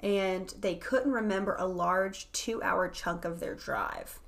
and 0.00 0.52
they 0.60 0.74
couldn't 0.74 1.12
remember 1.12 1.56
a 1.58 1.66
large 1.66 2.30
two 2.32 2.62
hour 2.62 2.88
chunk 2.88 3.24
of 3.24 3.40
their 3.40 3.54
drive. 3.54 4.18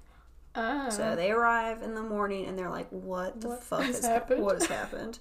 Oh. 0.54 0.90
So 0.90 1.16
they 1.16 1.30
arrive 1.30 1.80
in 1.82 1.94
the 1.94 2.02
morning 2.02 2.46
and 2.46 2.58
they're 2.58 2.68
like, 2.70 2.88
"What 2.90 3.40
the 3.40 3.48
What 3.48 3.62
fuck 3.62 3.82
has 3.84 3.96
has 3.96 4.04
happened? 4.04 4.40
happened?" 4.40 4.42
What 4.42 4.54
has 4.58 4.66
happened?" 4.66 5.18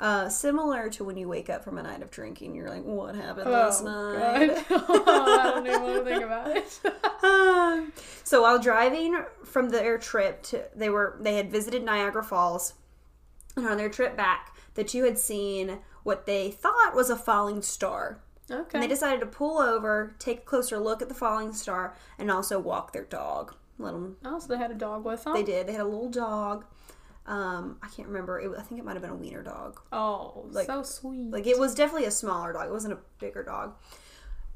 Uh, 0.00 0.30
similar 0.30 0.88
to 0.88 1.04
when 1.04 1.18
you 1.18 1.28
wake 1.28 1.50
up 1.50 1.62
from 1.62 1.76
a 1.76 1.82
night 1.82 2.00
of 2.00 2.10
drinking, 2.10 2.54
you're 2.54 2.70
like, 2.70 2.82
"What 2.82 3.14
happened 3.14 3.48
oh, 3.48 3.50
last 3.50 3.84
night?" 3.84 4.64
God. 4.66 4.88
I 5.06 5.50
don't 5.54 5.66
even 5.66 5.82
want 5.82 5.96
to 5.96 6.10
think 6.10 6.24
about 6.24 6.56
it. 6.56 7.92
so 8.24 8.40
while 8.40 8.58
driving 8.58 9.22
from 9.44 9.68
their 9.68 9.98
trip 9.98 10.42
to, 10.44 10.64
they 10.74 10.88
were 10.88 11.18
they 11.20 11.36
had 11.36 11.52
visited 11.52 11.84
Niagara 11.84 12.24
Falls, 12.24 12.72
and 13.56 13.66
on 13.66 13.76
their 13.76 13.90
trip 13.90 14.16
back, 14.16 14.56
the 14.72 14.84
two 14.84 15.04
had 15.04 15.18
seen 15.18 15.80
what 16.02 16.24
they 16.24 16.50
thought 16.50 16.94
was 16.94 17.10
a 17.10 17.16
falling 17.16 17.60
star. 17.60 18.20
Okay. 18.50 18.70
And 18.72 18.82
they 18.82 18.88
decided 18.88 19.20
to 19.20 19.26
pull 19.26 19.58
over, 19.58 20.16
take 20.18 20.38
a 20.38 20.42
closer 20.42 20.78
look 20.78 21.02
at 21.02 21.08
the 21.08 21.14
falling 21.14 21.52
star, 21.52 21.94
and 22.18 22.30
also 22.30 22.58
walk 22.58 22.92
their 22.94 23.04
dog. 23.04 23.54
Let 23.78 23.92
them 23.92 24.16
Oh, 24.24 24.38
so 24.38 24.48
they 24.48 24.56
had 24.56 24.70
a 24.70 24.74
dog 24.74 25.04
with 25.04 25.24
them? 25.24 25.34
They 25.34 25.42
did. 25.42 25.66
They 25.66 25.72
had 25.72 25.82
a 25.82 25.84
little 25.84 26.10
dog. 26.10 26.64
Um, 27.26 27.76
I 27.82 27.88
can't 27.88 28.08
remember. 28.08 28.40
It, 28.40 28.50
I 28.58 28.62
think 28.62 28.80
it 28.80 28.84
might 28.84 28.94
have 28.94 29.02
been 29.02 29.10
a 29.12 29.16
wiener 29.16 29.42
dog. 29.42 29.80
Oh, 29.92 30.46
Like- 30.50 30.66
so 30.66 30.82
sweet. 30.82 31.30
Like 31.30 31.46
it 31.46 31.58
was 31.58 31.74
definitely 31.74 32.06
a 32.06 32.10
smaller 32.10 32.52
dog. 32.52 32.66
It 32.68 32.72
wasn't 32.72 32.94
a 32.94 32.98
bigger 33.18 33.42
dog. 33.42 33.74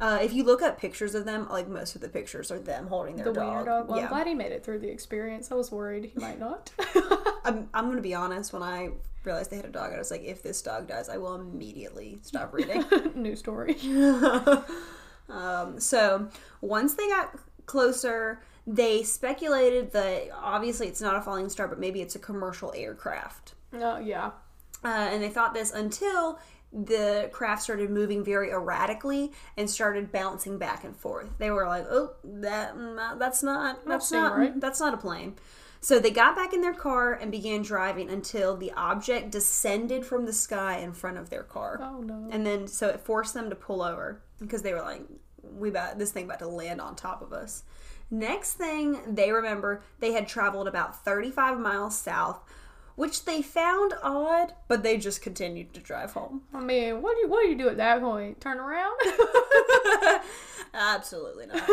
Uh, 0.01 0.19
if 0.21 0.33
you 0.33 0.43
look 0.43 0.61
up 0.61 0.77
pictures 0.79 1.15
of 1.15 1.25
them, 1.25 1.47
like 1.49 1.69
most 1.69 1.95
of 1.95 2.01
the 2.01 2.09
pictures 2.09 2.51
are 2.51 2.59
them 2.59 2.89
holding 2.89 3.15
their 3.17 3.27
the 3.27 3.33
dog. 3.33 3.49
wiener 3.49 3.65
dog. 3.65 3.89
Well, 3.89 3.99
yeah, 3.99 4.05
I'm 4.05 4.11
glad 4.11 4.27
he 4.27 4.35
made 4.35 4.51
it 4.51 4.65
through 4.65 4.81
the 4.81 4.89
experience. 4.91 5.53
I 5.53 5.55
was 5.55 5.71
worried 5.71 6.11
he 6.13 6.19
might 6.19 6.41
not. 6.41 6.73
I'm, 7.45 7.69
I'm 7.73 7.89
gonna 7.91 8.01
be 8.03 8.13
honest. 8.15 8.53
When 8.53 8.63
I 8.63 8.91
realized 9.23 9.51
they 9.53 9.57
had 9.57 9.67
a 9.67 9.71
dog, 9.71 9.93
I 9.93 9.99
was 9.99 10.11
like, 10.11 10.25
if 10.25 10.43
this 10.43 10.61
dog 10.63 10.89
dies, 10.89 11.09
I 11.09 11.17
will 11.19 11.37
immediately 11.37 12.19
stop 12.23 12.53
reading. 12.53 12.85
New 13.15 13.37
story. 13.37 13.77
um, 15.29 15.79
so 15.81 16.29
once 16.61 16.95
they 16.95 17.07
got 17.09 17.39
closer, 17.67 18.41
they 18.67 19.03
speculated 19.03 19.93
that 19.93 20.29
obviously 20.35 20.87
it's 20.87 21.01
not 21.01 21.17
a 21.17 21.21
falling 21.21 21.49
star, 21.49 21.69
but 21.69 21.79
maybe 21.79 22.01
it's 22.01 22.15
a 22.15 22.19
commercial 22.19 22.73
aircraft. 22.75 23.55
Oh, 23.73 23.99
yeah. 23.99 24.33
Uh, 24.85 25.09
and 25.11 25.23
they 25.23 25.29
thought 25.29 25.55
this 25.55 25.73
until 25.73 26.39
the 26.75 27.31
craft 27.33 27.63
started 27.63 27.89
moving 27.89 28.25
very 28.25 28.51
erratically 28.51 29.33
and 29.57 29.71
started 29.71 30.11
bouncing 30.11 30.59
back 30.59 30.85
and 30.85 30.97
forth. 30.97 31.39
They 31.39 31.51
were 31.51 31.67
like, 31.67 31.87
"Oh, 31.89 32.15
that 32.25 32.75
mm, 32.77 33.19
that's 33.19 33.43
not 33.43 33.87
that's 33.87 34.11
not 34.11 34.37
right." 34.37 34.61
that's 34.61 34.81
not 34.81 34.93
a 34.93 34.97
plane." 34.97 35.37
So 35.81 35.99
they 35.99 36.11
got 36.11 36.35
back 36.35 36.53
in 36.53 36.63
their 36.63 36.75
car 36.75 37.13
and 37.13 37.31
began 37.31 37.63
driving 37.63 38.11
until 38.11 38.57
the 38.57 38.73
object 38.73 39.31
descended 39.31 40.05
from 40.05 40.25
the 40.25 40.33
sky 40.33 40.79
in 40.79 40.95
front 40.95 41.19
of 41.19 41.29
their 41.31 41.43
car. 41.43 41.79
Oh, 41.83 42.01
no. 42.01 42.29
And 42.31 42.45
then 42.45 42.67
so 42.67 42.89
it 42.89 43.01
forced 43.01 43.35
them 43.35 43.51
to 43.51 43.57
pull 43.57 43.83
over 43.83 44.23
because 44.41 44.63
they 44.63 44.73
were 44.73 44.83
like, 44.83 45.03
"We 45.43 45.69
about 45.69 45.99
this 45.99 46.11
thing 46.11 46.25
about 46.25 46.41
to 46.41 46.49
land 46.49 46.81
on 46.81 46.97
top 46.97 47.23
of 47.23 47.33
us." 47.33 47.63
Next 48.11 48.55
thing 48.55 49.01
they 49.07 49.33
remember, 49.33 49.83
they 50.01 50.13
had 50.13 50.29
traveled 50.29 50.69
about 50.69 51.05
35 51.05 51.59
miles 51.59 51.99
south, 51.99 52.41
which 52.97 53.25
they 53.25 53.43
found 53.43 53.95
odd, 54.03 54.55
but 54.69 54.83
they 54.83 54.97
just 54.97 55.23
continued 55.23 55.73
to 55.75 55.81
drive 55.81 56.13
home. 56.13 56.43
I 56.53 56.61
mean, 56.61 57.03
what 57.03 57.17
do 57.17 57.23
you 57.23 57.29
what 57.29 57.43
do 57.43 57.49
you 57.49 57.59
do 57.59 57.69
at 57.69 57.77
that 57.79 58.01
point? 58.01 58.41
Turn 58.41 58.59
around? 58.59 58.97
Absolutely 60.75 61.47
not. 61.47 61.71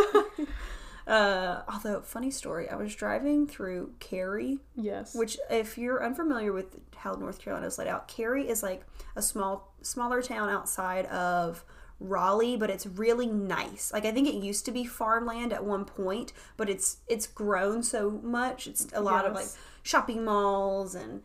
uh, 1.07 1.61
although, 1.71 2.01
funny 2.01 2.32
story, 2.32 2.69
I 2.69 2.75
was 2.75 2.95
driving 2.95 3.47
through 3.47 3.93
Cary, 3.99 4.59
yes. 4.75 5.13
which, 5.15 5.38
if 5.49 5.77
you're 5.77 6.03
unfamiliar 6.03 6.53
with 6.53 6.79
how 6.95 7.13
North 7.13 7.39
Carolina 7.39 7.67
is 7.67 7.77
laid 7.77 7.88
out, 7.88 8.07
Cary 8.07 8.47
is 8.47 8.63
like 8.63 8.84
a 9.15 9.21
small, 9.21 9.73
smaller 9.82 10.21
town 10.21 10.49
outside 10.49 11.05
of 11.07 11.65
Raleigh, 12.02 12.58
but 12.58 12.70
it's 12.70 12.86
really 12.86 13.28
nice. 13.28 13.91
Like 13.93 14.06
I 14.06 14.12
think 14.12 14.28
it 14.28 14.36
used 14.36 14.66
to 14.66 14.72
be 14.72 14.84
farmland 14.84 15.54
at 15.54 15.64
one 15.64 15.86
point, 15.86 16.34
but 16.58 16.70
it's 16.70 16.97
it's 17.08 17.28
grown 17.28 17.84
so 17.84 18.20
much. 18.24 18.68
It's 18.68 18.88
a 18.93 19.02
lot 19.02 19.26
of 19.26 19.34
like 19.34 19.47
shopping 19.84 20.26
malls 20.26 20.95
and 20.95 21.22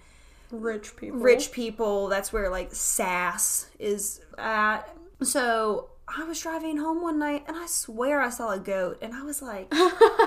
rich 0.50 0.96
people. 0.96 1.18
rich 1.18 1.50
people. 1.50 2.08
That's 2.08 2.32
where 2.32 2.50
like 2.50 2.72
SAS 2.72 3.70
is 3.78 4.20
at. 4.38 4.82
So 5.22 5.90
I 6.08 6.24
was 6.24 6.40
driving 6.40 6.76
home 6.76 7.02
one 7.02 7.18
night 7.18 7.44
and 7.48 7.56
I 7.56 7.66
swear 7.66 8.20
I 8.20 8.30
saw 8.30 8.50
a 8.50 8.58
goat 8.58 8.98
and 9.00 9.14
I 9.14 9.22
was 9.22 9.42
like, 9.42 9.72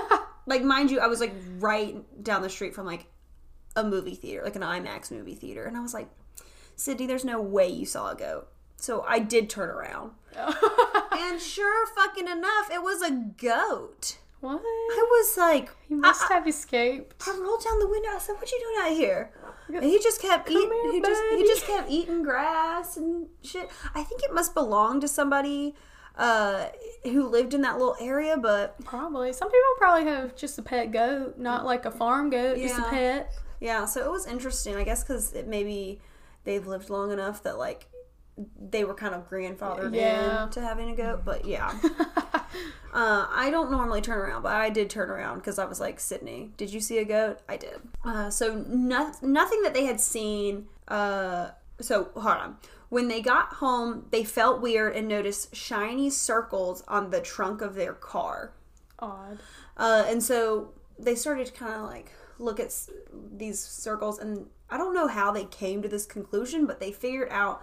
like 0.46 0.62
mind 0.62 0.90
you, 0.90 1.00
I 1.00 1.06
was 1.06 1.20
like 1.20 1.34
right 1.58 1.96
down 2.22 2.42
the 2.42 2.50
street 2.50 2.74
from 2.74 2.86
like 2.86 3.06
a 3.76 3.84
movie 3.84 4.16
theater, 4.16 4.42
like 4.44 4.56
an 4.56 4.62
IMAX 4.62 5.10
movie 5.10 5.34
theater, 5.36 5.64
and 5.64 5.76
I 5.76 5.80
was 5.80 5.94
like, 5.94 6.08
Sydney, 6.76 7.06
there's 7.06 7.24
no 7.24 7.40
way 7.40 7.68
you 7.68 7.86
saw 7.86 8.10
a 8.10 8.16
goat. 8.16 8.48
So 8.76 9.04
I 9.06 9.18
did 9.18 9.50
turn 9.50 9.68
around, 9.68 10.12
and 11.12 11.40
sure 11.40 11.86
fucking 11.94 12.28
enough, 12.28 12.70
it 12.72 12.82
was 12.82 13.02
a 13.02 13.10
goat. 13.10 14.18
what? 14.40 14.60
I 14.62 15.06
was 15.10 15.36
like, 15.36 15.70
He 15.88 15.94
must 15.94 16.28
have 16.28 16.46
escaped. 16.46 17.22
I 17.26 17.36
rolled 17.38 17.64
down 17.64 17.78
the 17.78 17.88
window. 17.88 18.10
I 18.14 18.18
said, 18.18 18.36
"What 18.36 18.50
you 18.50 18.58
doing 18.60 18.86
out 18.90 18.96
here?" 18.96 19.30
And 19.68 19.84
he 19.84 19.98
just 20.00 20.20
kept 20.20 20.50
eating. 20.50 20.70
here, 20.70 20.92
He 20.92 21.00
just 21.00 21.22
he 21.36 21.42
just 21.46 21.66
kept 21.66 21.90
eating 21.90 22.22
grass 22.22 22.96
and 22.96 23.28
shit. 23.42 23.68
I 23.94 24.02
think 24.02 24.22
it 24.22 24.32
must 24.34 24.54
belong 24.54 25.00
to 25.00 25.08
somebody 25.08 25.74
uh, 26.16 26.66
who 27.04 27.28
lived 27.28 27.54
in 27.54 27.62
that 27.62 27.78
little 27.78 27.96
area, 28.00 28.36
but 28.36 28.82
Probably. 28.84 29.32
Some 29.32 29.48
people 29.48 29.60
probably 29.78 30.04
have 30.10 30.34
just 30.36 30.58
a 30.58 30.62
pet 30.62 30.90
goat, 30.90 31.38
not 31.38 31.64
like 31.64 31.84
a 31.84 31.90
farm 31.90 32.30
goat, 32.30 32.56
just 32.58 32.78
a 32.78 32.82
pet. 32.84 33.32
yeah. 33.60 33.84
So 33.84 34.04
it 34.04 34.10
was 34.10 34.26
interesting. 34.26 34.74
I 34.76 34.84
guess 34.84 35.02
because 35.04 35.32
it 35.34 35.46
maybe 35.46 36.00
they've 36.44 36.66
lived 36.66 36.90
long 36.90 37.12
enough 37.12 37.42
that 37.44 37.58
like 37.58 37.86
they 38.58 38.84
were 38.84 38.94
kind 38.94 39.14
of 39.14 39.28
grandfathered 39.28 39.94
Yeah. 39.94 40.44
in 40.44 40.50
to 40.50 40.60
having 40.60 40.90
a 40.90 40.96
goat. 40.96 41.24
But 41.24 41.44
yeah, 41.44 41.72
uh, 42.92 43.26
I 43.30 43.48
don't 43.50 43.70
normally 43.70 44.00
turn 44.00 44.18
around, 44.18 44.42
but 44.42 44.52
I 44.52 44.70
did 44.70 44.90
turn 44.90 45.10
around 45.10 45.38
because 45.38 45.58
I 45.58 45.64
was 45.64 45.80
like, 45.80 46.00
Sydney, 46.00 46.50
did 46.56 46.72
you 46.72 46.80
see 46.80 46.98
a 46.98 47.04
goat? 47.04 47.38
I 47.48 47.56
did. 47.56 47.80
Uh, 48.04 48.30
so 48.30 48.64
no- 48.68 49.12
nothing 49.22 49.62
that 49.62 49.74
they 49.74 49.84
had 49.84 50.00
seen. 50.00 50.66
Uh, 50.88 51.50
so 51.80 52.10
hold 52.14 52.26
on. 52.36 52.56
When 52.88 53.06
they 53.08 53.20
got 53.22 53.54
home, 53.54 54.06
they 54.10 54.24
felt 54.24 54.60
weird 54.60 54.96
and 54.96 55.06
noticed 55.06 55.54
shiny 55.54 56.10
circles 56.10 56.82
on 56.88 57.10
the 57.10 57.20
trunk 57.20 57.60
of 57.62 57.74
their 57.76 57.92
car. 57.92 58.52
Odd. 58.98 59.38
Uh, 59.76 60.04
and 60.08 60.22
so 60.22 60.72
they 60.98 61.14
started 61.14 61.46
to 61.46 61.52
kind 61.52 61.74
of 61.74 61.82
like 61.82 62.10
look 62.38 62.58
at 62.58 62.66
s- 62.66 62.90
these 63.32 63.60
circles, 63.60 64.18
and 64.18 64.46
I 64.68 64.76
don't 64.76 64.92
know 64.94 65.06
how 65.06 65.30
they 65.30 65.44
came 65.44 65.82
to 65.82 65.88
this 65.88 66.04
conclusion, 66.04 66.66
but 66.66 66.80
they 66.80 66.90
figured 66.90 67.28
out 67.30 67.62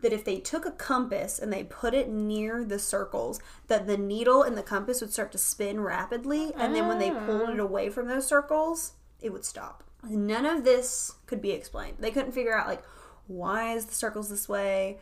that 0.00 0.12
if 0.12 0.24
they 0.24 0.38
took 0.38 0.64
a 0.64 0.70
compass 0.70 1.38
and 1.38 1.52
they 1.52 1.64
put 1.64 1.94
it 1.94 2.08
near 2.08 2.64
the 2.64 2.78
circles, 2.78 3.40
that 3.66 3.86
the 3.86 3.96
needle 3.96 4.42
in 4.42 4.54
the 4.54 4.62
compass 4.62 5.00
would 5.00 5.12
start 5.12 5.32
to 5.32 5.38
spin 5.38 5.80
rapidly, 5.80 6.52
and 6.56 6.74
then 6.74 6.86
when 6.86 6.98
they 6.98 7.10
pulled 7.10 7.50
it 7.50 7.58
away 7.58 7.90
from 7.90 8.08
those 8.08 8.26
circles, 8.26 8.92
it 9.20 9.32
would 9.32 9.44
stop. 9.44 9.82
None 10.08 10.46
of 10.46 10.64
this 10.64 11.14
could 11.26 11.42
be 11.42 11.50
explained. 11.50 11.96
They 11.98 12.12
couldn't 12.12 12.32
figure 12.32 12.56
out 12.56 12.68
like 12.68 12.82
why 13.26 13.74
is 13.74 13.86
the 13.86 13.94
circles 13.94 14.30
this 14.30 14.48
way 14.48 14.98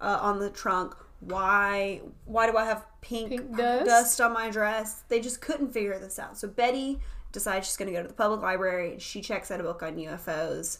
uh, 0.00 0.18
on 0.20 0.38
the 0.38 0.50
trunk. 0.50 0.94
Why? 1.20 2.00
Why 2.24 2.50
do 2.50 2.56
I 2.56 2.64
have 2.64 2.86
pink, 3.00 3.28
Pink 3.28 3.56
dust? 3.56 3.86
dust 3.86 4.20
on 4.20 4.32
my 4.32 4.50
dress? 4.50 5.02
They 5.08 5.20
just 5.20 5.40
couldn't 5.40 5.72
figure 5.72 5.98
this 5.98 6.18
out. 6.18 6.38
So 6.38 6.48
Betty 6.48 6.98
decides 7.32 7.66
she's 7.66 7.76
going 7.76 7.90
to 7.90 7.96
go 7.96 8.02
to 8.02 8.08
the 8.08 8.14
public 8.14 8.40
library. 8.40 8.96
She 8.98 9.20
checks 9.20 9.50
out 9.50 9.60
a 9.60 9.62
book 9.62 9.82
on 9.82 9.96
UFOs, 9.96 10.78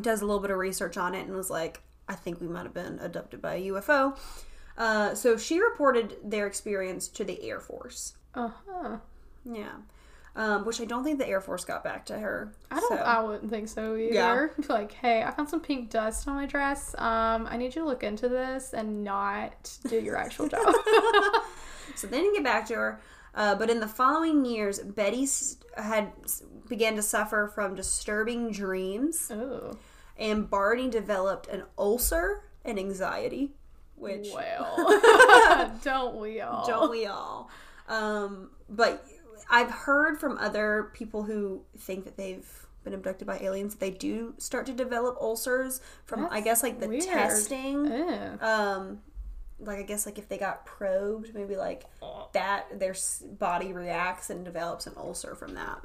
does 0.00 0.22
a 0.22 0.26
little 0.26 0.40
bit 0.40 0.50
of 0.50 0.58
research 0.58 0.96
on 0.96 1.14
it, 1.14 1.26
and 1.26 1.36
was 1.36 1.50
like, 1.50 1.82
"I 2.08 2.14
think 2.14 2.40
we 2.40 2.48
might 2.48 2.64
have 2.64 2.74
been 2.74 2.98
abducted 3.00 3.40
by 3.42 3.54
a 3.56 3.62
UFO." 3.68 4.16
Uh, 4.78 5.14
so 5.14 5.36
she 5.36 5.58
reported 5.60 6.16
their 6.22 6.46
experience 6.46 7.08
to 7.08 7.24
the 7.24 7.42
Air 7.48 7.60
Force. 7.60 8.14
Uh 8.34 8.50
huh. 8.68 8.96
Yeah, 9.44 9.72
um, 10.34 10.66
which 10.66 10.80
I 10.80 10.84
don't 10.84 11.02
think 11.04 11.18
the 11.18 11.26
Air 11.28 11.40
Force 11.40 11.64
got 11.64 11.82
back 11.82 12.04
to 12.06 12.18
her. 12.18 12.52
I 12.70 12.80
don't. 12.80 12.88
So- 12.98 13.02
I 13.02 13.22
wouldn't 13.22 13.50
think 13.50 13.68
so 13.68 13.96
either. 13.96 14.14
Yeah. 14.14 14.46
Like, 14.68 14.92
hey, 14.92 15.22
I 15.22 15.30
found 15.30 15.48
some 15.48 15.60
pink 15.60 15.90
dust 15.90 16.26
on 16.28 16.34
my 16.34 16.46
dress. 16.46 16.94
Um, 16.98 17.46
I 17.50 17.56
need 17.56 17.74
you 17.74 17.82
to 17.82 17.84
look 17.86 18.02
into 18.02 18.28
this 18.28 18.74
and 18.74 19.02
not 19.04 19.78
do 19.88 19.98
your 20.00 20.16
actual 20.16 20.48
job. 20.48 20.66
So 21.94 22.06
they 22.08 22.18
didn't 22.18 22.34
get 22.34 22.44
back 22.44 22.66
to 22.66 22.74
her. 22.74 23.00
Uh, 23.34 23.54
but 23.54 23.70
in 23.70 23.80
the 23.80 23.86
following 23.86 24.44
years, 24.44 24.78
Betty 24.80 25.26
had 25.76 26.12
began 26.68 26.96
to 26.96 27.02
suffer 27.02 27.50
from 27.54 27.74
disturbing 27.74 28.50
dreams, 28.50 29.30
oh, 29.30 29.78
and 30.18 30.48
Barney 30.48 30.88
developed 30.88 31.48
an 31.48 31.64
ulcer 31.78 32.44
and 32.64 32.78
anxiety, 32.78 33.52
which 33.96 34.28
well, 34.34 35.72
don't 35.84 36.16
we 36.16 36.40
all? 36.40 36.66
don't 36.66 36.90
we 36.90 37.06
all? 37.06 37.50
Um, 37.88 38.50
but 38.68 39.04
I've 39.48 39.70
heard 39.70 40.18
from 40.18 40.38
other 40.38 40.90
people 40.94 41.22
who 41.22 41.62
think 41.78 42.04
that 42.04 42.16
they've 42.16 42.48
been 42.84 42.94
abducted 42.94 43.26
by 43.26 43.38
aliens 43.38 43.74
that 43.74 43.80
they 43.80 43.90
do 43.90 44.34
start 44.38 44.64
to 44.66 44.72
develop 44.72 45.16
ulcers 45.20 45.80
from 46.04 46.28
I 46.30 46.40
guess 46.40 46.62
like 46.62 46.80
the 46.80 46.88
weird. 46.88 47.04
testing. 47.04 47.84
Ew. 47.84 48.38
Um, 48.40 49.00
like 49.58 49.78
I 49.78 49.82
guess 49.82 50.06
like 50.06 50.18
if 50.18 50.28
they 50.28 50.38
got 50.38 50.66
probed, 50.66 51.34
maybe 51.34 51.56
like 51.56 51.84
that 52.32 52.78
their 52.78 52.94
body 53.38 53.72
reacts 53.72 54.30
and 54.30 54.44
develops 54.44 54.86
an 54.86 54.94
ulcer 54.96 55.34
from 55.34 55.54
that. 55.54 55.78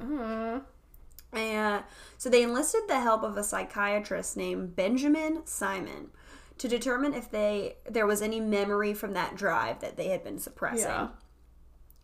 And 1.32 1.82
so 2.18 2.28
they 2.28 2.42
enlisted 2.42 2.82
the 2.88 3.00
help 3.00 3.22
of 3.22 3.36
a 3.36 3.44
psychiatrist 3.44 4.36
named 4.36 4.76
Benjamin 4.76 5.42
Simon 5.46 6.10
to 6.58 6.68
determine 6.68 7.14
if 7.14 7.30
they 7.30 7.76
there 7.88 8.06
was 8.06 8.20
any 8.22 8.38
memory 8.40 8.92
from 8.94 9.14
that 9.14 9.34
drive 9.34 9.80
that 9.80 9.96
they 9.96 10.08
had 10.08 10.22
been 10.22 10.38
suppressing. 10.38 10.86
Yeah. 10.88 11.08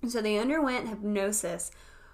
So 0.09 0.23
they 0.23 0.39
underwent 0.39 0.89
hypnosis, 0.89 1.71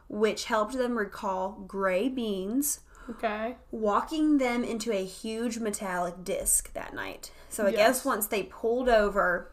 which 0.08 0.46
helped 0.46 0.74
them 0.76 0.98
recall 0.98 1.52
gray 1.66 2.08
beans, 2.08 2.80
Okay. 3.10 3.56
walking 3.70 4.38
them 4.38 4.64
into 4.64 4.90
a 4.90 5.04
huge 5.04 5.58
metallic 5.58 6.24
disc 6.24 6.72
that 6.72 6.94
night. 6.94 7.30
So 7.50 7.66
I 7.66 7.68
Yes. 7.70 7.76
guess 7.76 8.04
once 8.04 8.26
they 8.26 8.44
pulled 8.44 8.88
over, 8.88 9.52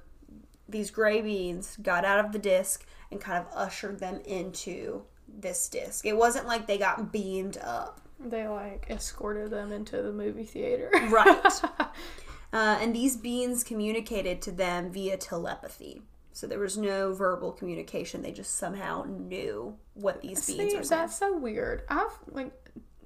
these 0.68 0.90
gray 0.90 1.22
beans 1.22 1.78
got 1.82 2.06
out 2.06 2.24
of 2.24 2.32
the 2.32 2.40
disc 2.40 2.86
and 3.12 3.20
kind 3.20 3.46
of 3.46 3.52
ushered 3.54 4.00
them 4.00 4.22
into 4.26 5.04
this 5.40 5.68
disc. 5.70 6.06
It 6.06 6.16
wasn't 6.16 6.48
like 6.48 6.68
they 6.68 6.78
got 6.78 7.12
beamed 7.12 7.58
up. 7.58 8.02
They 8.20 8.48
like 8.48 8.88
escorted 8.90 9.52
them 9.52 9.72
into 9.72 10.02
the 10.02 10.12
movie 10.12 10.46
theater. 10.46 10.92
Right. 11.10 11.46
uh, 12.54 12.78
and 12.82 12.96
these 12.96 13.18
beings 13.18 13.64
communicated 13.64 14.42
to 14.44 14.52
them 14.52 14.92
via 14.92 15.18
telepathy. 15.18 16.04
So 16.34 16.48
there 16.48 16.60
was 16.60 16.78
no 16.78 17.14
verbal 17.14 17.52
communication. 17.52 18.22
They 18.22 18.32
just 18.32 18.56
somehow 18.56 19.06
knew 19.08 19.78
what 19.94 20.22
these 20.22 20.46
beings 20.48 20.72
See, 20.72 20.78
were 20.78 20.84
saying. 20.84 21.02
that's 21.02 21.18
so 21.18 21.38
weird. 21.38 21.84
I've 21.90 22.18
like 22.30 22.54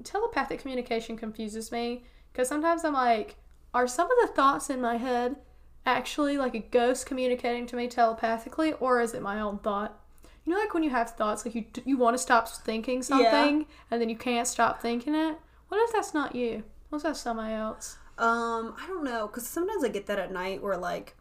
telepathic 0.03 0.59
communication 0.59 1.17
confuses 1.17 1.71
me 1.71 2.03
because 2.31 2.47
sometimes 2.47 2.83
I'm 2.83 2.93
like, 2.93 3.37
are 3.73 3.87
some 3.87 4.09
of 4.09 4.17
the 4.21 4.33
thoughts 4.33 4.69
in 4.69 4.79
my 4.79 4.97
head 4.97 5.37
actually 5.85 6.37
like 6.37 6.55
a 6.55 6.59
ghost 6.59 7.05
communicating 7.05 7.65
to 7.67 7.75
me 7.75 7.87
telepathically, 7.87 8.73
or 8.73 9.01
is 9.01 9.13
it 9.13 9.21
my 9.21 9.39
own 9.39 9.59
thought? 9.59 9.99
You 10.45 10.53
know, 10.53 10.59
like 10.59 10.73
when 10.73 10.83
you 10.83 10.91
have 10.91 11.11
thoughts, 11.11 11.45
like 11.45 11.55
you 11.55 11.65
you 11.85 11.97
want 11.97 12.13
to 12.15 12.21
stop 12.21 12.47
thinking 12.47 13.01
something 13.01 13.65
and 13.89 14.01
then 14.01 14.09
you 14.09 14.15
can't 14.15 14.47
stop 14.47 14.81
thinking 14.81 15.15
it. 15.15 15.37
What 15.69 15.81
if 15.83 15.93
that's 15.93 16.13
not 16.13 16.35
you? 16.35 16.63
What 16.89 16.97
if 16.99 17.03
that's 17.03 17.21
somebody 17.21 17.53
else? 17.53 17.97
Um, 18.17 18.75
I 18.79 18.85
don't 18.87 19.03
know, 19.03 19.27
because 19.27 19.45
sometimes 19.47 19.83
I 19.83 19.89
get 19.89 20.05
that 20.05 20.19
at 20.19 20.31
night 20.31 20.61
where 20.61 20.77
like 20.77 21.15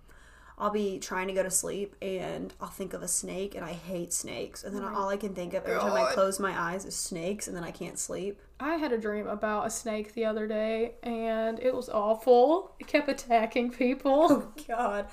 I'll 0.57 0.71
be 0.71 1.01
trying 1.01 1.27
to 1.27 1.33
go 1.33 1.43
to 1.43 1.51
sleep 1.51 1.97
and 2.01 2.53
I'll 2.61 2.69
think 2.69 2.93
of 2.93 3.03
a 3.03 3.09
snake 3.09 3.57
and 3.57 3.65
I 3.65 3.73
hate 3.73 4.13
snakes, 4.13 4.63
and 4.63 4.77
then 4.77 4.85
all 4.85 5.09
I 5.09 5.17
can 5.17 5.35
think 5.35 5.55
of 5.55 5.65
every 5.65 5.81
time 5.81 5.93
I 5.93 6.13
close 6.13 6.39
my 6.39 6.57
eyes 6.57 6.85
is 6.85 6.95
snakes, 6.95 7.49
and 7.49 7.57
then 7.57 7.65
I 7.65 7.73
can't 7.73 7.99
sleep. 7.99 8.41
I 8.61 8.75
had 8.77 8.93
a 8.93 8.99
dream 8.99 9.27
about 9.27 9.67
a 9.67 9.71
snake 9.71 10.15
the 10.15 10.27
other 10.27 10.47
day 10.47 10.93
and 11.03 11.59
it 11.59 11.75
was 11.75 11.89
awful. 11.89 12.77
It 12.79 12.87
kept 12.87 13.09
attacking 13.09 13.71
people. 13.71 14.29
Oh 14.31 14.53
God. 14.69 15.09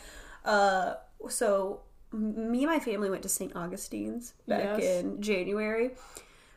Uh, 0.45 0.93
so 1.27 1.81
me 2.11 2.63
and 2.63 2.71
my 2.71 2.79
family 2.79 3.09
went 3.09 3.23
to 3.23 3.29
St. 3.29 3.55
Augustine's 3.55 4.33
back 4.47 4.79
Yes. 4.79 5.03
in 5.03 5.21
January 5.21 5.91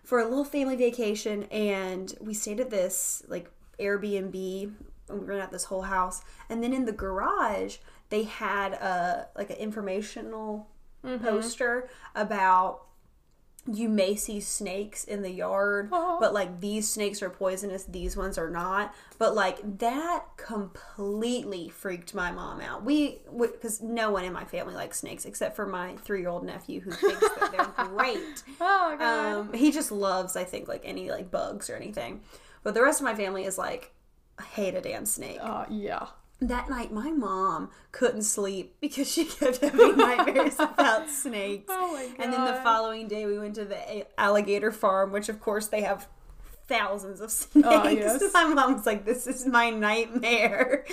for 0.02 0.18
a 0.20 0.24
little 0.24 0.44
family 0.44 0.76
vacation, 0.76 1.44
and 1.44 2.14
we 2.20 2.34
stayed 2.34 2.60
at 2.60 2.70
this 2.70 3.22
like 3.28 3.50
Airbnb. 3.78 4.72
And 5.06 5.20
we 5.20 5.26
rented 5.26 5.44
out 5.44 5.52
this 5.52 5.64
whole 5.64 5.82
house, 5.82 6.22
and 6.48 6.62
then 6.62 6.72
in 6.72 6.86
the 6.86 6.92
garage 6.92 7.76
they 8.08 8.22
had 8.22 8.72
a 8.72 9.28
like 9.36 9.50
an 9.50 9.56
informational 9.56 10.66
mm-hmm. 11.04 11.22
poster 11.22 11.90
about 12.14 12.86
you 13.72 13.88
may 13.88 14.14
see 14.14 14.40
snakes 14.40 15.04
in 15.04 15.22
the 15.22 15.30
yard, 15.30 15.88
Oh. 15.90 16.18
but 16.20 16.34
like 16.34 16.60
these 16.60 16.90
snakes 16.90 17.22
are 17.22 17.30
poisonous, 17.30 17.84
these 17.84 18.16
ones 18.16 18.36
are 18.36 18.50
not. 18.50 18.94
But 19.18 19.34
like 19.34 19.78
that 19.78 20.24
completely 20.36 21.68
freaked 21.70 22.14
my 22.14 22.30
mom 22.30 22.60
out. 22.60 22.84
We, 22.84 23.20
because 23.38 23.80
no 23.80 24.10
one 24.10 24.24
in 24.24 24.32
my 24.32 24.44
family 24.44 24.74
likes 24.74 24.98
snakes 24.98 25.24
except 25.24 25.56
for 25.56 25.66
my 25.66 25.96
three 25.96 26.20
year 26.20 26.28
old 26.28 26.44
nephew 26.44 26.80
who 26.80 26.90
thinks 26.90 27.20
that 27.20 27.52
they're 27.52 27.86
great. 27.88 28.42
Oh 28.60 28.96
god. 28.98 29.34
Um, 29.36 29.52
he 29.52 29.70
just 29.72 29.90
loves, 29.90 30.36
I 30.36 30.44
think, 30.44 30.68
like 30.68 30.82
any 30.84 31.10
like 31.10 31.30
bugs 31.30 31.68
or 31.70 31.74
anything. 31.76 32.20
But 32.62 32.74
the 32.74 32.82
rest 32.82 33.00
of 33.00 33.04
my 33.04 33.14
family 33.14 33.44
is 33.44 33.58
like, 33.58 33.92
hate 34.52 34.74
a 34.74 34.80
damn 34.80 35.06
snake. 35.06 35.38
uh, 35.40 35.64
yeah. 35.70 36.06
That 36.48 36.68
night, 36.68 36.92
my 36.92 37.10
mom 37.10 37.70
couldn't 37.92 38.22
sleep 38.22 38.76
because 38.80 39.10
she 39.10 39.24
kept 39.24 39.58
having 39.58 39.96
nightmares 39.96 40.56
about 40.58 41.08
snakes. 41.10 41.66
Oh 41.68 41.92
my 41.94 42.02
And 42.22 42.32
then 42.32 42.44
the 42.44 42.60
following 42.62 43.08
day, 43.08 43.24
we 43.26 43.38
went 43.38 43.54
to 43.54 43.64
the 43.64 44.06
alligator 44.20 44.70
farm, 44.70 45.12
which 45.12 45.28
of 45.28 45.40
course 45.40 45.68
they 45.68 45.82
have 45.82 46.06
thousands 46.66 47.20
of 47.20 47.30
snakes. 47.30 47.66
Oh, 47.68 47.88
yes. 47.88 48.22
my 48.34 48.44
mom 48.44 48.74
was 48.74 48.86
like, 48.86 49.04
"This 49.04 49.26
is 49.26 49.46
my 49.46 49.70
nightmare." 49.70 50.84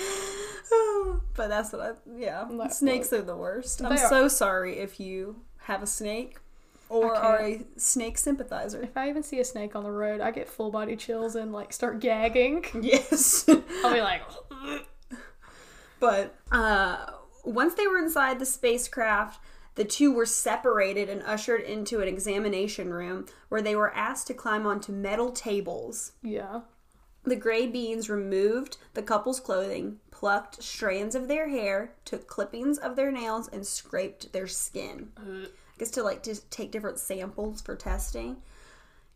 but 1.34 1.48
that's 1.48 1.72
what 1.72 1.82
I. 1.82 1.92
Yeah, 2.16 2.68
snakes 2.68 3.12
are 3.12 3.22
the 3.22 3.36
worst. 3.36 3.82
I'm 3.82 3.92
are. 3.92 4.08
so 4.08 4.28
sorry 4.28 4.78
if 4.78 4.98
you 4.98 5.42
have 5.64 5.82
a 5.82 5.86
snake 5.86 6.38
or 6.92 7.14
are 7.14 7.40
a 7.40 7.64
snake 7.76 8.18
sympathizer. 8.18 8.82
If 8.82 8.96
I 8.96 9.08
even 9.08 9.22
see 9.22 9.40
a 9.40 9.44
snake 9.44 9.74
on 9.74 9.82
the 9.82 9.90
road, 9.90 10.20
I 10.20 10.30
get 10.30 10.48
full 10.48 10.70
body 10.70 10.94
chills 10.94 11.34
and 11.34 11.52
like 11.52 11.72
start 11.72 12.00
gagging. 12.00 12.64
Yes. 12.80 13.48
I'll 13.48 13.92
be 13.92 14.00
like, 14.00 14.22
But 16.02 16.34
uh, 16.50 17.12
once 17.44 17.74
they 17.74 17.86
were 17.86 17.98
inside 17.98 18.40
the 18.40 18.44
spacecraft, 18.44 19.40
the 19.76 19.84
two 19.84 20.12
were 20.12 20.26
separated 20.26 21.08
and 21.08 21.22
ushered 21.22 21.60
into 21.60 22.00
an 22.00 22.08
examination 22.08 22.92
room 22.92 23.26
where 23.48 23.62
they 23.62 23.76
were 23.76 23.94
asked 23.94 24.26
to 24.26 24.34
climb 24.34 24.66
onto 24.66 24.90
metal 24.90 25.30
tables. 25.30 26.12
yeah. 26.22 26.62
The 27.24 27.36
gray 27.36 27.68
beans 27.68 28.10
removed 28.10 28.78
the 28.94 29.02
couple's 29.02 29.38
clothing, 29.38 30.00
plucked 30.10 30.60
strands 30.60 31.14
of 31.14 31.28
their 31.28 31.48
hair, 31.48 31.94
took 32.04 32.26
clippings 32.26 32.78
of 32.78 32.96
their 32.96 33.12
nails, 33.12 33.48
and 33.52 33.64
scraped 33.64 34.32
their 34.32 34.48
skin. 34.48 35.12
I 35.16 35.46
guess 35.78 35.92
to 35.92 36.02
like 36.02 36.24
to 36.24 36.34
take 36.50 36.72
different 36.72 36.98
samples 36.98 37.62
for 37.62 37.76
testing. 37.76 38.38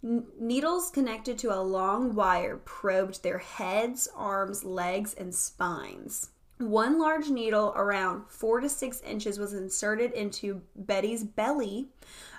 N- 0.04 0.26
needles 0.38 0.90
connected 0.90 1.36
to 1.38 1.52
a 1.52 1.58
long 1.60 2.14
wire 2.14 2.58
probed 2.58 3.24
their 3.24 3.38
heads, 3.38 4.06
arms, 4.14 4.62
legs, 4.62 5.12
and 5.12 5.34
spines. 5.34 6.30
One 6.58 6.98
large 6.98 7.28
needle, 7.28 7.72
around 7.76 8.24
four 8.28 8.60
to 8.60 8.68
six 8.68 9.00
inches, 9.02 9.38
was 9.38 9.52
inserted 9.52 10.12
into 10.12 10.62
Betty's 10.74 11.22
belly, 11.22 11.88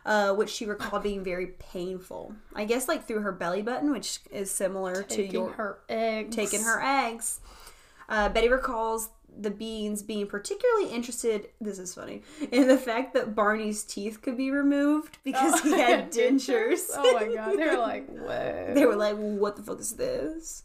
uh, 0.05 0.33
which 0.33 0.49
she 0.49 0.65
recalled 0.65 1.03
being 1.03 1.23
very 1.23 1.47
painful. 1.59 2.33
I 2.55 2.65
guess 2.65 2.87
like 2.87 3.05
through 3.07 3.21
her 3.21 3.31
belly 3.31 3.61
button, 3.61 3.91
which 3.91 4.19
is 4.31 4.49
similar 4.49 5.03
to 5.03 5.15
Taking 5.15 5.31
your 5.33 5.51
her 5.53 5.79
eggs. 5.87 6.35
taking 6.35 6.63
her 6.63 6.81
eggs. 6.81 7.41
Uh, 8.09 8.29
Betty 8.29 8.49
recalls 8.49 9.09
the 9.39 9.51
beans 9.51 10.01
being 10.01 10.25
particularly 10.25 10.89
interested. 10.89 11.49
This 11.61 11.77
is 11.77 11.93
funny 11.93 12.23
in 12.51 12.67
the 12.67 12.77
fact 12.77 13.13
that 13.13 13.35
Barney's 13.35 13.83
teeth 13.83 14.21
could 14.23 14.35
be 14.35 14.49
removed 14.49 15.19
because 15.23 15.61
he 15.61 15.71
had 15.77 16.11
dentures. 16.11 16.85
Oh 16.95 17.13
my 17.13 17.31
god. 17.35 17.55
They 17.55 17.65
were 17.67 17.77
like, 17.77 18.07
whoa. 18.07 18.71
they 18.73 18.85
were 18.87 18.95
like, 18.95 19.15
"What 19.15 19.57
the 19.57 19.61
fuck 19.61 19.79
is 19.79 19.91
this?" 19.91 20.63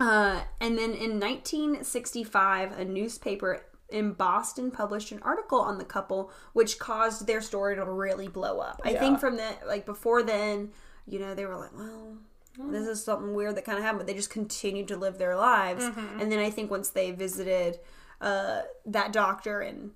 Uh, 0.00 0.40
and 0.60 0.78
then 0.78 0.92
in 0.94 1.20
1965, 1.20 2.78
a 2.78 2.84
newspaper 2.84 3.60
in 3.90 4.12
Boston 4.12 4.70
published 4.70 5.12
an 5.12 5.20
article 5.22 5.60
on 5.60 5.78
the 5.78 5.84
couple, 5.84 6.30
which 6.52 6.78
caused 6.78 7.26
their 7.26 7.40
story 7.40 7.76
to 7.76 7.84
really 7.84 8.28
blow 8.28 8.60
up. 8.60 8.80
I 8.84 8.90
Yeah. 8.92 9.00
think 9.00 9.20
from 9.20 9.36
that, 9.36 9.66
like 9.66 9.84
before 9.84 10.22
then, 10.22 10.72
you 11.06 11.18
know, 11.18 11.34
they 11.34 11.44
were 11.44 11.56
like, 11.56 11.76
"Well, 11.76 12.16
this 12.58 12.86
is 12.86 13.02
something 13.04 13.34
weird 13.34 13.56
that 13.56 13.64
kind 13.64 13.78
of 13.78 13.84
happened," 13.84 14.00
but 14.00 14.06
they 14.06 14.14
just 14.14 14.30
continued 14.30 14.88
to 14.88 14.96
live 14.96 15.18
their 15.18 15.36
lives. 15.36 15.84
And 15.84 16.30
then 16.30 16.38
I 16.38 16.50
think 16.50 16.70
once 16.70 16.88
they 16.90 17.10
visited 17.10 17.78
uh, 18.20 18.62
that 18.86 19.12
doctor 19.12 19.60
and 19.60 19.92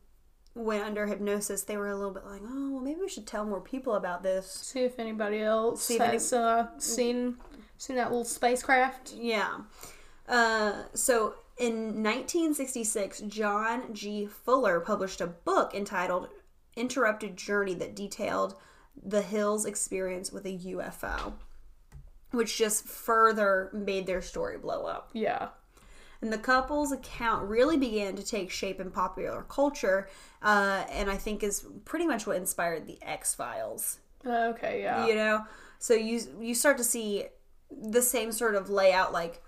went 0.55 0.83
under 0.83 1.07
hypnosis, 1.07 1.63
they 1.65 1.77
were 1.77 1.89
a 1.91 1.95
little 1.97 2.11
bit 2.13 2.25
like, 2.25 2.41
"Oh, 2.43 2.71
well, 2.73 2.81
maybe 2.81 3.01
we 3.01 3.09
should 3.09 3.27
tell 3.27 3.45
more 3.45 3.61
people 3.61 3.95
about 3.95 4.23
this." 4.23 4.51
See 4.51 4.81
if 4.81 4.99
anybody 4.99 5.41
else 5.43 5.83
See 5.85 5.97
if 5.97 6.01
any- 6.01 6.13
has 6.15 6.33
uh, 6.33 6.69
seen 6.79 7.37
seen 7.77 7.97
that 7.97 8.09
little 8.11 8.25
spacecraft. 8.25 9.13
Yeah. 9.13 9.59
Uh, 10.29 10.85
so 10.95 11.35
in 11.59 12.03
1966, 12.03 13.21
John 13.23 13.93
G. 13.95 14.27
Fuller 14.27 14.81
published 14.81 15.21
a 15.21 15.27
book 15.27 15.75
entitled 15.75 16.29
Interrupted 16.77 17.37
Journey 17.37 17.75
that 17.75 17.95
detailed 17.95 18.57
the 19.01 19.23
Hills' 19.23 19.65
experience 19.65 20.33
with 20.33 20.47
a 20.47 20.59
UFO, 20.59 21.35
which 22.31 22.57
just 22.57 22.87
further 22.87 23.71
made 23.73 24.07
their 24.07 24.23
story 24.23 24.59
blow 24.59 24.87
up. 24.87 25.11
Yeah. 25.13 25.49
And 26.21 26.33
the 26.33 26.39
couple's 26.39 26.91
account 26.91 27.49
really 27.49 27.77
began 27.77 28.17
to 28.17 28.25
take 28.25 28.51
shape 28.51 28.81
in 28.81 28.91
popular 28.91 29.45
culture, 29.49 30.09
uh, 30.43 30.85
and 30.91 31.11
I 31.11 31.17
think 31.17 31.43
is 31.43 31.67
pretty 31.85 32.07
much 32.07 32.27
what 32.27 32.37
inspired 32.37 32.87
the 32.87 32.99
X 33.03 33.35
Files 33.35 33.99
Okay. 34.27 34.83
Yeah. 34.83 35.07
you 35.07 35.15
know 35.15 35.45
so 35.79 35.93
you 35.93 36.21
you 36.41 36.55
start 36.55 36.79
to 36.79 36.85
see 36.85 37.27
the 37.71 38.01
same 38.01 38.33
sort 38.33 38.55
of 38.55 38.71
layout 38.71 39.13
like 39.13 39.43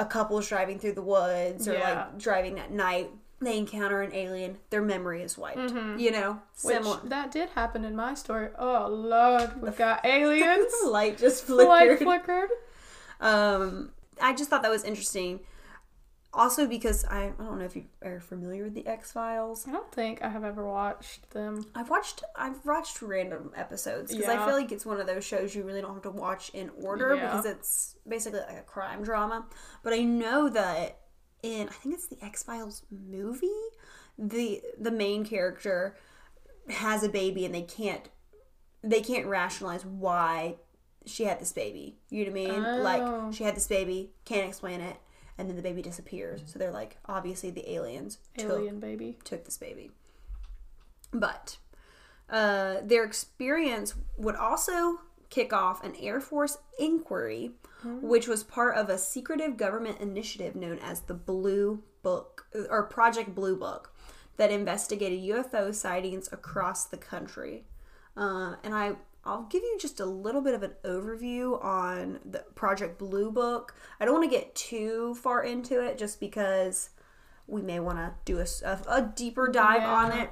a 0.00 0.04
couple's 0.06 0.48
driving 0.48 0.78
through 0.80 0.94
the 0.94 1.02
woods 1.02 1.68
or 1.68 1.74
Yeah. 1.74 1.94
like 1.94 2.18
driving 2.18 2.58
at 2.58 2.70
night 2.72 3.10
they 3.42 3.56
encounter 3.56 4.02
an 4.02 4.12
alien 4.14 4.58
their 4.70 4.82
memory 4.82 5.22
is 5.22 5.38
wiped 5.38 5.58
you 6.04 6.10
know 6.10 6.30
Mm-hmm. 6.40 6.66
Which 6.68 6.76
similar 6.76 7.00
that 7.04 7.30
did 7.30 7.48
happen 7.50 7.84
in 7.84 7.94
my 7.96 8.12
story. 8.14 8.48
Oh 8.58 8.86
lord, 8.88 9.62
we've 9.62 9.76
got 9.78 10.04
aliens. 10.16 10.72
the 10.82 10.88
light 10.90 11.16
just 11.18 11.46
The 11.46 11.54
light 11.54 11.98
flickered 11.98 12.06
flickered. 12.06 12.50
um 13.20 13.90
i 14.20 14.34
just 14.34 14.50
thought 14.50 14.62
that 14.62 14.70
was 14.70 14.84
interesting 14.84 15.40
also 16.32 16.66
because 16.66 17.04
I, 17.04 17.32
I 17.38 17.42
don't 17.42 17.58
know 17.58 17.64
if 17.64 17.74
you 17.74 17.84
are 18.04 18.20
familiar 18.20 18.64
with 18.64 18.74
the 18.74 18.86
X 18.86 19.12
Files. 19.12 19.66
I 19.66 19.72
don't 19.72 19.90
think 19.92 20.22
I 20.22 20.28
have 20.28 20.44
ever 20.44 20.64
watched 20.66 21.30
them. 21.30 21.66
I've 21.74 21.90
watched 21.90 22.22
I've 22.36 22.64
watched 22.64 23.02
random 23.02 23.50
episodes 23.56 24.12
because 24.12 24.26
Yeah. 24.32 24.42
I 24.42 24.46
feel 24.46 24.56
like 24.56 24.70
it's 24.72 24.86
one 24.86 25.00
of 25.00 25.06
those 25.06 25.24
shows 25.24 25.54
you 25.54 25.64
really 25.64 25.80
don't 25.80 25.94
have 25.94 26.02
to 26.04 26.10
watch 26.10 26.50
in 26.54 26.70
order 26.82 27.14
Yeah. 27.16 27.26
because 27.26 27.46
it's 27.46 27.96
basically 28.08 28.40
like 28.40 28.58
a 28.58 28.62
crime 28.62 29.02
drama. 29.02 29.46
But 29.82 29.92
I 29.92 29.98
know 30.04 30.48
that 30.48 30.98
in 31.42 31.68
I 31.68 31.72
think 31.72 31.94
it's 31.96 32.06
the 32.06 32.22
X 32.24 32.42
Files 32.42 32.82
movie, 32.90 33.48
the 34.18 34.62
the 34.78 34.90
main 34.92 35.24
character 35.24 35.96
has 36.68 37.02
a 37.02 37.08
baby 37.08 37.44
and 37.44 37.54
they 37.54 37.62
can't 37.62 38.08
they 38.82 39.00
can't 39.00 39.26
rationalize 39.26 39.84
why 39.84 40.56
she 41.06 41.24
had 41.24 41.40
this 41.40 41.52
baby. 41.52 41.98
You 42.08 42.26
know 42.26 42.30
what 42.32 42.40
I 42.40 42.44
mean? 42.56 42.64
Oh. 42.64 42.82
Like 42.82 43.34
she 43.34 43.42
had 43.44 43.56
this 43.56 43.66
baby, 43.66 44.12
can't 44.24 44.46
explain 44.48 44.80
it, 44.80 44.96
and 45.40 45.48
then 45.48 45.56
the 45.56 45.62
baby 45.62 45.80
disappears. 45.80 46.42
So 46.46 46.58
they're 46.58 46.70
like, 46.70 46.98
obviously 47.06 47.50
the 47.50 47.72
aliens 47.72 48.18
took 48.36 48.50
Alien 48.50 48.78
baby. 48.78 49.16
took 49.24 49.44
this 49.44 49.56
baby. 49.56 49.90
But 51.12 51.56
uh, 52.28 52.76
their 52.84 53.04
experience 53.04 53.94
would 54.18 54.36
also 54.36 55.00
kick 55.30 55.52
off 55.52 55.82
an 55.82 55.94
Air 55.98 56.20
Force 56.20 56.58
inquiry, 56.78 57.52
which 57.84 58.28
was 58.28 58.44
part 58.44 58.76
of 58.76 58.90
a 58.90 58.98
secretive 58.98 59.56
government 59.56 59.98
initiative 60.00 60.54
known 60.54 60.78
as 60.80 61.00
the 61.00 61.14
Blue 61.14 61.82
Book 62.02 62.46
or 62.68 62.82
Project 62.82 63.34
Blue 63.34 63.56
Book 63.56 63.94
that 64.36 64.50
investigated 64.50 65.20
UFO 65.20 65.74
sightings 65.74 66.28
across 66.32 66.84
the 66.84 66.96
country. 66.98 67.64
Uh, 68.16 68.56
and 68.62 68.74
I 68.74 68.92
I'll 69.24 69.42
give 69.44 69.62
you 69.62 69.76
just 69.78 70.00
a 70.00 70.06
little 70.06 70.40
bit 70.40 70.54
of 70.54 70.62
an 70.62 70.72
overview 70.82 71.62
on 71.62 72.20
the 72.24 72.44
Project 72.54 72.98
Blue 72.98 73.30
Book. 73.30 73.74
I 74.00 74.04
don't 74.04 74.14
want 74.14 74.30
to 74.30 74.36
get 74.36 74.54
too 74.54 75.14
far 75.16 75.42
into 75.42 75.84
it 75.84 75.98
just 75.98 76.20
because 76.20 76.90
we 77.46 77.60
may 77.60 77.80
want 77.80 77.98
to 77.98 78.14
do 78.24 78.38
a 78.38 79.12
deeper 79.14 79.48
dive 79.48 79.82
on 79.82 80.12
it. 80.18 80.30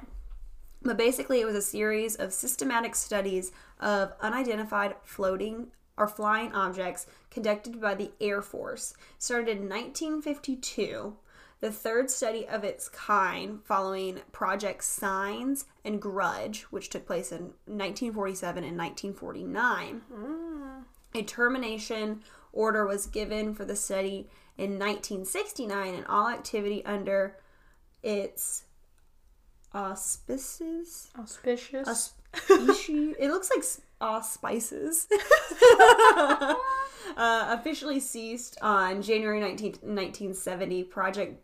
But 0.81 0.97
basically, 0.97 1.41
it 1.41 1.45
was 1.45 1.55
a 1.55 1.61
series 1.61 2.15
of 2.15 2.33
systematic 2.33 2.95
studies 2.95 3.51
of 3.79 4.13
unidentified 4.21 4.95
floating 5.03 5.67
or 5.97 6.07
flying 6.07 6.53
objects 6.53 7.05
conducted 7.29 7.81
by 7.81 7.93
the 7.93 8.11
Air 8.21 8.41
Force. 8.41 8.93
Started 9.17 9.57
in 9.57 9.69
1952, 9.69 11.17
the 11.61 11.71
third 11.71 12.09
study 12.09 12.47
of 12.47 12.63
its 12.63 12.87
kind 12.89 13.59
following 13.63 14.21
Project 14.31 14.83
Signs 14.83 15.65
and 15.83 16.01
Grudge, 16.01 16.63
which 16.63 16.89
took 16.89 17.05
place 17.05 17.31
in 17.31 17.53
1947 17.65 18.63
and 18.63 18.77
1949. 18.77 20.01
A 21.15 21.23
termination 21.23 22.21
order 22.53 22.85
was 22.85 23.07
given 23.07 23.53
for 23.53 23.65
the 23.65 23.75
study 23.75 24.29
in 24.57 24.71
1969, 24.71 25.95
and 25.95 26.05
all 26.07 26.29
activity 26.29 26.83
under 26.85 27.37
its 28.03 28.63
auspices. 29.73 31.09
Auspicious. 31.17 32.13
Auspici- 32.33 33.15
it 33.19 33.29
looks 33.29 33.49
like 33.49 33.63
auspices. 34.01 35.07
uh, 36.11 36.55
officially 37.17 37.99
ceased 37.99 38.57
on 38.61 39.01
January 39.01 39.41
19th, 39.41 39.81
1970. 39.83 40.83
Project 40.85 41.41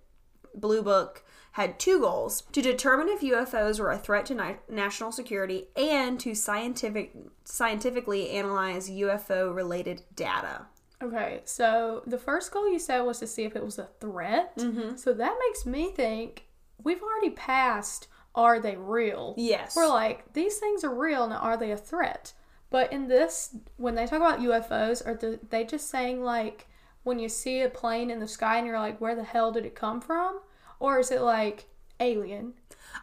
Blue 0.59 0.81
Book 0.81 1.23
had 1.53 1.79
two 1.79 1.99
goals 1.99 2.43
to 2.51 2.61
determine 2.61 3.07
if 3.07 3.21
UFOs 3.21 3.79
were 3.79 3.91
a 3.91 3.97
threat 3.97 4.25
to 4.25 4.35
ni- 4.35 4.57
national 4.69 5.11
security 5.11 5.67
and 5.75 6.19
to 6.19 6.35
scientific 6.35 7.15
scientifically 7.45 8.31
analyze 8.31 8.89
UFO 8.89 9.55
related 9.55 10.03
data. 10.15 10.65
Okay, 11.01 11.41
so 11.45 12.03
the 12.07 12.17
first 12.17 12.51
goal 12.51 12.69
you 12.69 12.79
said 12.79 13.01
was 13.01 13.19
to 13.19 13.27
see 13.27 13.43
if 13.43 13.55
it 13.55 13.63
was 13.63 13.79
a 13.79 13.89
threat. 13.99 14.57
Mm-hmm. 14.57 14.95
So 14.95 15.13
that 15.13 15.35
makes 15.47 15.65
me 15.65 15.91
think 15.91 16.47
we've 16.83 17.01
already 17.01 17.31
passed 17.31 18.07
are 18.35 18.59
they 18.59 18.75
real? 18.75 19.33
Yes. 19.37 19.75
We're 19.75 19.87
like, 19.87 20.33
these 20.33 20.57
things 20.57 20.83
are 20.83 20.93
real, 20.93 21.27
now 21.27 21.37
are 21.37 21.55
they 21.57 21.71
a 21.71 21.77
threat? 21.77 22.33
But 22.69 22.91
in 22.91 23.07
this, 23.07 23.55
when 23.77 23.95
they 23.95 24.05
talk 24.05 24.17
about 24.17 24.41
UFOs, 24.41 25.05
are 25.05 25.37
they 25.49 25.63
just 25.63 25.89
saying 25.89 26.21
like 26.21 26.67
when 27.03 27.19
you 27.19 27.29
see 27.29 27.61
a 27.61 27.69
plane 27.69 28.09
in 28.09 28.19
the 28.19 28.27
sky 28.27 28.57
and 28.57 28.67
you're 28.67 28.79
like, 28.79 28.99
where 28.99 29.15
the 29.15 29.23
hell 29.23 29.51
did 29.51 29.65
it 29.65 29.75
come 29.75 30.01
from? 30.01 30.39
Or 30.79 30.99
is 30.99 31.11
it 31.11 31.21
like 31.21 31.65
alien? 31.99 32.53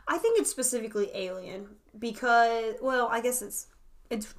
I 0.09 0.19
think 0.19 0.39
it's 0.41 0.51
specifically 0.51 1.11
alien 1.15 1.67
because, 1.99 2.75
well, 2.81 3.09
I 3.11 3.21
guess 3.21 3.43
it's 3.43 3.67
it's 4.11 4.35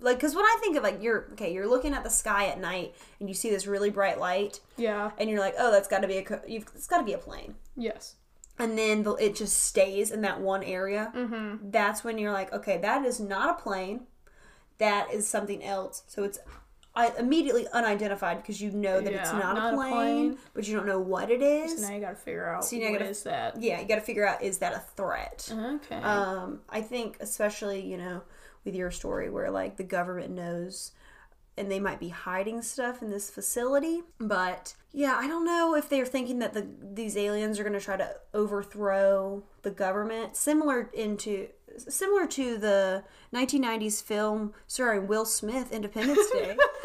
like 0.00 0.16
because 0.18 0.34
when 0.34 0.44
I 0.44 0.56
think 0.60 0.76
of 0.76 0.82
like 0.82 1.02
you're 1.02 1.28
okay, 1.32 1.52
you're 1.52 1.68
looking 1.68 1.94
at 1.94 2.04
the 2.04 2.10
sky 2.10 2.46
at 2.46 2.60
night 2.60 2.94
and 3.20 3.28
you 3.28 3.34
see 3.34 3.50
this 3.50 3.66
really 3.66 3.90
bright 3.90 4.18
light, 4.20 4.60
Yeah. 4.76 5.10
and 5.18 5.28
you're 5.28 5.40
like, 5.40 5.54
oh, 5.58 5.70
that's 5.72 5.88
got 5.88 6.00
to 6.02 6.08
be 6.08 6.18
a 6.18 6.40
you've, 6.46 6.64
it's 6.74 6.86
got 6.86 6.98
to 6.98 7.04
be 7.04 7.12
a 7.14 7.18
plane, 7.18 7.54
Yes. 7.76 8.14
and 8.58 8.78
then 8.78 9.02
the, 9.02 9.14
it 9.14 9.34
just 9.34 9.64
stays 9.64 10.10
in 10.12 10.20
that 10.22 10.40
one 10.40 10.62
area. 10.62 11.12
Mm-hmm. 11.16 11.70
That's 11.70 12.04
when 12.04 12.18
you're 12.18 12.32
like, 12.32 12.52
okay, 12.52 12.78
that 12.78 13.04
is 13.04 13.18
not 13.18 13.58
a 13.58 13.62
plane, 13.62 14.02
that 14.78 15.12
is 15.12 15.26
something 15.28 15.64
else. 15.64 16.04
So 16.06 16.22
it's 16.22 16.38
I, 16.98 17.12
immediately 17.18 17.66
unidentified 17.72 18.38
because 18.38 18.60
you 18.60 18.70
know 18.70 19.00
that 19.00 19.12
it's 19.12 19.30
Yeah, 19.32 19.38
not, 19.38 19.54
not 19.56 19.72
a, 19.72 19.74
a 19.74 19.76
plane, 19.76 19.92
plane. 19.92 20.38
but 20.54 20.66
you 20.66 20.76
don't 20.76 20.86
know 20.86 20.98
what 21.00 21.30
it 21.30 21.40
is. 21.42 21.80
So 21.80 21.88
now 21.88 21.94
you 21.94 22.00
got 22.00 22.10
to 22.10 22.16
figure 22.16 22.48
out 22.48 22.64
So 22.64 22.76
now 22.76 22.82
you 22.86 22.90
what 22.92 22.98
gotta- 22.98 23.10
is 23.10 23.22
that. 23.22 23.62
yeah, 23.62 23.80
you 23.80 23.86
got 23.86 23.94
to 23.96 24.00
figure 24.00 24.26
out 24.26 24.42
is 24.42 24.58
that 24.58 24.72
a 24.74 24.80
threat. 24.96 25.48
Okay. 25.52 25.96
Um, 25.96 26.60
I 26.68 26.80
think 26.80 27.16
especially 27.20 27.80
you 27.86 27.96
know 27.96 28.22
with 28.64 28.74
your 28.74 28.90
story 28.90 29.30
where 29.30 29.50
like 29.50 29.76
the 29.76 29.84
government 29.84 30.30
knows 30.30 30.92
and 31.56 31.70
they 31.70 31.80
might 31.80 31.98
be 31.98 32.08
hiding 32.10 32.62
stuff 32.62 33.02
in 33.02 33.10
this 33.10 33.30
facility, 33.30 34.02
but 34.20 34.74
yeah, 34.92 35.16
I 35.18 35.26
don't 35.26 35.44
know 35.44 35.74
if 35.74 35.88
they're 35.88 36.06
thinking 36.06 36.38
that 36.40 36.52
the 36.54 36.66
these 36.82 37.16
aliens 37.16 37.58
are 37.58 37.64
going 37.64 37.72
to 37.78 37.80
try 37.80 37.96
to 37.96 38.14
overthrow 38.34 39.42
the 39.62 39.70
government, 39.70 40.36
similar 40.36 40.90
into 40.92 41.48
similar 41.76 42.26
to 42.26 42.56
the 42.58 43.04
1990s 43.32 44.02
film 44.02 44.52
starring 44.66 45.06
Will 45.06 45.24
Smith, 45.24 45.70
Independence 45.72 46.28
Day. 46.32 46.56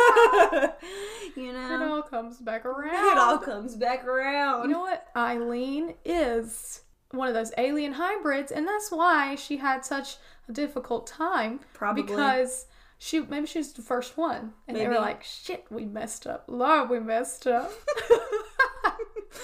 you 1.36 1.52
know, 1.52 1.74
it 1.74 1.82
all 1.88 2.02
comes 2.02 2.38
back 2.38 2.64
around. 2.64 3.12
it 3.12 3.18
all 3.18 3.38
comes 3.38 3.76
back 3.76 4.04
around. 4.04 4.64
You 4.68 4.74
know 4.74 4.80
what? 4.80 5.06
Eileen 5.16 5.94
is 6.04 6.80
one 7.10 7.28
of 7.28 7.34
those 7.34 7.52
alien 7.58 7.92
hybrids, 7.94 8.52
and 8.52 8.66
that's 8.66 8.90
why 8.90 9.34
she 9.34 9.56
had 9.58 9.84
such 9.84 10.16
a 10.48 10.52
difficult 10.52 11.06
time. 11.06 11.60
Probably. 11.74 12.02
because 12.02 12.66
she 12.98 13.20
maybe 13.20 13.46
she 13.46 13.58
was 13.58 13.72
the 13.72 13.82
first 13.82 14.16
one, 14.16 14.52
and 14.68 14.76
they 14.76 14.86
were 14.86 14.94
like, 14.94 15.22
"Shit, 15.24 15.66
we 15.70 15.84
messed 15.84 16.26
up. 16.26 16.44
Lord, 16.46 16.90
we 16.90 17.00
messed 17.00 17.46
up." 17.46 17.70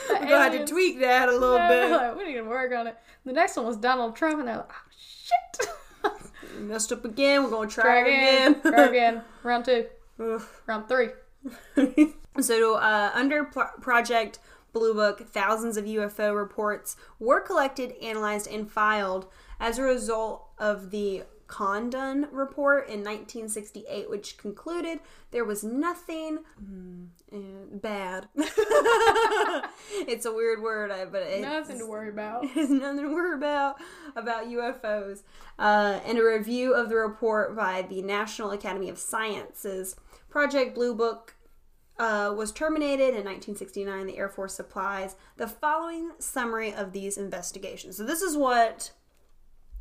We're 0.09 0.18
gonna 0.18 0.36
have 0.42 0.52
to 0.52 0.64
tweak 0.66 1.00
that 1.00 1.28
a 1.28 1.32
little 1.32 1.59
bit. 1.59 1.90
like, 1.90 2.16
we 2.16 2.24
need 2.24 2.34
to 2.34 2.42
work 2.42 2.72
on 2.72 2.86
it. 2.88 2.96
The 3.24 3.32
next 3.32 3.57
one 3.57 3.66
was 3.66 3.76
Donald 3.76 4.16
Trump, 4.16 4.38
and 4.40 4.48
they're 4.48 4.57
like, 4.57 4.70
"Oh 4.72 4.90
shit." 4.98 5.68
Messed 6.61 6.90
up 6.92 7.04
again. 7.04 7.44
We're 7.44 7.50
gonna 7.50 7.68
try, 7.68 7.82
Try 7.84 7.98
again. 8.00 8.52
again. 8.54 8.72
Try 8.72 8.84
again. 8.88 9.22
Round 9.42 9.64
two. 9.64 9.86
Oof. 10.20 10.62
Round 10.66 10.88
three. 10.88 11.10
so, 12.40 12.74
uh, 12.76 13.10
under 13.14 13.44
Pro- 13.44 13.70
Project 13.80 14.38
Blue 14.72 14.94
Book, 14.94 15.28
thousands 15.28 15.76
of 15.76 15.84
UFO 15.84 16.36
reports 16.36 16.96
were 17.18 17.40
collected, 17.40 17.94
analyzed, 18.02 18.48
and 18.48 18.70
filed 18.70 19.26
as 19.60 19.78
a 19.78 19.82
result 19.82 20.48
of 20.58 20.90
the 20.90 21.22
Condon 21.46 22.26
report 22.32 22.88
in 22.88 23.04
1968, 23.04 24.10
which 24.10 24.36
concluded 24.36 24.98
there 25.30 25.44
was 25.44 25.62
nothing 25.62 26.40
mm, 26.62 27.06
eh, 27.32 27.36
bad. 27.70 28.28
it's 30.08 30.26
a 30.26 30.32
weird 30.32 30.60
word, 30.60 30.90
but 31.12 31.22
it's 31.22 31.42
Nothing 31.42 31.78
to 31.78 31.86
worry 31.86 32.08
about. 32.08 32.44
There's 32.54 32.70
nothing 32.70 33.04
to 33.04 33.14
worry 33.14 33.36
about 33.36 33.76
about 34.16 34.46
UFOs. 34.46 35.22
Uh, 35.58 36.00
and 36.04 36.18
a 36.18 36.24
review 36.24 36.74
of 36.74 36.88
the 36.88 36.96
report 36.96 37.54
by 37.54 37.82
the 37.82 38.02
National 38.02 38.50
Academy 38.50 38.88
of 38.88 38.98
Sciences. 38.98 39.94
Project 40.37 40.74
Blue 40.74 40.95
Book 40.95 41.34
uh, 41.99 42.30
was 42.37 42.53
terminated 42.53 43.14
in 43.14 43.24
1969. 43.24 44.07
The 44.07 44.18
Air 44.18 44.28
Force 44.28 44.53
supplies 44.53 45.16
the 45.39 45.49
following 45.49 46.11
summary 46.18 46.74
of 46.74 46.93
these 46.93 47.16
investigations. 47.16 47.97
So 47.97 48.05
this 48.05 48.20
is 48.20 48.37
what 48.37 48.91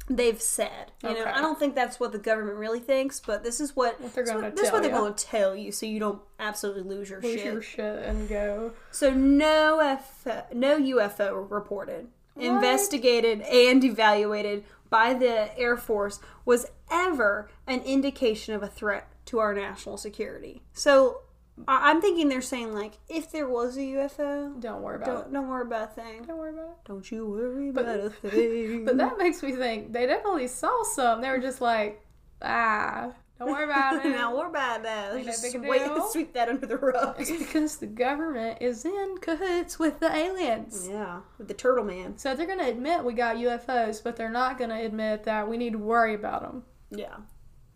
they've 0.09 0.41
said. 0.41 0.93
You 1.03 1.13
know, 1.13 1.25
I 1.25 1.41
don't 1.41 1.59
think 1.59 1.75
that's 1.75 1.99
what 1.99 2.13
the 2.13 2.19
government 2.19 2.55
really 2.57 2.79
thinks, 2.79 3.19
but 3.19 3.43
this 3.43 3.59
is 3.59 3.75
what, 3.75 3.99
What 3.99 4.13
they're 4.15 4.23
this 4.23 4.29
is 4.29 4.33
gonna 4.33 4.47
what- 4.47 4.55
this 4.55 4.63
tell 4.69 4.73
what 4.77 4.83
they're 4.83 4.91
ya. 4.93 4.97
going 4.97 5.13
to 5.13 5.25
tell 5.25 5.55
you, 5.57 5.73
so 5.73 5.85
you 5.85 5.99
don't 5.99 6.21
absolutely 6.39 6.83
lose 6.83 7.09
your 7.09 7.19
Lose 7.19 7.33
shit. 7.35 7.43
your 7.51 7.61
shit 7.61 8.03
and 8.05 8.29
go. 8.29 8.71
So 8.91 9.13
no 9.13 9.79
F- 9.81 10.53
no 10.53 10.77
UFO 10.77 11.51
reported, 11.51 12.07
investigated, 12.37 13.41
and 13.41 13.83
evaluated 13.83 14.63
by 14.89 15.13
the 15.15 15.57
Air 15.59 15.75
Force 15.75 16.21
was 16.45 16.67
ever 16.89 17.49
an 17.67 17.81
indication 17.81 18.53
of 18.55 18.63
a 18.63 18.67
threat 18.69 19.09
to 19.25 19.39
our 19.39 19.53
national 19.53 19.97
security. 19.97 20.61
So 20.73 21.21
I- 21.67 21.89
I'm 21.89 22.01
thinking 22.01 22.27
they're 22.29 22.41
saying 22.41 22.73
like, 22.73 22.97
if 23.07 23.31
there 23.31 23.47
was 23.47 23.77
a 23.77 23.81
UFO, 23.81 24.59
Don't 24.59 24.81
worry 24.81 24.97
about 24.97 25.05
don't 25.05 25.33
don't 25.33 25.47
worry 25.47 25.63
about 25.65 25.83
a 25.89 25.93
thing. 25.93 26.23
Don't 26.23 26.37
worry 26.37 26.53
about 26.53 26.69
it. 26.69 26.75
Don't 26.85 27.09
you 27.11 27.25
worry 27.27 27.71
But- 27.71 27.85
about 27.85 27.99
a 28.01 28.09
thing. 28.29 28.85
But 28.85 28.97
that 28.97 29.17
makes 29.17 29.41
me 29.41 29.53
think 29.53 29.93
they 29.93 30.05
definitely 30.05 30.47
saw 30.47 30.83
some. 30.83 31.21
They 31.21 31.29
were 31.29 31.39
just 31.39 31.61
like, 31.61 32.05
ah, 32.41 33.11
Don't 33.39 33.49
worry 33.51 33.63
about 33.63 33.95
it. 34.05 34.13
bad 34.53 34.83
now. 34.83 35.13
Ain't 35.15 35.25
that 35.25 35.31
Just 35.41 35.57
wait, 35.59 35.79
deal. 35.85 36.07
sweep 36.11 36.33
that 36.33 36.49
under 36.49 36.65
the 36.67 36.77
rug. 36.77 37.15
It's 37.19 37.31
because 37.31 37.77
the 37.77 37.87
government 37.87 38.57
is 38.61 38.83
in 38.85 39.17
cahoots 39.21 39.79
with 39.79 39.99
the 40.01 40.13
aliens. 40.13 40.87
yeah, 40.89 41.21
with 41.37 41.47
the 41.47 41.53
turtle 41.53 41.83
man. 41.85 42.17
So 42.17 42.35
they're 42.35 42.45
going 42.47 42.59
to 42.59 42.69
admit 42.69 43.03
we 43.05 43.13
got 43.13 43.37
UFOs, 43.37 44.03
but 44.03 44.15
they're 44.17 44.29
not 44.29 44.57
going 44.57 44.69
to 44.71 44.81
admit 44.81 45.23
that 45.23 45.47
we 45.49 45.57
need 45.57 45.71
to 45.73 45.79
worry 45.79 46.13
about 46.15 46.41
them. 46.41 46.63
Yeah. 46.91 47.15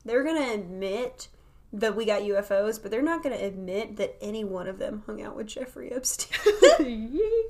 They're 0.05 0.23
going 0.23 0.41
to 0.41 0.53
admit 0.53 1.27
that 1.71 1.95
we 1.95 2.05
got 2.05 2.21
UFOs, 2.23 2.81
but 2.81 2.91
they're 2.91 3.01
not 3.01 3.23
going 3.23 3.37
to 3.37 3.43
admit 3.43 3.97
that 3.97 4.15
any 4.21 4.43
one 4.43 4.67
of 4.67 4.79
them 4.79 5.03
hung 5.05 5.21
out 5.21 5.35
with 5.35 5.47
Jeffrey 5.47 5.91
Epstein. 5.91 6.37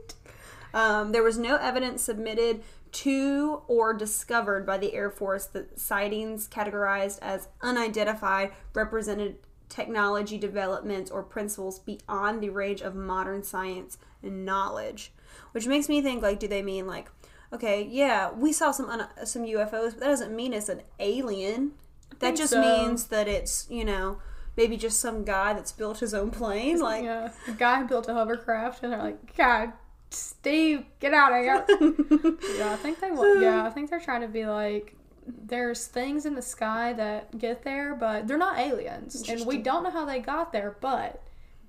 Um, 0.73 1.11
there 1.11 1.23
was 1.23 1.37
no 1.37 1.55
evidence 1.55 2.03
submitted 2.03 2.61
to 2.91 3.61
or 3.67 3.93
discovered 3.93 4.65
by 4.65 4.77
the 4.77 4.93
Air 4.93 5.09
Force 5.09 5.45
that 5.47 5.79
sightings 5.79 6.47
categorized 6.47 7.19
as 7.21 7.47
unidentified 7.61 8.51
represented 8.73 9.37
technology 9.67 10.37
developments 10.37 11.11
or 11.11 11.23
principles 11.23 11.79
beyond 11.79 12.41
the 12.41 12.49
range 12.49 12.81
of 12.81 12.95
modern 12.95 13.43
science 13.43 13.97
and 14.23 14.45
knowledge. 14.45 15.11
Which 15.51 15.67
makes 15.67 15.87
me 15.87 16.01
think 16.01 16.21
like, 16.21 16.39
do 16.39 16.47
they 16.47 16.63
mean 16.63 16.87
like, 16.87 17.09
okay, 17.53 17.83
yeah, 17.83 18.31
we 18.31 18.51
saw 18.51 18.71
some 18.71 18.89
un- 18.89 19.25
some 19.25 19.43
UFOs, 19.43 19.91
but 19.91 19.99
that 19.99 20.07
doesn't 20.07 20.35
mean 20.35 20.53
it's 20.53 20.69
an 20.69 20.81
alien. 20.99 21.73
That 22.19 22.35
just 22.35 22.51
so. 22.53 22.61
means 22.61 23.05
that 23.05 23.27
it's 23.27 23.67
you 23.69 23.85
know 23.85 24.19
maybe 24.57 24.75
just 24.75 24.99
some 24.99 25.23
guy 25.23 25.53
that's 25.53 25.71
built 25.71 25.99
his 25.99 26.13
own 26.13 26.31
plane. 26.31 26.79
Like, 26.89 27.03
yeah, 27.03 27.31
the 27.45 27.53
guy 27.53 27.83
built 27.83 28.09
a 28.09 28.13
hovercraft, 28.13 28.83
and 28.83 28.91
they're 28.91 29.01
like, 29.01 29.35
God, 29.35 29.73
Steve, 30.09 30.85
get 30.99 31.13
out 31.13 31.31
of 31.31 31.43
here. 31.43 31.65
yeah, 32.57 32.73
I 32.73 32.75
think 32.77 32.99
they. 32.99 33.09
Yeah, 33.41 33.63
I 33.65 33.69
think 33.69 33.89
they're 33.89 33.99
trying 33.99 34.21
to 34.21 34.27
be 34.27 34.45
like, 34.45 34.95
there's 35.25 35.87
things 35.87 36.25
in 36.25 36.35
the 36.35 36.41
sky 36.41 36.93
that 36.93 37.37
get 37.37 37.63
there, 37.63 37.95
but 37.95 38.27
they're 38.27 38.37
not 38.37 38.57
aliens, 38.57 39.27
and 39.29 39.45
we 39.45 39.57
don't 39.57 39.83
know 39.83 39.91
how 39.91 40.05
they 40.05 40.19
got 40.19 40.51
there, 40.51 40.77
but 40.81 41.21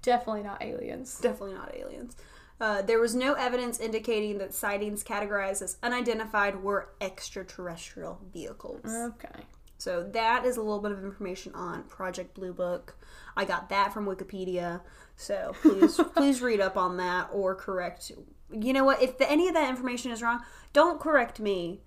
definitely 0.03 0.43
not 0.43 0.63
aliens. 0.63 1.19
definitely 1.21 1.55
not 1.55 1.75
aliens. 1.75 2.17
Uh, 2.61 2.83
there 2.83 3.01
was 3.01 3.15
no 3.15 3.33
evidence 3.35 3.81
indicating 3.81 4.37
that 4.39 4.53
sightings 4.53 5.03
categorized 5.03 5.63
as 5.63 5.79
unidentified 5.83 6.63
were 6.63 6.91
extraterrestrial 7.01 8.21
vehicles. 8.33 8.85
Okay. 8.85 9.47
So 9.81 10.03
that 10.13 10.45
is 10.45 10.59
a 10.59 10.61
little 10.61 10.81
bit 10.81 10.93
of 10.93 11.03
information 11.03 11.55
on 11.55 11.85
Project 11.85 12.35
Blue 12.35 12.53
Book. 12.53 12.97
I 13.35 13.47
got 13.47 13.71
that 13.71 13.95
from 13.95 14.05
Wikipedia. 14.05 14.83
So 15.17 15.55
please 15.63 15.99
please 16.15 16.43
read 16.43 16.61
up 16.61 16.77
on 16.77 16.99
that 16.99 17.31
or 17.33 17.55
correct. 17.55 18.13
You 18.53 18.73
know 18.75 18.85
what? 18.85 19.01
If 19.01 19.17
the, 19.17 19.31
any 19.31 19.49
of 19.49 19.55
that 19.55 19.71
information 19.71 20.11
is 20.11 20.23
wrong, 20.23 20.43
don't 20.75 21.01
correct 21.01 21.41
me 21.41 21.81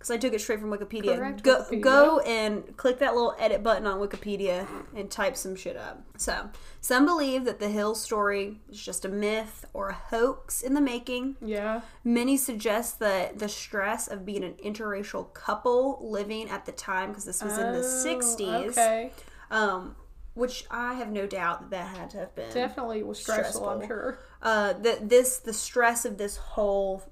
because 0.00 0.10
I 0.10 0.16
took 0.16 0.32
it 0.32 0.40
straight 0.40 0.60
from 0.60 0.70
Wikipedia. 0.70 1.14
Correct 1.18 1.42
go 1.42 1.62
Wikipedia. 1.62 1.80
go 1.82 2.20
and 2.20 2.74
click 2.78 3.00
that 3.00 3.12
little 3.14 3.36
edit 3.38 3.62
button 3.62 3.86
on 3.86 4.00
Wikipedia 4.00 4.66
and 4.96 5.10
type 5.10 5.36
some 5.36 5.54
shit 5.54 5.76
up. 5.76 6.02
So 6.16 6.48
some 6.80 7.04
believe 7.04 7.44
that 7.44 7.60
the 7.60 7.68
Hill 7.68 7.94
story 7.94 8.60
is 8.70 8.82
just 8.82 9.04
a 9.04 9.10
myth 9.10 9.66
or 9.74 9.90
a 9.90 9.92
hoax 9.94 10.62
in 10.62 10.72
the 10.72 10.80
making. 10.80 11.36
Yeah. 11.44 11.82
Many 12.02 12.38
suggest 12.38 12.98
that 13.00 13.38
the 13.38 13.48
stress 13.50 14.08
of 14.08 14.24
being 14.24 14.42
an 14.42 14.54
interracial 14.64 15.34
couple 15.34 15.98
living 16.00 16.48
at 16.48 16.64
the 16.64 16.72
time, 16.72 17.10
because 17.10 17.26
this 17.26 17.42
was 17.42 17.58
in 17.58 17.72
the 17.72 17.80
Oh, 17.80 17.82
60s, 17.82 18.68
Okay. 18.70 19.12
um, 19.50 19.96
which 20.32 20.64
I 20.70 20.94
have 20.94 21.10
no 21.10 21.26
doubt 21.26 21.60
that 21.60 21.70
that 21.70 21.98
had 21.98 22.10
to 22.10 22.16
have 22.20 22.34
been. 22.34 22.54
Definitely 22.54 23.02
was 23.02 23.18
stressful, 23.20 23.68
I'm 23.68 23.86
sure. 23.86 24.18
Uh, 24.40 24.72
that 24.72 25.10
this, 25.10 25.36
the 25.40 25.52
stress 25.52 26.06
of 26.06 26.16
this 26.16 26.38
whole 26.38 27.02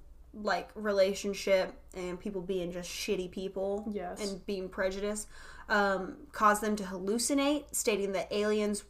like 0.42 0.70
relationship 0.74 1.72
and 1.94 2.18
people 2.18 2.40
being 2.42 2.70
just 2.72 2.88
shitty 2.90 3.30
people 3.30 3.84
Yes. 3.92 4.20
and 4.20 4.44
being 4.46 4.68
prejudiced 4.68 5.28
um, 5.68 6.16
caused 6.32 6.62
them 6.62 6.76
to 6.76 6.82
hallucinate, 6.84 7.64
stating 7.72 8.12
that 8.12 8.28
aliens. 8.32 8.84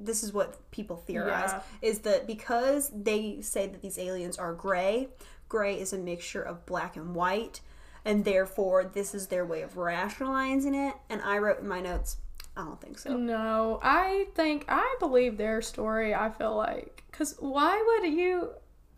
This 0.00 0.22
is 0.22 0.32
what 0.32 0.70
people 0.70 0.96
theorize 0.96 1.50
Yeah. 1.52 1.62
is 1.82 1.98
that 2.00 2.26
because 2.26 2.90
they 2.94 3.40
say 3.42 3.66
that 3.66 3.82
these 3.82 3.98
aliens 3.98 4.38
are 4.38 4.54
gray, 4.54 5.08
gray 5.48 5.78
is 5.78 5.92
a 5.92 5.98
mixture 5.98 6.42
of 6.42 6.64
black 6.64 6.96
and 6.96 7.14
white, 7.14 7.60
and 8.04 8.24
therefore 8.24 8.84
this 8.84 9.14
is 9.14 9.26
their 9.26 9.44
way 9.44 9.60
of 9.62 9.76
rationalizing 9.76 10.74
it. 10.74 10.94
And 11.10 11.20
I 11.22 11.38
wrote 11.38 11.60
in 11.60 11.68
my 11.68 11.80
notes, 11.80 12.16
I 12.56 12.64
don't 12.64 12.80
think 12.80 12.98
so. 12.98 13.16
No, 13.16 13.78
I 13.82 14.26
think 14.34 14.64
I 14.68 14.96
believe 15.00 15.36
their 15.38 15.60
story. 15.62 16.14
I 16.14 16.30
feel 16.30 16.54
like 16.56 17.02
because 17.10 17.36
why 17.40 17.82
would 18.00 18.10
you? 18.10 18.50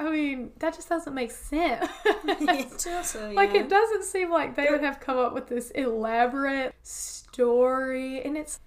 I 0.05 0.11
mean, 0.11 0.51
that 0.59 0.75
just 0.75 0.89
doesn't 0.89 1.15
make 1.15 1.31
sense. 1.31 1.91
Like 2.25 3.55
yeah. 3.55 3.61
it 3.61 3.69
doesn't 3.69 4.05
seem 4.05 4.31
like 4.31 4.55
they 4.55 4.69
would 4.71 4.83
have 4.83 5.01
come 5.01 5.19
up 5.19 5.33
with 5.35 5.49
this 5.49 5.71
elaborate 5.71 6.75
story, 6.83 8.23
and 8.23 8.37
it's 8.37 8.61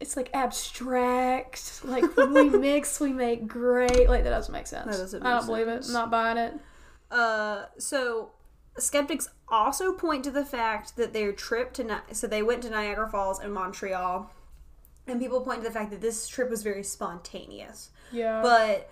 it's 0.00 0.16
like 0.16 0.30
abstract. 0.34 1.84
Like 1.84 2.16
when 2.16 2.32
we 2.32 2.48
mix, 2.58 3.00
we 3.00 3.12
make 3.12 3.46
great. 3.46 4.08
Like 4.08 4.24
that 4.24 4.30
doesn't 4.30 4.52
make 4.52 4.66
sense. 4.66 4.86
That 4.86 5.02
doesn't 5.02 5.22
I 5.22 5.30
don't 5.30 5.40
make 5.40 5.46
believe 5.46 5.68
it. 5.68 5.86
I'm 5.86 5.92
not 5.92 6.10
buying 6.10 6.38
it. 6.38 6.54
Uh, 7.10 7.64
so 7.78 8.30
skeptics 8.78 9.28
also 9.48 9.92
point 9.92 10.24
to 10.24 10.30
the 10.30 10.44
fact 10.44 10.96
that 10.96 11.12
their 11.12 11.32
trip 11.32 11.72
to 11.74 11.84
Ni- 11.84 12.12
so 12.12 12.26
they 12.26 12.42
went 12.42 12.62
to 12.62 12.70
Niagara 12.70 13.08
Falls 13.08 13.40
and 13.40 13.52
Montreal, 13.52 14.30
and 15.06 15.20
people 15.20 15.40
point 15.40 15.62
to 15.62 15.68
the 15.68 15.74
fact 15.74 15.90
that 15.90 16.00
this 16.00 16.28
trip 16.28 16.50
was 16.50 16.62
very 16.62 16.82
spontaneous. 16.82 17.90
Yeah. 18.12 18.42
But 18.42 18.90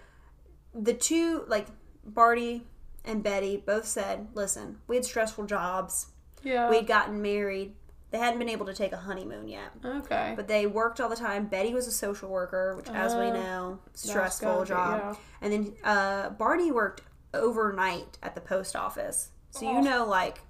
the 0.74 0.94
two, 0.94 1.44
like 1.48 1.66
Barty 2.04 2.66
and 3.04 3.22
Betty, 3.22 3.56
both 3.56 3.86
said, 3.86 4.28
"Listen, 4.34 4.78
we 4.86 4.96
had 4.96 5.04
stressful 5.04 5.46
jobs. 5.46 6.06
yeah. 6.42 6.68
We'd 6.70 6.86
gotten 6.86 7.20
married. 7.22 7.74
They 8.10 8.18
hadn't 8.18 8.38
been 8.38 8.48
able 8.48 8.64
to 8.66 8.74
take 8.74 8.92
a 8.92 8.96
honeymoon 8.96 9.48
yet." 9.48 9.70
okay. 9.84 10.32
But 10.36 10.48
they 10.48 10.66
worked 10.66 11.00
all 11.00 11.08
the 11.08 11.16
time. 11.16 11.46
Betty 11.46 11.74
was 11.74 11.86
a 11.86 11.92
social 11.92 12.28
worker, 12.30 12.74
which, 12.76 12.88
as 12.88 13.14
we 13.14 13.22
Uh, 13.22 13.32
know, 13.34 13.78
stressful 13.94 14.60
be- 14.62 14.68
job. 14.68 15.00
yeah. 15.00 15.14
And 15.40 15.52
then 15.52 15.74
uh, 15.84 16.30
Barney 16.30 16.70
worked 16.72 17.02
overnight 17.34 18.18
at 18.22 18.34
the 18.34 18.40
post 18.40 18.74
office. 18.76 19.30
So 19.50 19.66
Oh. 19.66 19.72
you 19.72 19.82
know, 19.82 20.04
like, 20.04 20.40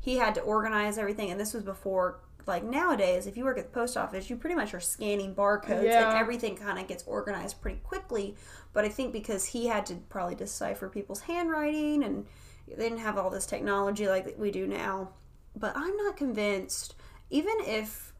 he 0.00 0.16
had 0.18 0.34
to 0.36 0.40
organize 0.40 0.98
everything. 0.98 1.30
And 1.30 1.38
this 1.40 1.52
was 1.54 1.62
before, 1.62 2.20
like, 2.46 2.64
nowadays, 2.64 3.26
if 3.26 3.36
you 3.36 3.44
work 3.44 3.58
at 3.58 3.64
the 3.66 3.70
post 3.78 3.96
office, 3.96 4.30
you 4.30 4.36
pretty 4.36 4.56
much 4.56 4.72
are 4.74 4.80
scanning 4.80 5.34
barcodes 5.34 5.84
Yeah. 5.84 6.08
and 6.10 6.18
everything 6.18 6.56
kind 6.56 6.78
of 6.78 6.86
gets 6.86 7.04
organized 7.06 7.60
pretty 7.60 7.78
quickly. 7.80 8.36
But 8.72 8.84
I 8.84 8.88
think 8.88 9.12
because 9.12 9.46
he 9.46 9.66
had 9.66 9.86
to 9.86 9.96
probably 10.08 10.34
decipher 10.36 10.88
people's 10.88 11.20
handwriting 11.20 12.04
and 12.04 12.26
they 12.68 12.76
didn't 12.88 12.98
have 12.98 13.18
all 13.18 13.30
this 13.30 13.46
technology 13.46 14.06
like 14.08 14.34
we 14.38 14.50
do 14.50 14.66
now. 14.66 15.10
But 15.56 15.76
I'm 15.76 15.96
not 15.96 16.16
convinced, 16.16 16.94
even 17.30 17.54
if 17.66 18.12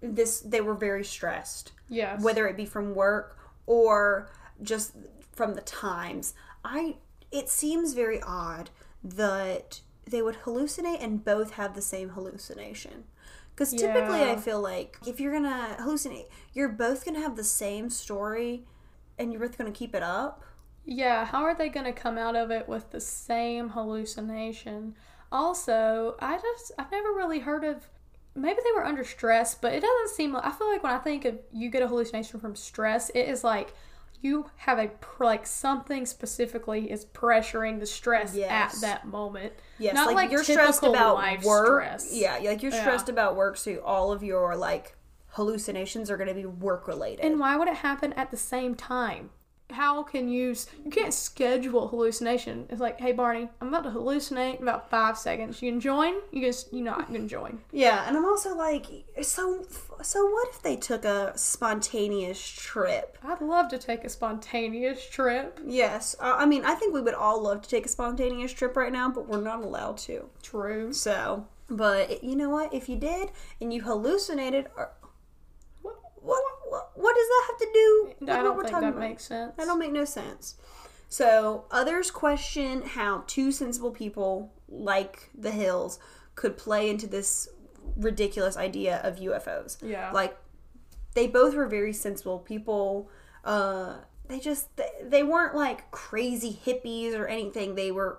this 0.00 0.40
they 0.40 0.60
were 0.60 0.74
very 0.74 1.04
stressed 1.04 1.72
Yes. 1.88 2.22
whether 2.22 2.46
it 2.46 2.56
be 2.56 2.66
from 2.66 2.94
work 2.94 3.38
or 3.66 4.28
just 4.62 4.92
from 5.32 5.54
the 5.54 5.62
times 5.62 6.34
i 6.64 6.96
it 7.32 7.48
seems 7.48 7.94
very 7.94 8.20
odd 8.22 8.70
that 9.02 9.80
they 10.08 10.20
would 10.22 10.36
hallucinate 10.44 11.02
and 11.02 11.24
both 11.24 11.52
have 11.52 11.74
the 11.74 11.82
same 11.82 12.10
hallucination 12.10 13.04
because 13.54 13.72
typically 13.72 14.22
i 14.22 14.36
feel 14.36 14.60
like 14.60 14.98
if 15.06 15.18
you're 15.18 15.32
gonna 15.32 15.76
hallucinate 15.80 16.26
you're 16.52 16.68
both 16.68 17.04
gonna 17.04 17.20
have 17.20 17.36
the 17.36 17.44
same 17.44 17.88
story 17.88 18.64
and 19.18 19.32
you're 19.32 19.40
both 19.40 19.56
gonna 19.58 19.70
keep 19.70 19.94
it 19.94 20.02
up 20.02 20.42
Yeah, 20.84 21.24
how 21.24 21.42
are 21.42 21.54
they 21.54 21.68
going 21.68 21.86
to 21.86 21.92
come 21.92 22.16
out 22.16 22.36
of 22.36 22.52
it 22.52 22.68
with 22.68 22.90
the 22.92 23.00
same 23.00 23.70
hallucination? 23.70 24.94
Also, 25.32 26.14
I 26.20 26.38
just 26.38 26.72
I've 26.78 26.90
never 26.92 27.08
really 27.12 27.40
heard 27.40 27.64
of 27.64 27.88
maybe 28.34 28.60
they 28.62 28.72
were 28.72 28.84
under 28.84 29.02
stress, 29.04 29.54
but 29.54 29.72
it 29.72 29.80
doesn't 29.80 30.10
seem 30.16 30.32
like 30.32 30.46
I 30.46 30.52
feel 30.52 30.68
like 30.70 30.82
when 30.82 30.92
I 30.92 30.98
think 30.98 31.24
of 31.24 31.38
you 31.52 31.70
get 31.70 31.82
a 31.82 31.88
hallucination 31.88 32.38
from 32.40 32.54
stress, 32.54 33.10
it 33.10 33.28
is 33.28 33.42
like 33.42 33.74
you 34.22 34.48
have 34.58 34.78
a 34.78 34.90
like 35.20 35.46
something 35.46 36.06
specifically 36.06 36.90
is 36.90 37.04
pressuring 37.06 37.80
the 37.80 37.86
stress 37.86 38.34
Yes. 38.34 38.76
at 38.76 38.80
that 38.82 39.06
moment. 39.06 39.52
yes 39.78 39.94
Not 39.94 40.06
like, 40.08 40.16
like 40.16 40.30
you're 40.30 40.44
stressed 40.44 40.82
about 40.84 41.42
work 41.44 41.66
stress. 41.66 42.14
yeah 42.14 42.38
like 42.42 42.62
you're 42.62 42.72
Yeah. 42.72 42.80
stressed 42.80 43.08
about 43.08 43.36
work 43.36 43.56
so 43.56 43.76
all 43.84 44.12
of 44.12 44.22
your 44.22 44.56
like 44.56 44.95
hallucinations 45.36 46.10
are 46.10 46.16
gonna 46.16 46.34
be 46.34 46.46
work 46.46 46.88
related 46.88 47.24
And 47.24 47.38
why 47.38 47.56
would 47.56 47.68
it 47.68 47.76
happen 47.76 48.12
at 48.14 48.30
the 48.30 48.36
same 48.36 48.74
time? 48.74 49.30
How 49.70 50.02
can 50.04 50.28
you 50.28 50.54
you 50.84 50.90
can't 50.90 51.12
schedule 51.12 51.88
hallucination? 51.88 52.66
It's 52.70 52.80
like, 52.80 53.00
hey 53.00 53.12
Barney, 53.12 53.48
I'm 53.60 53.68
about 53.68 53.82
to 53.82 53.90
hallucinate 53.90 54.56
in 54.56 54.62
about 54.62 54.88
five 54.88 55.18
seconds. 55.18 55.60
You 55.60 55.72
can 55.72 55.80
join. 55.80 56.14
You 56.30 56.40
just 56.40 56.72
you're 56.72 56.84
not 56.84 57.08
gonna 57.12 57.26
join. 57.26 57.58
Yeah, 57.72 58.04
and 58.06 58.16
I'm 58.16 58.24
also 58.24 58.56
like, 58.56 58.86
so 59.22 59.66
so 60.02 60.24
what 60.24 60.48
if 60.50 60.62
they 60.62 60.76
took 60.76 61.04
a 61.04 61.32
spontaneous 61.36 62.40
trip? 62.40 63.18
I'd 63.24 63.40
love 63.40 63.68
to 63.70 63.78
take 63.78 64.04
a 64.04 64.08
spontaneous 64.08 65.04
trip. 65.04 65.58
Yes, 65.66 66.14
uh, 66.20 66.36
I 66.38 66.46
mean, 66.46 66.64
I 66.64 66.74
think 66.74 66.94
we 66.94 67.00
would 67.00 67.14
all 67.14 67.42
love 67.42 67.60
to 67.62 67.68
take 67.68 67.86
a 67.86 67.88
spontaneous 67.88 68.52
trip 68.52 68.76
right 68.76 68.92
now, 68.92 69.10
but 69.10 69.28
we're 69.28 69.40
not 69.40 69.64
allowed 69.64 69.98
to. 69.98 70.30
True. 70.42 70.92
So, 70.92 71.44
but 71.68 72.22
you 72.22 72.36
know 72.36 72.50
what? 72.50 72.72
If 72.72 72.88
you 72.88 72.96
did 72.96 73.32
and 73.60 73.74
you 73.74 73.82
hallucinated, 73.82 74.68
or 74.76 74.92
what, 76.96 77.02
what 77.02 77.14
does 77.14 77.26
that 77.28 77.44
have 77.48 77.58
to 77.58 77.68
do 77.72 78.14
with 78.20 78.30
I 78.30 78.36
what 78.36 78.42
don't 78.42 78.56
we're 78.56 78.62
think 78.62 78.72
talking 78.72 78.88
that 78.88 78.96
about? 78.96 79.08
makes 79.08 79.24
sense. 79.24 79.52
That 79.56 79.66
don't 79.66 79.78
make 79.78 79.92
no 79.92 80.04
sense. 80.04 80.56
So 81.08 81.64
others 81.70 82.10
question 82.10 82.82
how 82.82 83.24
two 83.26 83.52
sensible 83.52 83.90
people 83.90 84.52
like 84.68 85.30
the 85.36 85.50
Hills 85.50 85.98
could 86.34 86.56
play 86.56 86.90
into 86.90 87.06
this 87.06 87.48
ridiculous 87.96 88.56
idea 88.56 89.00
of 89.02 89.16
UFOs. 89.16 89.78
Yeah. 89.82 90.10
Like 90.12 90.36
they 91.14 91.26
both 91.26 91.54
were 91.54 91.66
very 91.66 91.92
sensible 91.92 92.38
people. 92.40 93.08
Uh, 93.44 93.96
they 94.28 94.40
just 94.40 94.76
they, 94.76 94.90
they 95.02 95.22
weren't 95.22 95.54
like 95.54 95.90
crazy 95.90 96.58
hippies 96.66 97.14
or 97.18 97.26
anything. 97.26 97.74
They 97.74 97.92
were 97.92 98.18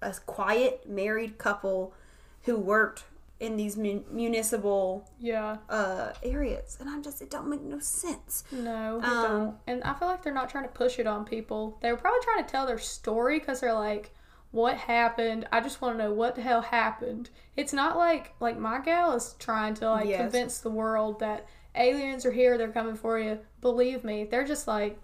a 0.00 0.14
quiet 0.26 0.88
married 0.88 1.38
couple 1.38 1.94
who 2.42 2.56
worked 2.58 3.04
in 3.44 3.56
these 3.56 3.76
mun- 3.76 4.04
municipal 4.10 5.08
Yeah. 5.18 5.58
uh, 5.68 6.12
areas, 6.22 6.76
and 6.80 6.88
I'm 6.88 7.02
just 7.02 7.20
it 7.22 7.30
don't 7.30 7.48
make 7.48 7.62
no 7.62 7.78
sense. 7.78 8.44
No, 8.50 9.00
Um, 9.02 9.22
don't. 9.22 9.56
And 9.66 9.84
I 9.84 9.94
feel 9.94 10.08
like 10.08 10.22
they're 10.22 10.32
not 10.34 10.48
trying 10.48 10.64
to 10.64 10.70
push 10.70 10.98
it 10.98 11.06
on 11.06 11.24
people. 11.24 11.78
They 11.80 11.90
were 11.90 11.98
probably 11.98 12.20
trying 12.24 12.44
to 12.44 12.50
tell 12.50 12.66
their 12.66 12.78
story 12.78 13.38
because 13.38 13.60
they're 13.60 13.74
like, 13.74 14.14
"What 14.50 14.76
happened? 14.76 15.46
I 15.52 15.60
just 15.60 15.80
want 15.82 15.98
to 15.98 16.04
know 16.04 16.12
what 16.12 16.34
the 16.34 16.42
hell 16.42 16.62
happened." 16.62 17.30
It's 17.56 17.72
not 17.72 17.96
like 17.96 18.34
like 18.40 18.58
my 18.58 18.80
gal 18.80 19.12
is 19.14 19.34
trying 19.38 19.74
to 19.74 19.90
like 19.90 20.06
Yes. 20.08 20.20
convince 20.20 20.58
the 20.58 20.70
world 20.70 21.20
that 21.20 21.46
aliens 21.74 22.24
are 22.24 22.32
here. 22.32 22.56
They're 22.56 22.68
coming 22.72 22.94
for 22.96 23.18
you. 23.18 23.40
Believe 23.60 24.04
me, 24.04 24.24
they're 24.24 24.44
just 24.44 24.66
like, 24.68 24.98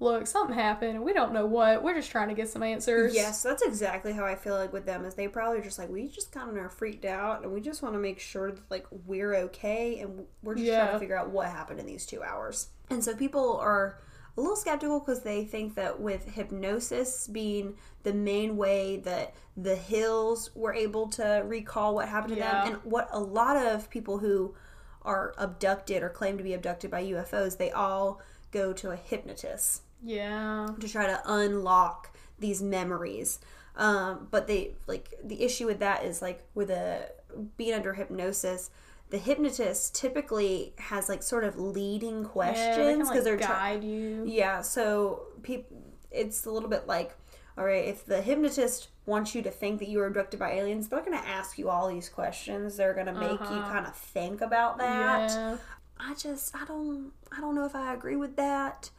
"Look, 0.00 0.26
something 0.26 0.54
happened. 0.56 0.96
and 0.96 1.04
We 1.04 1.12
don't 1.12 1.32
know 1.32 1.46
what. 1.46 1.82
We're 1.82 1.94
just 1.94 2.10
trying 2.10 2.28
to 2.28 2.34
get 2.34 2.48
some 2.48 2.62
answers." 2.62 3.14
Yes, 3.14 3.42
that's 3.42 3.62
exactly 3.62 4.12
how 4.12 4.24
I 4.24 4.34
feel 4.34 4.54
like 4.54 4.72
with 4.72 4.86
them. 4.86 5.04
Is 5.04 5.14
they 5.14 5.28
probably 5.28 5.60
just 5.60 5.78
like 5.78 5.88
we 5.88 6.08
just 6.08 6.32
kind 6.32 6.50
of 6.50 6.56
are 6.56 6.68
freaked 6.68 7.04
out, 7.04 7.42
and 7.42 7.52
we 7.52 7.60
just 7.60 7.82
want 7.82 7.94
to 7.94 7.98
make 8.00 8.18
sure 8.18 8.50
that 8.52 8.70
like 8.70 8.86
we're 9.06 9.34
okay, 9.34 10.00
and 10.00 10.26
we're 10.42 10.56
just 10.56 10.66
trying 10.68 10.92
to 10.92 10.98
figure 10.98 11.16
out 11.18 11.30
what 11.30 11.48
happened 11.48 11.80
in 11.80 11.86
these 11.86 12.06
two 12.06 12.22
hours. 12.22 12.68
And 12.90 13.02
so 13.02 13.14
people 13.14 13.56
are 13.58 13.98
a 14.36 14.40
little 14.40 14.56
skeptical 14.56 14.98
because 14.98 15.22
they 15.22 15.44
think 15.44 15.76
that 15.76 16.00
with 16.00 16.24
hypnosis 16.34 17.28
being 17.28 17.76
the 18.02 18.12
main 18.12 18.56
way 18.56 18.96
that 18.96 19.32
the 19.56 19.76
hills 19.76 20.50
were 20.56 20.74
able 20.74 21.08
to 21.08 21.42
recall 21.46 21.94
what 21.94 22.08
happened 22.08 22.34
to 22.34 22.40
Yeah. 22.40 22.64
them, 22.64 22.74
and 22.74 22.84
what 22.84 23.08
a 23.12 23.20
lot 23.20 23.56
of 23.56 23.88
people 23.90 24.18
who 24.18 24.54
are 25.02 25.34
abducted 25.38 26.02
or 26.02 26.08
claim 26.08 26.36
to 26.36 26.42
be 26.42 26.52
abducted 26.52 26.90
by 26.90 27.00
UFOs, 27.02 27.58
they 27.58 27.70
all 27.70 28.20
go 28.50 28.72
to 28.72 28.90
a 28.90 28.96
hypnotist 28.96 29.82
Yeah. 30.04 30.68
to 30.80 30.88
try 30.88 31.06
to 31.06 31.20
unlock 31.26 32.16
these 32.38 32.62
memories. 32.62 33.38
Um, 33.76 34.28
but 34.30 34.46
they 34.46 34.74
like 34.86 35.14
the 35.24 35.42
issue 35.42 35.66
with 35.66 35.80
that 35.80 36.04
is 36.04 36.22
like 36.22 36.44
with 36.54 36.70
a 36.70 37.10
being 37.56 37.74
under 37.74 37.94
hypnosis, 37.94 38.70
the 39.10 39.18
hypnotist 39.18 39.94
typically 39.94 40.74
has 40.78 41.08
like 41.08 41.22
sort 41.22 41.44
of 41.44 41.58
leading 41.58 42.18
Yeah, 42.18 42.22
they 42.22 42.28
questions 42.28 43.08
like, 43.08 43.24
they're 43.24 43.36
trying. 43.38 43.80
guide 43.80 43.84
you. 43.84 44.24
Yeah, 44.26 44.60
so 44.62 45.22
people, 45.42 45.76
it's 46.10 46.46
a 46.46 46.50
little 46.50 46.68
bit 46.68 46.86
like, 46.86 47.16
all 47.58 47.64
right, 47.64 47.84
if 47.84 48.04
the 48.06 48.20
hypnotist 48.22 48.88
wants 49.06 49.34
you 49.34 49.42
to 49.42 49.50
think 49.50 49.78
that 49.80 49.88
you 49.88 49.98
were 49.98 50.06
abducted 50.06 50.38
by 50.40 50.52
aliens, 50.52 50.88
they're 50.88 51.00
going 51.00 51.12
to 51.20 51.28
ask 51.28 51.58
you 51.58 51.68
all 51.68 51.88
these 51.88 52.08
questions. 52.08 52.76
They're 52.76 52.94
going 52.94 53.06
to 53.06 53.12
make 53.12 53.30
you 53.40 53.46
Uh-huh. 53.46 53.72
kind 53.72 53.86
of 53.86 53.94
think 53.96 54.40
about 54.40 54.78
that. 54.78 55.30
Yeah. 55.30 55.56
I 55.98 56.14
just 56.14 56.54
I 56.56 56.64
don't 56.64 57.12
I 57.36 57.40
don't 57.40 57.54
know 57.54 57.64
if 57.64 57.74
I 57.74 57.92
agree 57.94 58.16
with 58.16 58.36
that. 58.36 58.90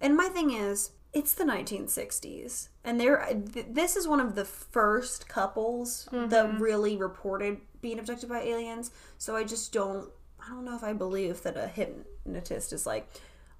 And 0.00 0.16
my 0.16 0.28
thing 0.28 0.52
is, 0.52 0.92
it's 1.12 1.34
the 1.34 1.44
1960s, 1.44 2.68
and 2.84 3.00
there 3.00 3.26
th- 3.52 3.66
this 3.70 3.96
is 3.96 4.06
one 4.06 4.20
of 4.20 4.36
the 4.36 4.44
first 4.44 5.28
couples 5.28 6.08
that 6.12 6.46
mm-hmm. 6.46 6.62
really 6.62 6.96
reported 6.96 7.58
being 7.80 7.98
abducted 7.98 8.28
by 8.28 8.40
aliens. 8.42 8.92
So 9.18 9.34
I 9.34 9.44
just 9.44 9.72
don't 9.72 10.08
I 10.40 10.50
don't 10.50 10.64
know 10.64 10.76
if 10.76 10.84
I 10.84 10.92
believe 10.92 11.42
that 11.42 11.56
a 11.56 11.66
hypnotist 11.66 12.72
is 12.72 12.86
like, 12.86 13.10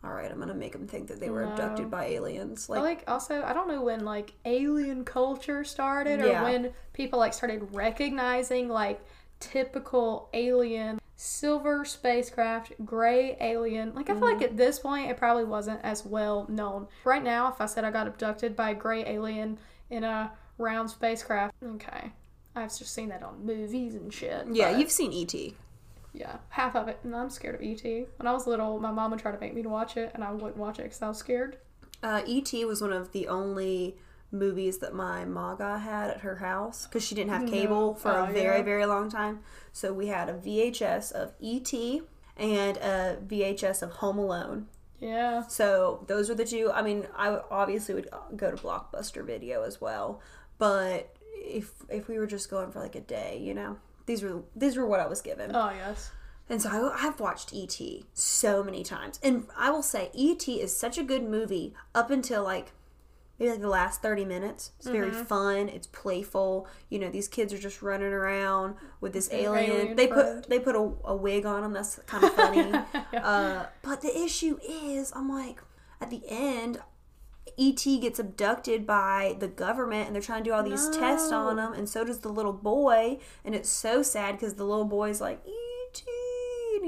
all 0.03 0.13
right, 0.13 0.31
I'm 0.31 0.39
gonna 0.39 0.55
make 0.55 0.73
them 0.73 0.87
think 0.87 1.09
that 1.09 1.19
they 1.21 1.29
were 1.29 1.45
No. 1.45 1.51
abducted 1.51 1.91
by 1.91 2.07
aliens. 2.07 2.69
Like, 2.69 2.81
Like, 2.81 2.99
like 2.99 3.11
also, 3.11 3.43
I 3.43 3.53
don't 3.53 3.69
know 3.69 3.83
when 3.83 4.05
like 4.05 4.33
alien 4.45 5.05
culture 5.05 5.65
started 5.65 6.21
or 6.21 6.29
Yeah. 6.29 6.45
when 6.45 6.73
people 6.93 7.19
like 7.19 7.35
started 7.35 7.75
recognizing 7.75 8.69
like 8.69 9.01
typical 9.41 10.29
alien 10.33 11.00
silver 11.21 11.85
spacecraft, 11.85 12.73
gray 12.87 13.37
alien. 13.41 13.95
Like 13.95 14.09
I 14.09 14.15
feel 14.15 14.23
Mm-hmm. 14.23 14.39
like 14.41 14.43
at 14.43 14.57
this 14.57 14.79
point 14.79 15.11
it 15.11 15.19
probably 15.19 15.45
wasn't 15.45 15.81
as 15.83 16.05
well 16.05 16.47
known. 16.49 16.87
Right 17.05 17.23
now, 17.23 17.49
if 17.53 17.61
I 17.61 17.67
said 17.67 17.85
I 17.85 17.91
got 17.91 18.07
abducted 18.07 18.57
by 18.57 18.71
a 18.71 18.75
gray 18.75 19.05
alien 19.07 19.59
in 19.91 20.03
a 20.03 20.33
round 20.57 20.89
spacecraft, 20.91 21.55
okay. 21.63 22.13
I've 22.57 22.77
just 22.77 22.95
seen 22.95 23.11
that 23.11 23.23
on 23.23 23.45
movies 23.45 23.95
and 23.95 24.13
shit. 24.13 24.47
yeah, 24.51 24.71
but- 24.73 24.81
you've 24.81 24.91
seen 24.91 25.13
ET. 25.13 25.35
yeah, 26.15 26.39
half 26.49 26.75
of 26.75 26.89
it. 26.89 26.99
And 27.05 27.15
I'm 27.15 27.29
scared 27.29 27.55
of 27.57 27.61
ET. 27.63 27.85
When 27.85 28.27
I 28.27 28.33
was 28.33 28.47
little, 28.47 28.81
my 28.81 28.91
mom 28.91 29.11
would 29.11 29.21
try 29.21 29.31
to 29.31 29.39
make 29.39 29.55
me 29.55 29.63
to 29.63 29.69
watch 29.69 29.97
it, 29.99 30.11
and 30.15 30.25
I 30.25 30.33
wouldn't 30.33 30.57
watch 30.57 30.79
it 30.79 30.85
because 30.85 31.03
I 31.03 31.09
was 31.09 31.19
scared. 31.19 31.59
Uh, 32.03 32.23
E.T. 32.27 32.65
was 32.65 32.81
one 32.81 32.95
of 32.95 33.13
the 33.13 33.29
only 33.29 33.97
movies 34.33 34.79
that 34.79 34.95
my 34.95 35.25
maga 35.25 35.79
had 35.79 36.11
at 36.11 36.21
her 36.21 36.37
house 36.37 36.87
because 36.87 37.05
she 37.05 37.15
didn't 37.15 37.31
have 37.31 37.49
cable 37.49 37.95
for 37.95 38.11
Oh, 38.11 38.25
a 38.25 38.33
very, 38.33 38.59
yeah. 38.59 38.63
very 38.65 38.87
long 38.87 39.11
time. 39.11 39.41
So 39.73 39.93
we 39.93 40.07
had 40.09 40.29
a 40.29 40.35
VHS 40.35 41.13
of 41.13 41.33
E.T. 41.41 42.03
and 42.37 42.77
a 42.77 43.19
VHS 43.27 43.83
of 43.83 43.91
Home 43.93 44.19
Alone. 44.19 44.69
Yeah. 45.01 45.47
So 45.47 46.05
those 46.09 46.29
were 46.29 46.35
the 46.35 46.45
two. 46.45 46.71
I 46.73 46.83
mean, 46.83 47.07
I 47.17 47.41
obviously 47.51 47.95
would 47.95 48.09
go 48.37 48.51
to 48.51 48.57
Blockbuster 48.57 49.25
Video 49.25 49.63
as 49.63 49.81
well, 49.81 50.21
but 50.59 51.15
if 51.33 51.73
if 51.89 52.07
we 52.07 52.19
were 52.19 52.27
just 52.27 52.51
going 52.51 52.71
for 52.71 52.81
like 52.81 52.95
a 52.95 53.01
day, 53.01 53.39
you 53.43 53.55
know, 53.55 53.79
these 54.07 54.23
were 54.23 54.43
these 54.55 54.77
were 54.77 54.87
what 54.87 55.01
I 55.01 55.07
was 55.07 55.23
given. 55.23 55.57
Oh 55.57 55.71
yes. 55.71 56.11
And 56.51 56.61
so 56.61 56.69
I, 56.69 57.07
I've 57.07 57.19
watched 57.21 57.55
E.T. 57.55 58.05
so 58.13 58.63
many 58.65 58.83
times. 58.83 59.21
And 59.23 59.47
I 59.57 59.71
will 59.71 59.85
say, 59.85 60.11
E.T. 60.13 60.61
is 60.61 60.77
such 60.77 60.99
a 60.99 61.05
good 61.05 61.23
movie 61.23 61.75
up 61.95 62.11
until 62.11 62.43
like 62.43 62.73
maybe 63.41 63.51
like 63.51 63.61
the 63.61 63.69
last 63.69 64.03
30 64.03 64.25
minutes. 64.27 64.71
It's 64.79 64.87
very 64.89 65.11
Mm-hmm. 65.11 65.25
fun, 65.25 65.69
it's 65.71 65.87
playful. 65.89 66.69
You 66.91 66.99
know, 67.01 67.11
these 67.11 67.27
kids 67.27 67.53
are 67.53 67.59
just 67.59 67.83
running 67.83 68.13
around 68.13 68.77
with 69.01 69.13
this 69.15 69.29
alien. 69.33 69.71
alien 69.71 69.97
they 69.97 70.07
friend. 70.07 70.43
put 70.43 70.51
they 70.51 70.61
put 70.61 70.77
a, 70.77 70.93
a 71.07 71.17
wig 71.17 71.47
on 71.47 71.63
them. 71.63 71.73
That's 71.73 71.97
kind 72.07 72.23
of 72.23 72.33
funny. 72.35 72.71
uh, 73.17 73.67
but 73.83 74.03
the 74.03 74.17
issue 74.17 74.59
is, 74.69 75.11
I'm 75.17 75.29
like, 75.29 75.61
at 76.01 76.11
the 76.11 76.23
end, 76.29 76.79
E.T. 77.57 77.99
gets 77.99 78.19
abducted 78.19 78.87
by 78.87 79.37
the 79.41 79.49
government 79.49 80.07
and 80.07 80.15
they're 80.15 80.23
trying 80.23 80.45
to 80.45 80.51
do 80.51 80.55
all 80.55 80.63
these 80.63 80.89
tests 80.91 81.33
on 81.33 81.57
No. 81.57 81.67
him, 81.69 81.73
and 81.73 81.89
so 81.89 82.05
does 82.05 82.21
the 82.21 82.29
little 82.29 82.53
boy. 82.53 83.19
And 83.45 83.55
it's 83.55 83.69
so 83.69 84.03
sad 84.03 84.37
because 84.37 84.55
the 84.55 84.65
little 84.65 84.85
boy's 84.85 85.21
like, 85.21 85.41
E.T. 85.47 86.05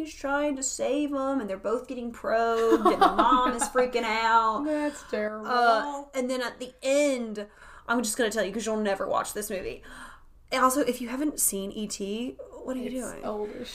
he's 0.05 0.15
trying 0.15 0.57
to 0.57 0.63
save 0.63 1.11
them, 1.11 1.41
and 1.41 1.49
they're 1.49 1.57
both 1.57 1.87
getting 1.89 2.11
probed, 2.13 2.87
and 2.87 3.01
the 3.03 3.07
mom 3.07 3.53
is 3.55 3.63
freaking 3.71 4.05
out. 4.05 4.65
That's 4.65 5.03
terrible. 5.11 5.47
Uh, 5.47 6.05
and 6.15 6.29
then 6.31 6.43
at 6.43 6.59
the 6.59 6.73
end, 6.83 7.47
I'm 7.89 8.03
just 8.03 8.17
gonna 8.17 8.31
tell 8.31 8.45
you 8.45 8.51
because 8.51 8.67
you'll 8.67 8.77
never 8.77 9.07
watch 9.07 9.33
this 9.33 9.51
movie. 9.51 9.83
Also, 10.53 10.81
if 10.83 11.01
you 11.01 11.09
haven't 11.09 11.41
seen 11.41 11.71
E.T., 11.73 12.37
what 12.65 12.77
are 12.77 12.81
you 12.81 12.91
doing? 12.91 13.25
old 13.25 13.49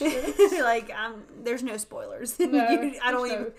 like, 0.60 0.90
um, 0.94 1.24
there's 1.42 1.62
no 1.62 1.76
spoilers. 1.76 2.38
No, 2.38 2.70
You- 2.70 2.94
I 3.04 3.10
don't 3.10 3.26
even. 3.26 3.52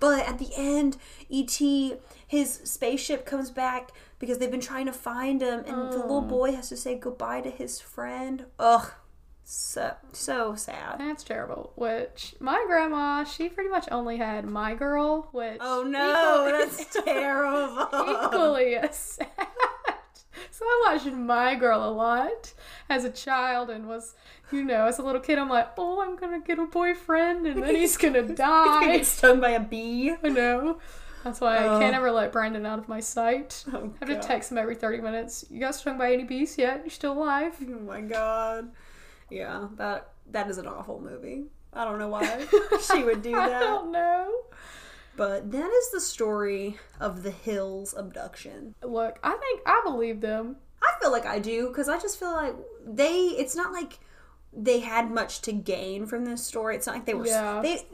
But 0.00 0.26
at 0.26 0.38
the 0.38 0.48
end, 0.56 0.96
E.T. 1.28 1.94
his 2.26 2.52
spaceship 2.64 3.26
comes 3.26 3.50
back 3.50 3.90
because 4.18 4.38
they've 4.38 4.50
been 4.50 4.60
trying 4.60 4.86
to 4.86 4.92
find 4.92 5.42
him, 5.42 5.60
and 5.66 5.92
the 5.92 5.98
little 5.98 6.16
Oh. 6.18 6.20
boy 6.22 6.52
has 6.52 6.70
to 6.70 6.76
say 6.76 6.96
goodbye 6.96 7.42
to 7.42 7.50
his 7.50 7.78
friend. 7.80 8.46
Ugh, 8.58 8.90
so 9.44 9.94
so 10.12 10.54
sad. 10.54 10.96
That's 10.98 11.24
terrible. 11.24 11.72
Which 11.76 12.34
my 12.40 12.62
grandma, 12.66 13.24
she 13.24 13.48
pretty 13.48 13.70
much 13.70 13.88
only 13.90 14.16
had 14.18 14.44
my 14.44 14.74
girl, 14.74 15.28
which 15.32 15.58
Oh 15.60 15.82
no, 15.82 16.46
equally- 16.46 16.52
that's 16.52 16.94
terrible. 17.04 17.88
equally 18.26 18.74
as 18.76 18.96
sad. 19.18 19.28
So 20.50 20.64
I 20.64 20.82
watched 20.94 21.06
My 21.14 21.54
Girl 21.54 21.82
a 21.86 21.90
lot 21.90 22.52
as 22.88 23.04
a 23.04 23.10
child 23.10 23.68
and 23.70 23.86
was, 23.88 24.14
you 24.50 24.64
know, 24.64 24.86
as 24.86 24.98
a 24.98 25.02
little 25.02 25.20
kid, 25.20 25.38
I'm 25.38 25.48
like, 25.48 25.68
oh, 25.78 26.00
I'm 26.00 26.16
gonna 26.16 26.40
get 26.40 26.58
a 26.58 26.66
boyfriend 26.66 27.46
and 27.46 27.62
then 27.62 27.74
he's 27.74 27.96
gonna 27.96 28.22
die. 28.34 28.96
gets 28.96 29.08
stung 29.08 29.40
by 29.40 29.50
a 29.50 29.60
bee. 29.60 30.14
I 30.22 30.28
know. 30.28 30.78
That's 31.24 31.40
why 31.40 31.56
I 31.58 31.68
Oh. 31.68 31.78
can't 31.78 31.94
ever 31.94 32.10
let 32.10 32.32
Brandon 32.32 32.66
out 32.66 32.78
of 32.78 32.88
my 32.88 33.00
sight. 33.00 33.64
Oh, 33.72 33.92
I 34.00 34.06
have 34.06 34.20
to 34.20 34.26
text 34.26 34.50
him 34.52 34.58
every 34.58 34.74
30 34.74 35.00
minutes. 35.00 35.44
You 35.50 35.60
got 35.60 35.74
stung 35.74 35.96
by 35.98 36.12
any 36.12 36.24
bees 36.24 36.58
yet? 36.58 36.82
You 36.84 36.90
still 36.90 37.12
alive? 37.12 37.54
Oh 37.60 37.78
my 37.80 38.00
god. 38.00 38.70
Yeah, 39.32 39.68
that 39.76 40.10
that 40.30 40.48
is 40.48 40.58
an 40.58 40.66
awful 40.66 41.00
movie. 41.00 41.44
I 41.72 41.84
don't 41.84 41.98
know 41.98 42.08
why 42.08 42.46
she 42.92 43.02
would 43.02 43.22
do 43.22 43.32
that. 43.32 43.50
I 43.52 43.60
don't 43.60 43.92
know. 43.92 44.30
But 45.16 45.50
that 45.52 45.70
is 45.70 45.90
the 45.90 46.00
story 46.00 46.78
of 47.00 47.22
the 47.22 47.30
Hills 47.30 47.94
abduction. 47.96 48.74
Look, 48.82 49.18
I 49.22 49.34
think 49.36 49.60
I 49.66 49.80
believe 49.84 50.20
them. 50.20 50.56
I 50.82 50.92
feel 51.00 51.12
like 51.12 51.26
I 51.26 51.38
do 51.38 51.68
because 51.68 51.88
I 51.88 51.98
just 51.98 52.18
feel 52.18 52.32
like 52.32 52.54
they. 52.86 53.12
It's 53.12 53.54
not 53.56 53.72
like 53.72 54.00
they 54.54 54.80
had 54.80 55.10
much 55.10 55.40
to 55.42 55.52
gain 55.52 56.06
from 56.06 56.24
this 56.24 56.44
story. 56.44 56.76
It's 56.76 56.86
not 56.86 56.96
like 56.96 57.06
they 57.06 57.14
were. 57.14 57.26
Yeah. 57.26 57.60
They 57.62 57.86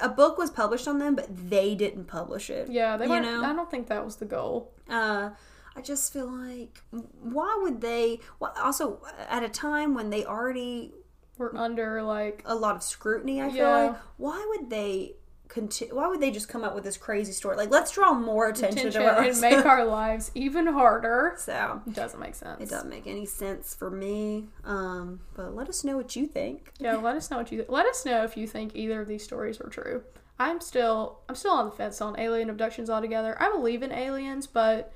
a 0.00 0.08
book 0.08 0.38
was 0.38 0.50
published 0.50 0.88
on 0.88 0.98
them, 0.98 1.14
but 1.14 1.28
they 1.50 1.74
didn't 1.74 2.06
publish 2.06 2.50
it. 2.50 2.70
Yeah, 2.70 2.96
they 2.96 3.06
You 3.06 3.20
know? 3.20 3.44
I 3.44 3.52
don't 3.52 3.70
think 3.70 3.88
that 3.88 4.04
was 4.04 4.16
the 4.16 4.24
goal. 4.24 4.72
Uh, 4.88 5.30
I 5.76 5.80
just 5.82 6.12
feel 6.12 6.26
like 6.30 6.80
why 7.20 7.58
would 7.62 7.80
they? 7.80 8.20
Also 8.40 9.02
at 9.28 9.42
a 9.42 9.48
time 9.48 9.94
when 9.94 10.10
they 10.10 10.24
already 10.24 10.92
We're 11.38 11.54
under 11.54 12.02
like 12.02 12.42
a 12.46 12.54
lot 12.54 12.76
of 12.76 12.82
scrutiny. 12.82 13.42
I 13.42 13.46
feel 13.50 13.56
Yeah. 13.56 13.86
like 13.88 13.96
why 14.16 14.44
would 14.56 14.70
they 14.70 15.16
continue? 15.48 15.94
Why 15.94 16.08
would 16.08 16.20
they 16.20 16.30
just 16.30 16.48
come 16.48 16.64
up 16.64 16.74
with 16.74 16.82
this 16.82 16.96
crazy 16.96 17.32
story? 17.32 17.56
Like 17.56 17.70
let's 17.70 17.90
draw 17.92 18.14
more 18.14 18.48
attention, 18.48 18.78
attention 18.88 19.02
to 19.02 19.08
our 19.14 19.22
and 19.22 19.40
make 19.40 19.64
our 19.66 19.84
lives 20.00 20.30
even 20.34 20.66
harder. 20.66 21.34
so. 21.36 21.82
It 21.86 21.92
doesn't 21.94 22.18
make 22.18 22.34
sense. 22.34 22.60
It 22.62 22.70
doesn't 22.70 22.88
make 22.88 23.06
any 23.06 23.26
sense 23.26 23.74
for 23.74 23.90
me. 23.90 24.46
Um, 24.64 25.20
but 25.34 25.54
let 25.54 25.68
us 25.68 25.84
know 25.84 25.96
what 25.98 26.16
you 26.16 26.26
think. 26.26 26.72
Yeah, 26.78 26.96
let 26.96 27.16
us 27.16 27.30
know 27.30 27.36
what 27.36 27.52
you 27.52 27.64
let 27.68 27.86
us 27.86 28.04
know 28.06 28.24
if 28.24 28.36
you 28.36 28.46
think 28.46 28.74
either 28.74 29.02
of 29.02 29.08
these 29.08 29.22
stories 29.22 29.60
are 29.60 29.68
true. 29.68 30.02
I'm 30.38 30.60
still 30.60 31.20
I'm 31.28 31.34
still 31.34 31.52
on 31.52 31.66
the 31.66 31.70
fence 31.72 32.00
on 32.00 32.18
alien 32.18 32.48
abductions 32.50 32.88
altogether. 32.90 33.36
I 33.40 33.50
believe 33.50 33.82
in 33.82 33.92
aliens, 33.92 34.46
but 34.46 34.92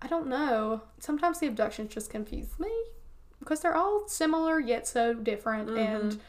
I 0.00 0.06
don't 0.06 0.28
know. 0.28 0.82
Sometimes 0.98 1.40
the 1.40 1.48
abductions 1.48 1.92
just 1.92 2.10
confuse 2.10 2.58
me 2.58 2.70
because 3.40 3.60
they're 3.60 3.76
all 3.76 4.06
similar 4.08 4.60
yet 4.60 4.86
so 4.86 5.14
different, 5.14 5.68
mm-hmm. 5.68 5.78
and 5.78 6.20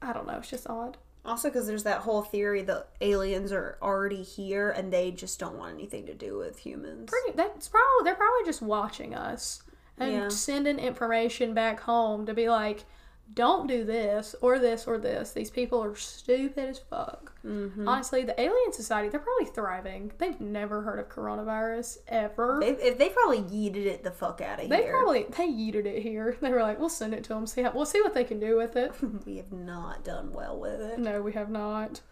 I 0.00 0.12
don't 0.12 0.26
know. 0.26 0.38
It's 0.38 0.50
just 0.50 0.68
odd. 0.68 0.96
Also, 1.24 1.48
because 1.48 1.66
there's 1.66 1.84
that 1.84 2.00
whole 2.02 2.22
theory 2.22 2.62
that 2.62 2.90
aliens 3.00 3.50
are 3.50 3.78
already 3.80 4.22
here 4.22 4.70
and 4.70 4.92
they 4.92 5.10
just 5.10 5.40
don't 5.40 5.56
want 5.56 5.72
anything 5.72 6.04
to 6.06 6.14
do 6.14 6.36
with 6.36 6.58
humans. 6.58 7.08
Pretty. 7.08 7.34
That's 7.34 7.68
probably 7.68 8.04
they're 8.04 8.14
probably 8.14 8.44
just 8.44 8.60
watching 8.60 9.14
us 9.14 9.62
and 9.96 10.12
Yeah. 10.12 10.28
sending 10.28 10.78
information 10.78 11.54
back 11.54 11.80
home 11.80 12.26
to 12.26 12.34
be 12.34 12.50
like, 12.50 12.84
don't 13.32 13.66
do 13.66 13.84
this 13.84 14.34
or 14.40 14.58
this 14.58 14.86
or 14.86 14.98
this. 14.98 15.32
These 15.32 15.50
people 15.50 15.82
are 15.82 15.96
stupid 15.96 16.68
as 16.68 16.78
fuck. 16.78 17.32
Mm-hmm. 17.44 17.88
Honestly, 17.88 18.22
the 18.22 18.38
alien 18.40 18.72
society, 18.72 19.08
they're 19.08 19.20
probably 19.20 19.46
thriving. 19.46 20.12
They've 20.18 20.40
never 20.40 20.82
heard 20.82 20.98
of 20.98 21.08
coronavirus 21.08 21.98
ever. 22.08 22.58
They, 22.60 22.70
if 22.70 22.98
they 22.98 23.08
probably 23.08 23.40
yeeted 23.40 23.86
it 23.86 24.04
the 24.04 24.10
fuck 24.10 24.40
out 24.40 24.62
of 24.62 24.68
They 24.68 24.76
here. 24.76 24.84
They 24.86 24.90
probably 24.90 25.24
they 25.24 25.48
yeeted 25.48 25.86
it 25.86 26.02
here. 26.02 26.36
They 26.44 26.50
were 26.50 26.62
like, 26.62 26.78
"We'll 26.78 26.88
send 26.90 27.14
it 27.14 27.24
to 27.24 27.30
them. 27.30 27.46
See 27.46 27.62
how 27.62 27.72
we'll 27.74 27.86
see 27.86 28.02
what 28.02 28.14
they 28.14 28.24
can 28.24 28.38
do 28.38 28.56
with 28.56 28.76
it." 28.76 28.92
we 29.26 29.36
have 29.38 29.52
not 29.52 30.04
done 30.04 30.32
well 30.32 30.58
with 30.58 30.80
it. 30.80 30.98
no, 30.98 31.22
we 31.22 31.32
have 31.32 31.50
not. 31.50 32.02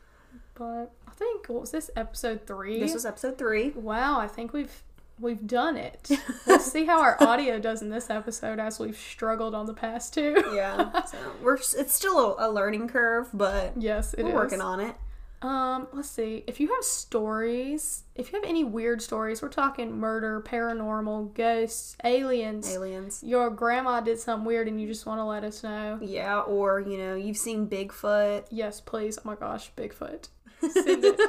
But 0.55 0.93
I 1.07 1.11
think 1.13 1.49
what 1.49 1.61
was 1.61 1.71
this 1.71 1.91
episode 1.97 2.47
three? 2.47 2.81
This 2.81 2.95
was 2.95 3.05
episode 3.05 3.39
three. 3.39 3.71
wow, 3.71 4.19
I 4.19 4.27
think 4.27 4.53
we've 4.53 4.83
we've 5.19 5.47
done 5.47 5.77
it. 5.77 6.11
Let's 6.47 6.71
see 6.71 6.85
how 6.85 7.01
our 7.01 7.17
audio 7.23 7.59
does 7.59 7.83
in 7.83 7.91
this 7.91 8.11
episode 8.11 8.59
as 8.59 8.79
we've 8.79 8.97
struggled 8.97 9.55
on 9.55 9.67
the 9.67 9.75
past 9.75 10.15
two. 10.15 10.43
Yeah, 10.55 11.03
so 11.03 11.19
we're 11.43 11.57
it's 11.57 11.95
still 11.95 12.37
a, 12.37 12.49
a 12.49 12.51
learning 12.51 12.89
curve, 12.89 13.29
but 13.33 13.73
yes, 13.77 14.15
we're 14.17 14.29
is. 14.29 14.35
working 14.35 14.61
on 14.61 14.81
it. 14.81 14.95
Um, 15.43 15.89
let's 15.93 16.09
see. 16.09 16.45
If 16.47 16.61
you 16.61 16.73
have 16.73 16.85
stories, 16.85 18.05
if 18.15 18.31
you 18.31 18.41
have 18.41 18.49
any 18.49 18.63
weird 18.63 19.03
stories, 19.03 19.43
we're 19.43 19.49
talking 19.49 19.99
murder, 19.99 20.41
paranormal, 20.41 21.35
ghosts, 21.35 21.97
aliens. 22.05 22.73
Aliens. 22.73 23.23
Your 23.25 23.51
grandma 23.51 24.01
did 24.01 24.21
something 24.21 24.45
weird 24.45 24.69
and 24.69 24.81
you 24.81 24.87
just 24.87 25.05
want 25.05 25.19
to 25.19 25.25
let 25.25 25.43
us 25.43 25.65
know. 25.65 25.99
Yeah, 26.01 26.41
or 26.41 26.81
you 26.81 26.97
know, 26.97 27.17
you've 27.17 27.37
seen 27.37 27.67
Bigfoot. 27.67 28.45
Yes, 28.51 28.81
please. 28.81 29.19
Oh 29.19 29.23
my 29.25 29.35
gosh, 29.35 29.73
Bigfoot. 29.77 30.29
Send 30.61 31.05
it. 31.05 31.21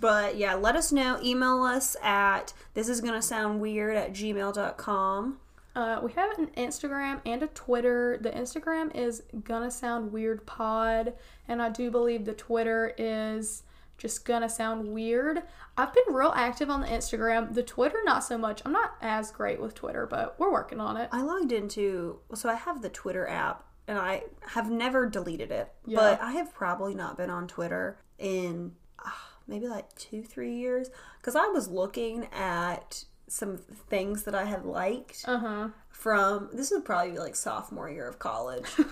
But 0.00 0.36
yeah, 0.36 0.54
let 0.54 0.76
us 0.76 0.92
know. 0.92 1.18
Email 1.22 1.62
us 1.62 1.96
at 2.02 2.52
this 2.74 2.88
is 2.88 3.00
gonna 3.00 3.22
sound 3.22 3.60
weird 3.60 3.96
at 3.96 4.12
gmail.com. 4.12 5.38
Uh, 5.76 6.00
we 6.04 6.12
have 6.12 6.38
an 6.38 6.46
Instagram 6.56 7.20
and 7.26 7.42
a 7.42 7.48
Twitter. 7.48 8.16
The 8.20 8.30
Instagram 8.30 8.94
is 8.94 9.22
gonna 9.42 9.70
sound 9.70 10.12
weird 10.12 10.46
pod, 10.46 11.14
and 11.48 11.60
I 11.60 11.68
do 11.68 11.90
believe 11.90 12.24
the 12.24 12.32
Twitter 12.32 12.94
is 12.96 13.64
just 13.98 14.24
gonna 14.24 14.48
sound 14.48 14.92
weird. 14.92 15.42
I've 15.76 15.92
been 15.92 16.14
real 16.14 16.32
active 16.36 16.70
on 16.70 16.80
the 16.80 16.86
Instagram. 16.86 17.54
The 17.54 17.62
Twitter, 17.62 17.98
not 18.04 18.22
so 18.22 18.38
much. 18.38 18.62
I'm 18.64 18.72
not 18.72 18.94
as 19.00 19.30
great 19.32 19.60
with 19.60 19.74
Twitter, 19.74 20.06
but 20.06 20.38
we're 20.38 20.52
working 20.52 20.80
on 20.80 20.96
it. 20.96 21.08
I 21.10 21.22
logged 21.22 21.50
into 21.52 22.20
so 22.34 22.48
I 22.48 22.54
have 22.54 22.80
the 22.82 22.88
Twitter 22.90 23.26
app 23.26 23.64
and 23.88 23.98
I 23.98 24.22
have 24.48 24.70
never 24.70 25.06
deleted 25.08 25.50
it, 25.50 25.72
Yeah. 25.86 25.98
but 25.98 26.20
I 26.22 26.32
have 26.32 26.54
probably 26.54 26.94
not 26.94 27.16
been 27.16 27.30
on 27.30 27.46
Twitter 27.48 27.98
in 28.18 28.72
ah, 29.04 29.23
maybe 29.46 29.68
like 29.68 29.94
two, 29.96 30.22
three 30.22 30.54
years 30.54 30.90
because 31.20 31.36
I 31.36 31.46
was 31.48 31.68
looking 31.68 32.26
at 32.32 33.04
some 33.28 33.58
things 33.58 34.24
that 34.24 34.34
I 34.34 34.44
had 34.44 34.64
liked 34.64 35.24
Uh 35.26 35.38
huh. 35.38 35.68
from 35.90 36.50
this 36.52 36.70
would 36.70 36.84
probably 36.84 37.12
be 37.12 37.18
like 37.18 37.34
sophomore 37.36 37.88
year 37.90 38.08
of 38.08 38.18
college. 38.18 38.66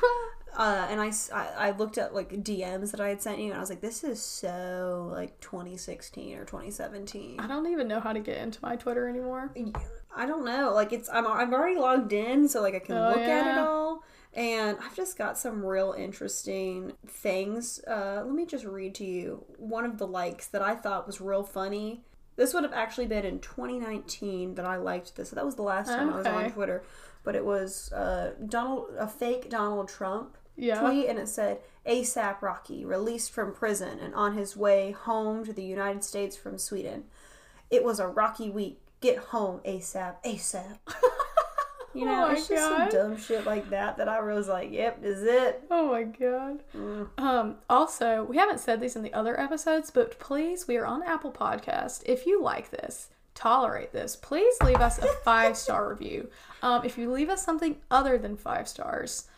Uh, 0.55 0.87
and 0.91 1.01
I 1.01 1.71
looked 1.79 1.97
at 1.97 2.13
like 2.15 2.29
DMs 2.45 2.91
that 2.91 3.01
I 3.01 3.09
had 3.09 3.23
sent 3.23 3.39
you, 3.39 3.47
and 3.47 3.55
I 3.55 3.61
was 3.61 3.71
like, 3.71 3.81
"This 3.81 4.05
is 4.05 4.21
so 4.21 5.09
like 5.11 5.41
2016 5.41 6.37
or 6.37 6.45
2017." 6.45 7.41
I 7.41 7.47
don't 7.47 7.67
even 7.69 7.89
know 7.89 8.01
how 8.01 8.13
to 8.13 8.21
get 8.21 8.37
into 8.37 8.59
my 8.61 8.77
Twitter 8.77 9.09
anymore. 9.09 9.51
I 10.15 10.27
don't 10.27 10.45
know. 10.45 10.73
Like 10.75 10.93
it's 10.93 11.09
I'm 11.09 11.27
I'm 11.27 11.55
already 11.55 11.77
logged 11.81 12.13
in, 12.13 12.49
so 12.51 12.61
like 12.61 12.75
I 12.75 12.81
can 12.81 12.99
Oh, 12.99 13.09
look 13.13 13.27
at 13.27 13.47
it 13.47 13.57
all, 13.59 14.05
and 14.35 14.79
I've 14.83 14.97
just 14.97 15.17
got 15.19 15.37
some 15.39 15.65
real 15.65 15.95
interesting 15.97 16.93
things. 17.07 17.81
Uh, 17.87 18.23
let 18.25 18.35
me 18.35 18.47
just 18.47 18.65
read 18.65 18.95
to 18.97 19.05
you 19.05 19.45
one 19.59 19.85
of 19.85 19.99
the 19.99 20.07
likes 20.07 20.47
that 20.49 20.63
I 20.63 20.75
thought 20.75 21.07
was 21.07 21.21
real 21.21 21.43
funny. 21.45 22.05
This 22.37 22.55
would 22.55 22.63
have 22.63 22.73
actually 22.73 23.07
been 23.07 23.25
in 23.27 23.41
2019 23.41 24.55
that 24.55 24.65
I 24.65 24.77
liked 24.77 25.17
this. 25.17 25.31
So 25.31 25.37
that 25.37 25.45
was 25.45 25.57
the 25.57 25.63
last 25.63 25.89
time 25.89 26.11
I 26.11 26.17
was 26.17 26.27
on 26.27 26.51
Twitter, 26.51 26.83
but 27.25 27.37
it 27.37 27.45
was 27.45 27.93
uh, 27.93 28.33
Donald 28.49 28.89
a 28.99 29.07
fake 29.07 29.51
Donald 29.51 29.89
Trump 29.89 30.39
Yeah. 30.57 30.81
tweet, 30.81 31.09
and 31.09 31.19
it 31.19 31.29
said 31.29 31.59
ASAP 31.87 32.41
Rocky 32.41 32.85
released 32.87 33.33
from 33.33 33.53
prison 33.53 33.99
and 33.99 34.15
on 34.15 34.35
his 34.37 34.57
way 34.57 34.93
home 34.93 35.45
to 35.45 35.53
the 35.53 35.63
United 35.65 36.05
States 36.05 36.35
from 36.37 36.57
Sweden. 36.57 37.05
It 37.71 37.85
was 37.85 38.01
a 38.01 38.07
rocky 38.07 38.49
week. 38.49 38.79
Get 39.03 39.19
home 39.19 39.61
ASAP, 39.67 40.23
ASAP. 40.25 40.79
You 41.95 42.07
know, 42.07 42.27
Oh 42.29 42.33
it's 42.33 42.49
just 42.49 42.63
some 42.63 42.89
dumb 42.89 43.17
shit 43.19 43.45
like 43.45 43.69
that 43.71 43.97
that 43.99 44.09
I 44.09 44.21
was 44.21 44.49
like, 44.49 44.73
"Yep, 44.73 45.03
this 45.03 45.19
is 45.19 45.25
it." 45.25 45.65
Oh 45.71 45.91
my 45.91 46.05
god. 46.05 46.63
Um, 47.19 47.57
also, 47.69 48.25
we 48.25 48.37
haven't 48.37 48.61
said 48.61 48.81
these 48.81 48.97
in 48.97 49.03
the 49.03 49.13
other 49.13 49.39
episodes, 49.39 49.91
but 49.91 50.19
please, 50.19 50.67
we 50.67 50.77
are 50.77 50.87
on 50.87 51.03
Apple 51.03 51.33
Podcast. 51.33 52.03
If 52.07 52.27
you 52.27 52.43
like 52.43 52.71
this, 52.71 53.11
tolerate 53.35 53.93
this, 53.93 54.17
please 54.17 54.55
leave 54.63 54.81
us 54.81 54.99
a 54.99 55.07
five 55.25 55.57
star 55.57 55.89
review. 55.91 56.31
Um, 56.63 56.85
if 56.85 56.97
you 56.97 57.11
leave 57.11 57.29
us 57.29 57.45
something 57.45 57.77
other 57.91 58.17
than 58.19 58.37
five 58.37 58.69
stars, 58.69 59.29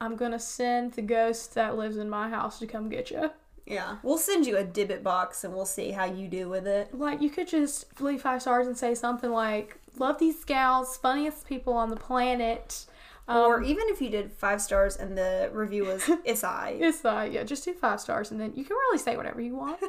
I'm 0.00 0.16
gonna 0.16 0.38
send 0.38 0.92
the 0.92 1.02
ghost 1.02 1.54
that 1.54 1.76
lives 1.76 1.96
in 1.96 2.08
my 2.08 2.28
house 2.28 2.58
to 2.60 2.66
come 2.66 2.88
get 2.88 3.10
you. 3.10 3.30
Yeah, 3.66 3.96
we'll 4.02 4.18
send 4.18 4.46
you 4.46 4.58
a 4.58 4.64
dybbuk 4.64 5.02
box 5.02 5.42
and 5.42 5.54
we'll 5.54 5.64
see 5.64 5.90
how 5.90 6.04
you 6.04 6.28
do 6.28 6.48
with 6.48 6.66
it. 6.66 6.94
Like 6.94 7.22
you 7.22 7.30
could 7.30 7.48
just 7.48 8.00
leave 8.00 8.20
five 8.20 8.42
stars 8.42 8.66
and 8.66 8.76
say 8.76 8.94
something 8.94 9.30
like, 9.30 9.78
"Love 9.98 10.18
these 10.18 10.44
gals, 10.44 10.96
funniest 10.98 11.46
people 11.46 11.72
on 11.72 11.88
the 11.90 11.96
planet." 11.96 12.86
Um, 13.26 13.38
or 13.38 13.62
even 13.62 13.84
if 13.88 14.02
you 14.02 14.10
did 14.10 14.32
five 14.32 14.60
stars 14.60 14.96
and 14.96 15.16
the 15.16 15.48
review 15.52 15.84
was 15.86 16.10
"It's 16.24 16.44
I." 16.44 16.76
It's 16.78 17.04
I, 17.04 17.26
yeah, 17.26 17.42
just 17.42 17.64
do 17.64 17.72
five 17.72 18.00
stars 18.00 18.30
and 18.30 18.40
then 18.40 18.52
you 18.54 18.64
can 18.64 18.76
really 18.76 18.98
say 18.98 19.16
whatever 19.16 19.40
you 19.40 19.56
want. 19.56 19.80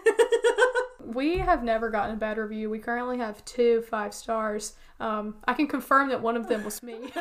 we 1.06 1.38
have 1.38 1.62
never 1.64 1.90
gotten 1.90 2.16
a 2.16 2.18
bad 2.18 2.38
review. 2.38 2.70
We 2.70 2.80
currently 2.80 3.18
have 3.18 3.44
two 3.44 3.82
five 3.90 4.14
stars. 4.14 4.76
Um, 5.02 5.36
I 5.46 5.54
can 5.54 5.68
confirm 5.68 6.10
that 6.10 6.22
one 6.22 6.38
of 6.38 6.48
them 6.48 6.64
was 6.64 6.82
me. 6.82 6.96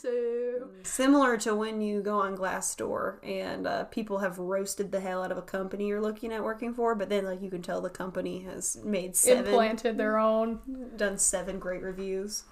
so 0.00 0.68
Similar 0.82 1.36
to 1.38 1.54
when 1.54 1.80
you 1.80 2.00
go 2.00 2.18
on 2.18 2.36
Glassdoor 2.36 3.18
and 3.22 3.66
uh, 3.66 3.84
people 3.84 4.18
have 4.18 4.38
roasted 4.38 4.92
the 4.92 5.00
hell 5.00 5.22
out 5.22 5.30
of 5.30 5.38
a 5.38 5.42
company 5.42 5.86
you're 5.88 6.00
looking 6.00 6.32
at 6.32 6.42
working 6.42 6.74
for, 6.74 6.94
but 6.94 7.08
then 7.08 7.24
like 7.24 7.42
you 7.42 7.50
can 7.50 7.62
tell 7.62 7.80
the 7.80 7.90
company 7.90 8.40
has 8.40 8.78
made 8.84 9.14
seven, 9.16 9.46
implanted 9.46 9.96
their 9.96 10.18
own. 10.18 10.60
done 10.96 11.18
seven 11.18 11.58
great 11.58 11.82
reviews 11.82 12.44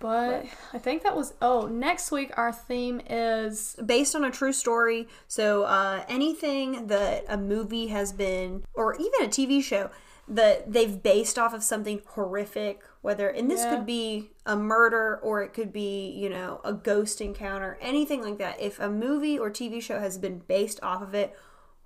But 0.00 0.46
I 0.72 0.78
think 0.78 1.02
that 1.02 1.16
was 1.16 1.34
oh, 1.42 1.66
next 1.66 2.10
week 2.10 2.30
our 2.36 2.52
theme 2.52 3.00
is 3.08 3.76
based 3.84 4.14
on 4.14 4.24
a 4.24 4.30
true 4.30 4.52
story. 4.52 5.08
So 5.26 5.64
uh, 5.64 6.04
anything 6.08 6.86
that 6.86 7.24
a 7.28 7.36
movie 7.36 7.88
has 7.88 8.12
been, 8.12 8.64
or 8.74 8.94
even 8.94 9.24
a 9.24 9.28
TV 9.28 9.62
show 9.62 9.90
that 10.28 10.72
they've 10.72 11.02
based 11.02 11.38
off 11.38 11.54
of 11.54 11.62
something 11.62 12.02
horrific, 12.08 12.82
whether 13.00 13.28
and 13.28 13.50
this 13.50 13.62
Yeah. 13.62 13.76
could 13.76 13.86
be 13.86 14.30
a 14.44 14.56
murder 14.56 15.18
or 15.22 15.42
it 15.42 15.52
could 15.54 15.72
be 15.72 16.10
you 16.10 16.28
know 16.28 16.60
a 16.64 16.72
ghost 16.72 17.20
encounter, 17.20 17.78
anything 17.80 18.22
like 18.22 18.38
that. 18.38 18.60
If 18.60 18.78
a 18.78 18.88
movie 18.90 19.38
or 19.38 19.50
TV 19.50 19.80
show 19.80 19.98
has 19.98 20.18
been 20.18 20.40
based 20.40 20.80
off 20.82 21.00
of 21.02 21.14
it, 21.14 21.34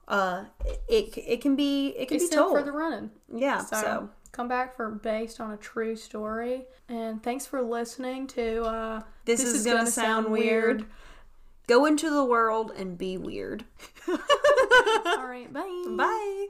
uh, 0.09 0.45
it 0.89 1.17
it 1.17 1.41
can 1.41 1.55
be 1.57 1.89
it 1.97 2.09
can 2.09 2.19
be 2.19 2.29
be 2.29 2.35
told. 2.35 2.57
for 2.57 2.63
the 2.63 2.73
running. 2.73 3.11
yeah. 3.33 3.59
So, 3.59 3.77
So, 3.81 4.11
come 4.33 4.49
back 4.49 4.75
for 4.77 4.91
based 4.91 5.41
on 5.41 5.53
a 5.53 5.57
true 5.57 5.95
story. 5.95 6.65
And 6.89 7.23
thanks 7.23 7.47
for 7.47 7.63
listening 7.63 8.27
to 8.29 8.63
uh 8.65 9.03
this, 9.25 9.43
is, 9.45 9.65
gonna, 9.65 9.87
sound 9.87 10.29
weird. 10.29 10.85
Go 11.69 11.85
into 11.87 12.11
the 12.11 12.25
world 12.25 12.73
and 12.77 12.99
be 12.99 13.17
weird. 13.17 13.65
All 14.09 15.27
right, 15.27 15.51
bye. 15.53 15.85
Bye. 15.97 16.49